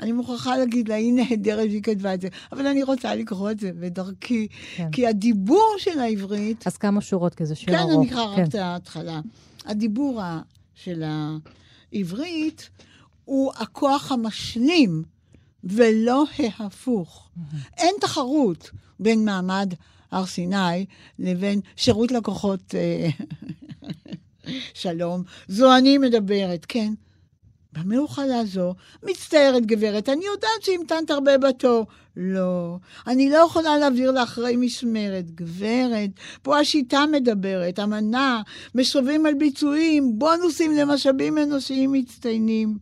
אני 0.00 0.12
מוכרחה 0.12 0.56
להגיד 0.56 0.88
לה, 0.88 0.94
היא 0.94 1.12
נהדרת 1.12 1.70
שהיא 1.70 1.82
כתבה 1.82 2.14
את 2.14 2.20
זה, 2.20 2.28
אבל 2.52 2.66
אני 2.66 2.82
רוצה 2.82 3.14
לקרוא 3.14 3.50
את 3.50 3.60
זה 3.60 3.70
בדרכי, 3.80 4.48
כן. 4.76 4.90
כי 4.92 5.06
הדיבור 5.06 5.74
של 5.78 5.98
העברית... 5.98 6.66
אז 6.66 6.76
כמה 6.76 7.00
שורות, 7.00 7.34
כי 7.34 7.46
זה 7.46 7.54
שיר 7.54 7.68
כן, 7.68 7.78
ארוך. 7.78 8.02
אני 8.02 8.08
אקרא 8.08 8.36
כן. 8.36 8.42
רק 8.42 8.48
את 8.48 8.54
ההתחלה. 8.54 9.20
הדיבור 9.64 10.20
של 10.74 11.02
העברית 11.92 12.70
הוא 13.24 13.52
הכוח 13.56 14.12
המשלים, 14.12 15.02
ולא 15.64 16.24
ההפוך. 16.38 17.28
אין 17.78 17.94
תחרות 18.00 18.70
בין 19.00 19.24
מעמד 19.24 19.74
הר 20.10 20.26
סיני 20.26 20.86
לבין 21.18 21.60
שירות 21.76 22.12
לקוחות 22.12 22.74
אה, 22.74 23.08
שלום. 24.74 25.22
זו 25.48 25.76
אני 25.76 25.98
מדברת, 25.98 26.66
כן. 26.68 26.92
במה 27.72 27.98
אוכל 27.98 28.24
לעזור? 28.24 28.74
מצטערת, 29.02 29.66
גברת, 29.66 30.08
אני 30.08 30.24
יודעת 30.24 30.62
שהמתנת 30.62 31.10
הרבה 31.10 31.38
בתור. 31.38 31.86
לא, 32.16 32.76
אני 33.06 33.30
לא 33.30 33.36
יכולה 33.36 33.78
להעביר 33.78 34.10
לאחרי 34.10 34.56
משמרת. 34.56 35.30
גברת, 35.30 36.10
פה 36.42 36.58
השיטה 36.58 37.04
מדברת, 37.12 37.78
אמנה, 37.78 38.42
משובים 38.74 39.26
על 39.26 39.34
ביצועים, 39.34 40.18
בונוסים 40.18 40.76
למשאבים 40.76 41.38
אנושיים 41.38 41.92
מצטיינים. 41.92 42.78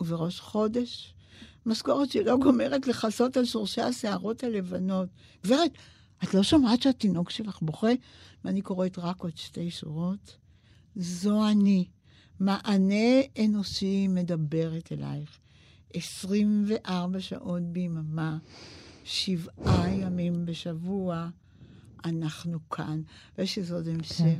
ובראש 0.00 0.40
חודש, 0.40 1.14
משכורת 1.66 2.10
שלא 2.10 2.36
גומרת 2.36 2.86
לכסות 2.86 3.36
על 3.36 3.44
שורשי 3.44 3.80
השערות 3.80 4.44
הלבנות. 4.44 5.08
גברת, 5.44 5.70
את 6.24 6.34
לא 6.34 6.42
שומעת 6.42 6.82
שהתינוק 6.82 7.30
שלך 7.30 7.58
בוכה? 7.62 7.92
ואני 8.44 8.62
קוראת 8.62 8.98
רק 8.98 9.20
עוד 9.20 9.36
שתי 9.36 9.70
שורות. 9.70 10.36
זו 10.96 11.48
אני. 11.48 11.88
מענה 12.40 13.20
אנושי 13.44 14.08
מדברת 14.08 14.92
אלייך. 14.92 15.38
24 15.94 17.20
שעות 17.20 17.62
ביממה, 17.62 18.38
שבעה 19.04 19.90
ימים 19.90 20.46
בשבוע, 20.46 21.28
אנחנו 22.04 22.68
כאן. 22.68 23.02
ויש 23.38 23.58
איזה 23.58 23.74
עוד 23.74 23.88
המשך. 23.88 24.16
כן. 24.16 24.38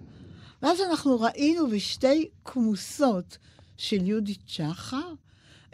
ואז 0.63 0.79
אנחנו 0.91 1.21
ראינו 1.21 1.71
בשתי 1.71 2.29
כמוסות 2.45 3.39
של 3.77 4.07
יהודית 4.07 4.43
שחר 4.47 5.15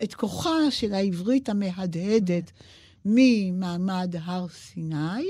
את 0.04 0.14
כוחה 0.14 0.70
של 0.70 0.94
העברית 0.94 1.48
המהדהדת 1.48 2.52
ממעמד 3.04 4.14
הר 4.22 4.48
סיני, 4.48 5.26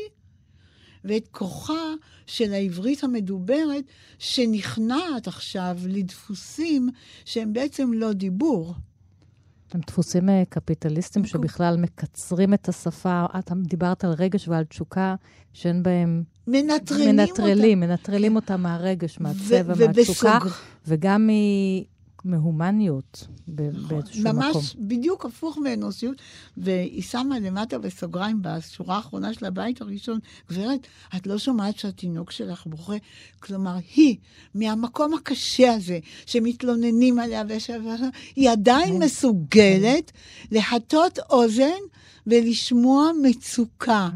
ואת 1.04 1.28
כוחה 1.30 1.94
של 2.26 2.52
העברית 2.52 3.04
המדוברת, 3.04 3.84
שנכנעת 4.18 5.26
עכשיו 5.26 5.76
לדפוסים 5.86 6.88
שהם 7.24 7.52
בעצם 7.52 7.92
לא 7.92 8.12
דיבור. 8.12 8.74
הם 9.74 9.80
דפוסים 9.86 10.28
אה, 10.28 10.42
קפיטליסטיים 10.48 11.24
שבכלל 11.24 11.76
מקצרים 11.76 12.54
את 12.54 12.68
השפה. 12.68 13.26
את 13.38 13.52
דיברת 13.62 14.04
על 14.04 14.10
רגש 14.18 14.48
ועל 14.48 14.64
תשוקה 14.64 15.14
שאין 15.52 15.82
בהם... 15.82 16.22
מנטרלים 16.46 17.20
אותה. 17.20 17.42
מנטרלים, 17.42 17.80
מנטרלים 17.80 18.36
אותה 18.36 18.56
מהרגש, 18.56 19.20
מהצבע, 19.20 19.74
מהתשוקה, 19.86 20.38
וגם 20.86 21.30
מהומניות 22.24 23.26
באיזשהו 23.48 24.22
ממש 24.24 24.34
מקום. 24.34 24.36
ממש 24.36 24.76
בדיוק 24.78 25.24
הפוך 25.26 25.58
מאנושיות. 25.58 26.16
והיא 26.56 27.02
שמה 27.02 27.38
למטה 27.38 27.78
בסוגריים, 27.78 28.38
בשורה 28.42 28.96
האחרונה 28.96 29.34
של 29.34 29.46
הבית 29.46 29.80
הראשון, 29.80 30.18
גברת, 30.50 30.86
את 31.16 31.26
לא 31.26 31.38
שומעת 31.38 31.78
שהתינוק 31.78 32.30
שלך 32.30 32.66
בוכה? 32.66 32.96
כלומר, 33.40 33.76
היא, 33.96 34.16
מהמקום 34.54 35.14
הקשה 35.14 35.74
הזה, 35.74 35.98
שמתלוננים 36.26 37.18
עליה, 37.18 37.42
היא 38.36 38.50
עדיין 38.50 38.94
כן. 38.94 39.02
מסוגלת 39.02 40.12
להטות 40.50 41.18
אוזן 41.30 41.78
ולשמוע 42.26 43.10
מצוקה. 43.22 44.08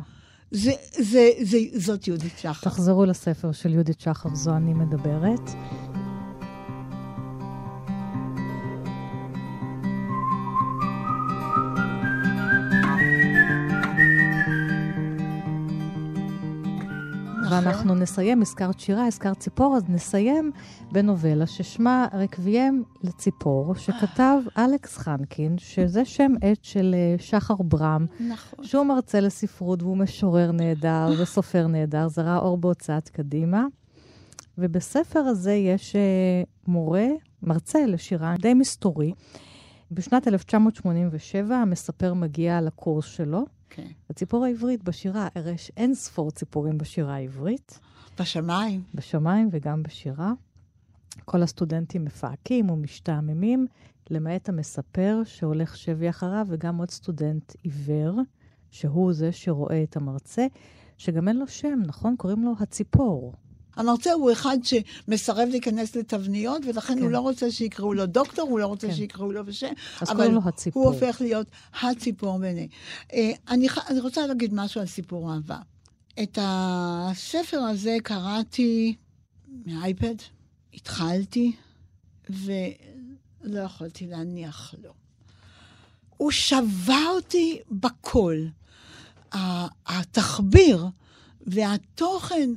זה, 0.51 0.73
זה, 0.99 1.31
זה, 1.43 1.59
זאת 1.75 2.09
יהודית 2.09 2.39
שחר. 2.39 2.71
תחזרו 2.71 3.05
לספר 3.05 3.53
של 3.53 3.75
יהודית 3.75 4.01
שחר, 4.01 4.35
זו 4.35 4.57
אני 4.57 4.75
מדברת. 4.75 5.51
ואנחנו 17.53 17.95
נסיים, 17.95 18.43
הזכרת 18.43 18.81
שירה, 18.81 19.07
הזכרת 19.07 19.39
ציפור, 19.39 19.77
אז 19.77 19.83
נסיים 19.89 20.53
בנובלה 20.93 21.47
ששמה 21.47 22.07
רקביים 22.13 22.85
לציפור, 23.03 23.75
שכתב 23.75 24.39
אלכס 24.59 24.99
חנקין, 24.99 25.59
שזה 25.59 26.05
שם 26.05 26.33
עט 26.41 26.65
של 26.65 26.95
אה, 26.99 27.15
שחר 27.19 27.55
ברם. 27.55 28.07
נכון. 28.29 28.65
שהוא 28.65 28.87
מרצה 28.87 29.21
לספרות 29.21 29.83
והוא 29.83 29.97
משורר 29.97 30.53
נהדר 30.53 31.09
וסופר 31.19 31.67
נהדר, 31.67 32.09
זרע 32.09 32.39
אור 32.39 32.59
בהוצאת 32.59 33.09
קדימה. 33.09 33.65
ובספר 34.59 35.21
הזה 35.21 35.53
יש 35.53 35.93
uh, 35.93 36.69
מורה, 36.69 37.07
מרצה 37.43 37.87
לשירה 37.87 38.35
די 38.39 38.55
מסתורי. 38.55 39.13
בשנת 39.91 40.29
1987 40.29 41.57
המספר 41.57 42.15
מגיע 42.15 42.61
לקורס 42.61 43.05
שלו, 43.05 43.45
כן. 43.75 43.87
הציפור 44.11 44.45
העברית 44.45 44.83
בשירה, 44.83 45.29
יש 45.55 45.73
אין 45.77 45.95
ספור 45.95 46.31
ציפורים 46.31 46.79
בשירה 46.79 47.15
העברית. 47.15 47.81
בשמיים. 48.21 48.83
בשמיים 48.95 49.49
וגם 49.53 49.83
בשירה. 49.83 50.33
כל 51.25 51.43
הסטודנטים 51.43 52.05
מפהקים 52.05 52.71
ומשתעממים, 52.71 53.67
למעט 54.11 54.49
המספר 54.49 55.23
שהולך 55.25 55.77
שבי 55.77 56.09
אחריו, 56.11 56.47
וגם 56.49 56.77
עוד 56.77 56.91
סטודנט 56.91 57.53
עיוור, 57.63 58.21
שהוא 58.71 59.13
זה 59.13 59.33
שרואה 59.33 59.83
את 59.83 59.97
המרצה, 59.97 60.47
שגם 60.99 61.29
אין 61.29 61.37
לו 61.37 61.49
שם, 61.49 61.79
נכון? 61.87 62.17
קוראים 62.17 62.45
לו 62.45 62.53
הציפור. 62.61 63.35
המרצה 63.77 64.13
הוא 64.13 64.33
אחד 64.33 64.59
שמסרב 64.63 65.49
להיכנס 65.49 65.97
לתבניות, 65.97 66.63
ולכן 66.67 66.95
כן. 66.95 67.03
הוא 67.03 67.11
לא 67.11 67.21
רוצה 67.21 67.51
שיקראו 67.51 67.95
לו 67.95 68.07
דוקטור, 68.07 68.49
הוא 68.49 68.59
לא 68.59 68.67
רוצה 68.67 68.89
כן. 68.89 68.95
שיקראו 68.95 69.33
לו 69.33 69.45
בשם, 69.45 69.73
אבל 70.03 70.29
לו. 70.29 70.41
הוא 70.73 70.85
הופך 70.85 71.21
להיות 71.21 71.47
הציפור 71.81 72.39
בעיני. 72.39 72.69
אה, 73.13 73.31
אני, 73.49 73.69
אני 73.89 74.01
רוצה 74.01 74.27
להגיד 74.27 74.55
משהו 74.55 74.81
על 74.81 74.87
סיפור 74.87 75.33
אהבה. 75.35 75.59
את 76.23 76.39
הספר 76.43 77.61
הזה 77.61 77.97
קראתי 78.03 78.97
מאייפד, 79.67 80.15
התחלתי, 80.75 81.53
ולא 82.31 83.61
יכולתי 83.61 84.07
להניח 84.07 84.75
לו. 84.83 84.93
הוא 86.17 86.31
שבה 86.31 87.01
אותי 87.15 87.61
בקול. 87.71 88.49
התחביר 89.87 90.87
והתוכן 91.47 92.51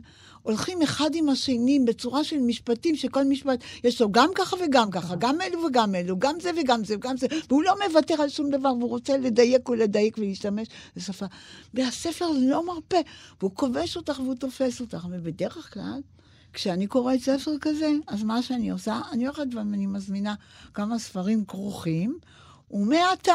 הולכים 0.45 0.81
אחד 0.81 1.09
עם 1.13 1.29
השני 1.29 1.79
בצורה 1.79 2.23
של 2.23 2.37
משפטים, 2.37 2.95
שכל 2.95 3.23
משפט 3.23 3.59
יש 3.83 4.01
לו 4.01 4.11
גם 4.11 4.29
ככה 4.35 4.55
וגם 4.65 4.91
ככה, 4.91 5.15
גם 5.15 5.41
אלו 5.41 5.63
וגם 5.63 5.95
אלו, 5.95 6.19
גם 6.19 6.39
זה 6.39 6.51
וגם 6.61 6.83
זה 6.83 6.95
וגם 6.95 7.17
זה, 7.17 7.27
והוא 7.49 7.63
לא 7.63 7.75
מוותר 7.87 8.21
על 8.21 8.29
שום 8.29 8.49
דבר, 8.49 8.73
והוא 8.79 8.89
רוצה 8.89 9.17
לדייק 9.17 9.69
ולדייק 9.69 10.17
ולהשתמש 10.17 10.67
בשפה. 10.95 11.25
והספר 11.73 12.29
לא 12.39 12.65
מרפה, 12.65 12.97
והוא 13.39 13.51
כובש 13.53 13.97
אותך 13.97 14.19
והוא 14.19 14.35
תופס 14.35 14.81
אותך, 14.81 15.07
ובדרך 15.11 15.73
כלל... 15.73 16.01
כשאני 16.53 16.87
קוראת 16.87 17.19
ספר 17.19 17.51
כזה, 17.61 17.91
אז 18.07 18.23
מה 18.23 18.41
שאני 18.41 18.69
עושה, 18.69 19.01
אני 19.11 19.25
הולכת 19.25 19.45
ואני 19.55 19.85
מזמינה 19.85 20.35
כמה 20.73 20.99
ספרים 20.99 21.45
כרוכים, 21.45 22.19
ומעתה, 22.72 23.34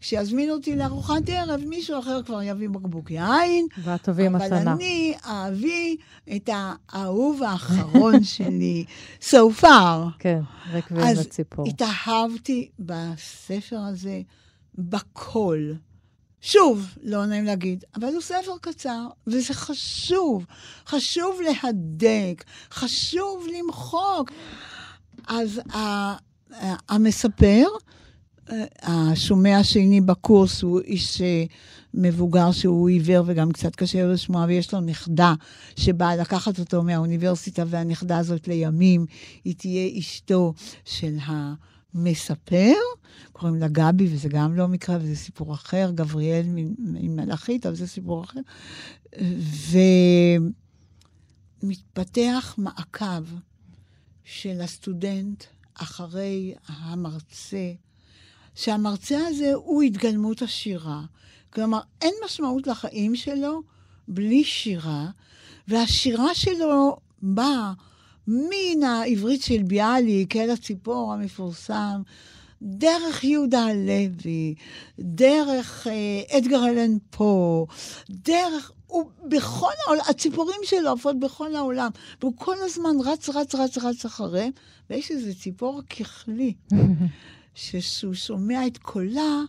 כשיזמין 0.00 0.50
אותי 0.50 0.76
לארוחת 0.76 1.22
ערב, 1.26 1.60
מישהו 1.64 1.98
אחר 1.98 2.22
כבר 2.22 2.42
יביא 2.42 2.68
בקבוק 2.68 3.10
יין. 3.10 3.66
תביאי 4.02 4.28
מתנה. 4.28 4.46
אבל 4.46 4.68
אני 4.68 5.14
אביא 5.22 5.96
את 6.36 6.50
האהוב 6.52 7.42
האחרון 7.42 8.24
שלי, 8.34 8.84
so 9.20 9.62
far. 9.62 9.66
כן, 10.18 10.40
רקבים 10.72 11.04
לציפור. 11.20 11.64
אז 11.66 11.72
התאהבתי 11.72 12.68
בספר 12.78 13.78
הזה 13.78 14.20
בכל. 14.74 15.72
שוב, 16.40 16.86
לא 17.02 17.26
נעים 17.26 17.44
להגיד, 17.44 17.84
אבל 17.96 18.08
הוא 18.08 18.20
ספר 18.20 18.52
קצר, 18.60 19.06
וזה 19.26 19.54
חשוב. 19.54 20.46
חשוב 20.86 21.40
להדק, 21.40 22.44
חשוב 22.70 23.46
למחוק. 23.58 24.30
אז 25.28 25.60
המספר, 26.88 27.64
השומע 28.82 29.58
השני 29.58 30.00
בקורס 30.00 30.62
הוא 30.62 30.80
איש 30.80 31.20
אה, 31.20 31.44
מבוגר 31.94 32.52
שהוא 32.52 32.88
עיוור 32.88 33.24
וגם 33.26 33.52
קצת 33.52 33.76
קשה 33.76 34.04
לו 34.04 34.12
לשמוע, 34.12 34.44
ויש 34.48 34.74
לו 34.74 34.80
נכדה 34.80 35.34
שבאה 35.76 36.16
לקחת 36.16 36.58
אותו 36.58 36.82
מהאוניברסיטה, 36.82 37.64
והנכדה 37.66 38.18
הזאת 38.18 38.48
לימים, 38.48 39.06
היא 39.44 39.54
תהיה 39.58 39.98
אשתו 39.98 40.54
של 40.84 41.16
המספר. 41.24 42.74
קוראים 43.32 43.56
לה 43.56 43.68
גבי, 43.68 44.08
וזה 44.12 44.28
גם 44.28 44.56
לא 44.56 44.68
מקרה, 44.68 44.96
וזה 45.00 45.16
סיפור 45.16 45.54
אחר, 45.54 45.90
גבריאל 45.94 46.46
ממלאכית, 46.78 47.66
אבל 47.66 47.74
זה 47.74 47.86
סיפור 47.86 48.24
אחר. 48.24 48.40
ו... 49.40 49.78
מתפתח 51.62 52.54
מעקב 52.58 53.24
של 54.24 54.60
הסטודנט 54.60 55.44
אחרי 55.74 56.54
המרצה, 56.66 57.72
שהמרצה 58.58 59.26
הזה 59.26 59.52
הוא 59.54 59.82
התגלמות 59.82 60.42
השירה. 60.42 61.02
כלומר, 61.52 61.80
אין 62.02 62.14
משמעות 62.24 62.66
לחיים 62.66 63.16
שלו 63.16 63.62
בלי 64.08 64.44
שירה, 64.44 65.06
והשירה 65.68 66.34
שלו 66.34 66.96
באה 67.22 67.72
מן 68.26 68.82
העברית 68.82 69.42
של 69.42 69.62
ביאליק 69.62 70.36
אל 70.36 70.50
הציפור 70.50 71.12
המפורסם, 71.12 72.02
דרך 72.62 73.24
יהודה 73.24 73.64
הלוי, 73.64 74.54
דרך 74.98 75.86
אה, 75.86 76.38
אדגר 76.38 76.66
אלן 76.68 76.96
פה, 77.10 77.66
דרך... 78.10 78.72
הוא 78.86 79.10
בכל 79.28 79.72
העולם, 79.86 80.02
הציפורים 80.08 80.60
שלו 80.64 80.92
עפות 80.92 81.20
בכל 81.20 81.54
העולם, 81.54 81.90
והוא 82.20 82.32
כל 82.36 82.56
הזמן 82.60 82.96
רץ, 83.04 83.28
רץ, 83.28 83.54
רץ, 83.54 83.78
רץ 83.78 84.04
אחריהם, 84.04 84.50
ויש 84.90 85.10
איזה 85.10 85.34
ציפור 85.34 85.82
ככלי, 85.82 86.54
שכשהוא 87.58 88.14
שומע 88.14 88.66
את 88.66 88.78
קולה, 88.78 89.40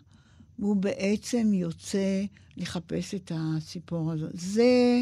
הוא 0.57 0.75
בעצם 0.75 1.53
יוצא 1.53 2.23
לחפש 2.57 3.15
את 3.15 3.31
הציפור 3.35 4.11
הזאת. 4.11 4.31
זה 4.33 5.01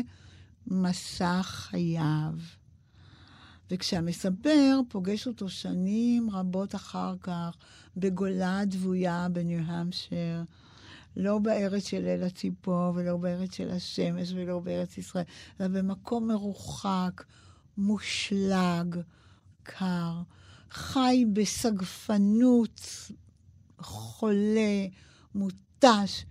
מסע 0.67 1.39
חייו. 1.43 2.33
וכשהמספר 3.71 4.79
פוגש 4.89 5.27
אותו 5.27 5.49
שנים 5.49 6.29
רבות 6.29 6.75
אחר 6.75 7.15
כך, 7.21 7.57
בגולה 7.97 8.59
הדבויה 8.59 9.27
בניו-המשר, 9.31 10.41
לא 11.17 11.39
בארץ 11.39 11.87
של 11.87 12.05
אל 12.05 12.23
הציפור 12.23 12.91
ולא 12.95 13.17
בארץ 13.17 13.55
של 13.55 13.71
השמש 13.71 14.31
ולא 14.31 14.59
בארץ 14.59 14.97
ישראל, 14.97 15.25
אלא 15.59 15.67
במקום 15.67 16.27
מרוחק, 16.27 17.23
מושלג, 17.77 18.95
קר, 19.63 20.21
חי 20.71 21.25
בסגפנות, 21.33 22.81
חולה, 23.79 24.85
מותש, 25.35 26.25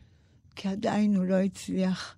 כי 0.57 0.69
עדיין 0.69 1.17
הוא 1.17 1.25
לא 1.25 1.35
הצליח 1.35 2.17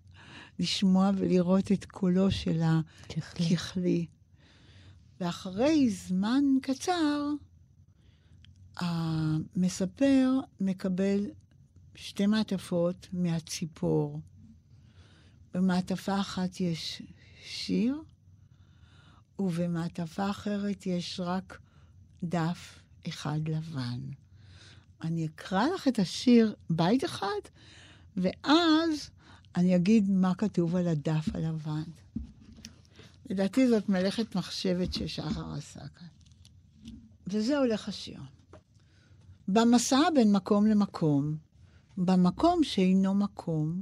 לשמוע 0.58 1.10
ולראות 1.16 1.72
את 1.72 1.84
קולו 1.84 2.30
של 2.30 2.60
הככלי. 2.62 4.06
ואחרי 5.20 5.90
זמן 5.90 6.44
קצר, 6.62 7.30
המספר 8.76 10.30
מקבל 10.60 11.26
שתי 11.94 12.26
מעטפות 12.26 13.08
מהציפור. 13.12 14.20
במעטפה 15.54 16.20
אחת 16.20 16.60
יש 16.60 17.02
שיר, 17.44 18.02
ובמעטפה 19.38 20.30
אחרת 20.30 20.86
יש 20.86 21.20
רק 21.20 21.58
דף 22.22 22.78
אחד 23.08 23.48
לבן. 23.48 24.00
אני 25.02 25.26
אקרא 25.26 25.66
לך 25.74 25.88
את 25.88 25.98
השיר 25.98 26.54
בית 26.70 27.04
אחד, 27.04 27.40
ואז 28.16 29.10
אני 29.56 29.76
אגיד 29.76 30.10
מה 30.10 30.34
כתוב 30.34 30.76
על 30.76 30.88
הדף 30.88 31.28
הלבן. 31.34 31.82
לדעתי 33.30 33.68
זאת 33.68 33.88
מלאכת 33.88 34.36
מחשבת 34.36 34.92
ששחר 34.92 35.52
עשה 35.54 35.80
כאן. 35.88 36.06
וזה 37.26 37.58
הולך 37.58 37.88
השיר. 37.88 38.20
במסע 39.48 40.00
בין 40.14 40.32
מקום 40.32 40.66
למקום, 40.66 41.36
במקום 41.99 42.64
שאינו 42.64 43.14
מקום, 43.14 43.80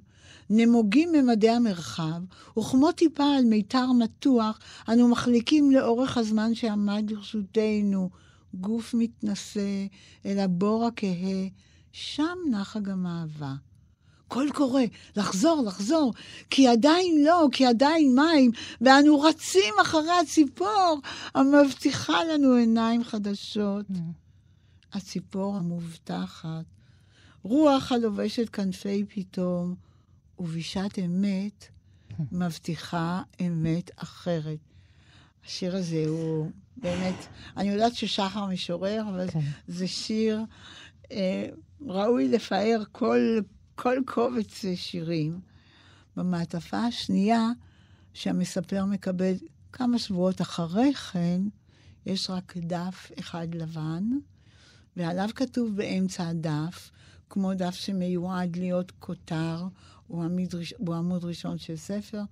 נמוגים 0.50 1.12
ממדי 1.12 1.50
המרחב, 1.50 2.22
וכמו 2.58 2.92
טיפה 2.92 3.24
על 3.24 3.44
מיתר 3.44 3.92
מתוח, 3.92 4.58
אנו 4.88 5.08
מחליקים 5.08 5.70
לאורך 5.70 6.16
הזמן 6.16 6.54
שעמד 6.54 7.10
לרשותנו, 7.10 8.10
גוף 8.54 8.94
מתנשא 8.98 9.86
אל 10.26 10.38
הבור 10.38 10.86
הכהה, 10.86 11.46
שם 11.92 12.38
נחה 12.50 12.80
גם 12.80 13.06
אהבה. 13.06 13.54
קול 14.28 14.50
קורא, 14.50 14.82
לחזור, 15.16 15.62
לחזור, 15.66 16.14
כי 16.50 16.68
עדיין 16.68 17.24
לא, 17.24 17.48
כי 17.52 17.66
עדיין 17.66 18.14
מים, 18.14 18.50
ואנו 18.80 19.20
רצים 19.20 19.74
אחרי 19.82 20.18
הציפור 20.22 21.00
המבטיחה 21.34 22.24
לנו 22.24 22.54
עיניים 22.54 23.04
חדשות. 23.04 23.86
Mm. 23.90 23.98
הציפור 24.92 25.56
המובטחת, 25.56 26.64
רוח 27.48 27.92
הלובשת 27.92 28.48
כנפי 28.48 29.04
פתאום, 29.08 29.74
ובשעת 30.38 30.98
אמת. 30.98 31.68
מבטיחה 32.32 33.22
אמת 33.40 33.90
אחרת. 33.96 34.58
השיר 35.44 35.76
הזה 35.76 36.04
הוא 36.08 36.50
באמת, 36.76 37.14
אני 37.56 37.68
יודעת 37.68 37.94
ששחר 37.94 38.46
משורר, 38.46 39.02
אבל 39.08 39.30
כן. 39.30 39.40
זה 39.66 39.88
שיר 39.88 40.40
אה, 41.12 41.46
ראוי 41.86 42.28
לפאר 42.28 42.82
כל, 42.92 43.40
כל 43.74 43.98
קובץ 44.06 44.64
שירים. 44.74 45.40
במעטפה 46.16 46.78
השנייה, 46.78 47.48
שהמספר 48.14 48.84
מקבל 48.84 49.34
כמה 49.72 49.98
שבועות 49.98 50.40
אחרי 50.40 50.94
כן, 50.94 51.40
יש 52.06 52.30
רק 52.30 52.56
דף 52.56 53.10
אחד 53.20 53.54
לבן, 53.54 54.04
ועליו 54.96 55.28
כתוב 55.34 55.76
באמצע 55.76 56.28
הדף, 56.28 56.90
כמו 57.30 57.54
דף 57.54 57.74
שמיועד 57.74 58.56
להיות 58.56 58.92
כותר, 58.98 59.66
הוא 60.06 60.24
עמוד, 60.24 60.54
ראש, 60.54 60.74
הוא 60.78 60.94
עמוד 60.94 61.24
ראשון 61.24 61.58
של 61.58 61.76
ספר, 61.76 62.22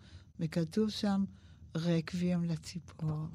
וכתוב 0.40 0.90
שם 0.90 1.24
רקבים 1.76 2.44
לציפור. 2.44 3.26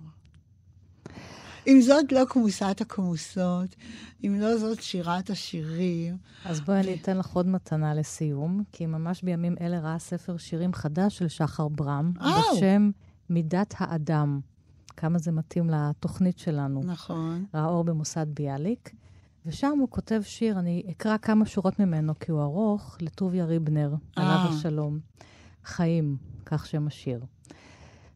אם 1.68 1.82
זאת 1.82 2.12
לא 2.12 2.26
כמוסת 2.30 2.82
הכמוסות, 2.82 3.76
אם 4.24 4.38
לא 4.40 4.58
זאת 4.58 4.82
שירת 4.82 5.30
השירים. 5.30 6.18
אז 6.46 6.62
בואי 6.62 6.80
אני 6.80 6.98
אתן 7.02 7.18
לך 7.18 7.28
עוד 7.34 7.48
מתנה 7.48 7.94
לסיום, 7.94 8.64
כי 8.72 8.86
ממש 8.86 9.24
בימים 9.24 9.56
אלה 9.62 9.80
ראה 9.80 10.00
ספר 10.00 10.38
שירים 10.38 10.74
חדש 10.74 11.18
של 11.18 11.28
שחר 11.28 11.68
ברם, 11.68 12.14
בשם 12.14 12.92
מידת 13.30 13.74
האדם. 13.78 14.40
כמה 14.98 15.20
זה 15.20 15.32
מתאים 15.32 15.70
לתוכנית 15.70 16.40
שלנו. 16.40 16.82
נכון. 16.84 17.46
ראה 17.54 17.66
אור 17.66 17.84
במוסד 17.84 18.26
ביאליק. 18.34 18.96
ושם 19.46 19.78
הוא 19.80 19.90
כותב 19.90 20.22
שיר, 20.24 20.60
אני 20.60 20.84
אקרא 20.92 21.18
כמה 21.18 21.46
שורות 21.46 21.80
ממנו, 21.80 22.20
כי 22.20 22.32
הוא 22.32 22.42
ארוך, 22.42 22.98
לטוביה 23.02 23.46
ריבנר, 23.46 23.96
עליו 24.16 24.38
השלום. 24.50 25.00
חיים, 25.64 26.18
כך 26.46 26.66
שם 26.66 26.88
השיר. 26.88 27.26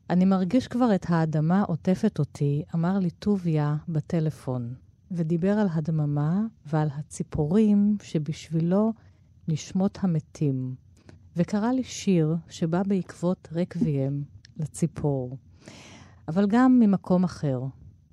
אני 0.09 0.25
מרגיש 0.25 0.67
כבר 0.67 0.95
את 0.95 1.05
האדמה 1.09 1.63
עוטפת 1.63 2.19
אותי, 2.19 2.63
אמר 2.75 2.99
לי 2.99 3.09
טוביה 3.09 3.75
בטלפון, 3.89 4.73
ודיבר 5.11 5.51
על 5.51 5.67
הדממה 5.73 6.41
ועל 6.65 6.87
הציפורים 6.93 7.97
שבשבילו 8.03 8.93
נשמות 9.47 9.97
המתים, 10.01 10.75
וקרא 11.35 11.71
לי 11.71 11.83
שיר 11.83 12.35
שבא 12.49 12.83
בעקבות 12.83 13.47
רקביים 13.51 14.23
לציפור. 14.57 15.37
אבל 16.27 16.47
גם 16.47 16.79
ממקום 16.79 17.23
אחר. 17.23 17.61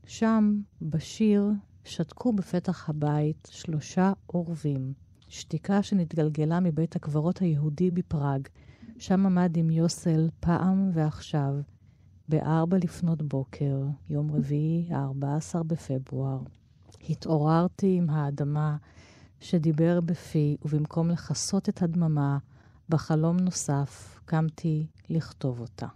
שם, 0.07 0.61
בשיר, 0.83 1.51
שתקו 1.85 2.33
בפתח 2.33 2.89
הבית 2.89 3.49
שלושה 3.53 4.13
אורבים, 4.35 4.93
שתיקה 5.29 5.83
שנתגלגלה 5.83 6.61
מבית 6.61 6.97
הקברות 6.97 7.39
היהודי 7.39 7.91
בפראג, 7.91 8.49
שם 8.99 9.27
עמד 9.27 9.57
עם 9.57 9.71
יוסל 9.71 10.29
פעם 10.41 10.91
ועכשיו, 10.93 11.55
בארבע 12.29 12.77
לפנות 12.77 13.23
בוקר, 13.23 13.83
יום 14.11 14.31
רביעי, 14.33 14.89
ה-14 14.93 15.63
בפברואר. 15.63 16.39
התעוררתי 17.11 17.97
עם 17.97 18.11
האדמה 18.11 18.77
שדיבר 19.41 20.01
בפי, 20.01 20.57
ובמקום 20.65 21.11
לכסות 21.11 21.69
את 21.69 21.83
הדממה, 21.83 22.39
בחלום 22.89 23.37
נוסף 23.37 24.21
קמתי 24.25 24.87
לכתוב 25.09 25.61
אותה. 25.61 25.87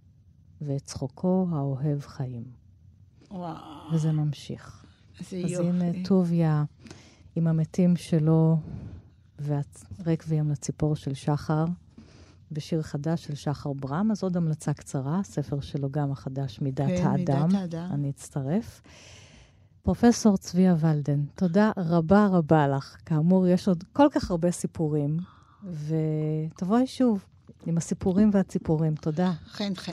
ואת 0.60 0.82
צחוקו 0.82 1.46
האוהב 1.52 2.00
חיים. 2.00 2.44
וואו. 3.30 3.94
וזה 3.94 4.12
ממשיך. 4.12 4.83
אז 5.20 5.32
יופי. 5.32 5.68
הנה 5.68 6.04
טוביה 6.04 6.64
עם 7.36 7.46
המתים 7.46 7.96
שלו, 7.96 8.56
והרקבים 9.38 10.50
לציפור 10.50 10.96
של 10.96 11.14
שחר. 11.14 11.64
בשיר 12.52 12.82
חדש 12.82 13.24
של 13.24 13.34
שחר 13.34 13.72
ברם, 13.72 14.10
אז 14.10 14.22
עוד 14.22 14.36
המלצה 14.36 14.72
קצרה, 14.72 15.20
ספר 15.24 15.60
שלו 15.60 15.90
גם 15.90 16.12
החדש, 16.12 16.60
מידת 16.60 16.86
כן, 16.86 17.06
האדם. 17.06 17.46
מידת 17.46 17.60
האדם. 17.60 17.88
אני 17.92 18.10
אצטרף. 18.10 18.82
פרופסור 19.82 20.36
צביה 20.36 20.74
ולדן, 20.80 21.24
תודה 21.34 21.70
רבה 21.76 22.26
רבה 22.26 22.68
לך. 22.68 22.96
כאמור, 23.06 23.48
יש 23.48 23.68
עוד 23.68 23.84
כל 23.92 24.06
כך 24.12 24.30
הרבה 24.30 24.50
סיפורים, 24.50 25.16
ותבואי 25.64 26.86
שוב 26.86 27.24
עם 27.66 27.76
הסיפורים 27.76 28.30
והציפורים. 28.32 28.94
תודה. 28.94 29.32
חן 29.46 29.74
חן. 29.74 29.92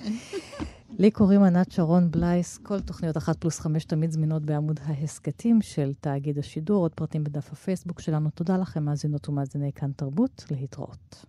לי 0.99 1.11
קוראים 1.11 1.43
ענת 1.43 1.71
שרון 1.71 2.11
בלייס, 2.11 2.57
כל 2.57 2.79
תוכניות 2.79 3.17
אחת 3.17 3.37
פלוס 3.37 3.59
חמש 3.59 3.85
תמיד 3.85 4.11
זמינות 4.11 4.45
בעמוד 4.45 4.79
ההסכתים 4.83 5.61
של 5.61 5.93
תאגיד 6.01 6.37
השידור, 6.37 6.83
עוד 6.83 6.93
פרטים 6.93 7.23
בדף 7.23 7.51
הפייסבוק 7.51 7.99
שלנו. 7.99 8.29
תודה 8.29 8.57
לכם, 8.57 8.83
מאזינות 8.83 9.29
ומאזיני 9.29 9.71
כאן 9.73 9.91
תרבות, 9.91 10.45
להתראות. 10.51 11.25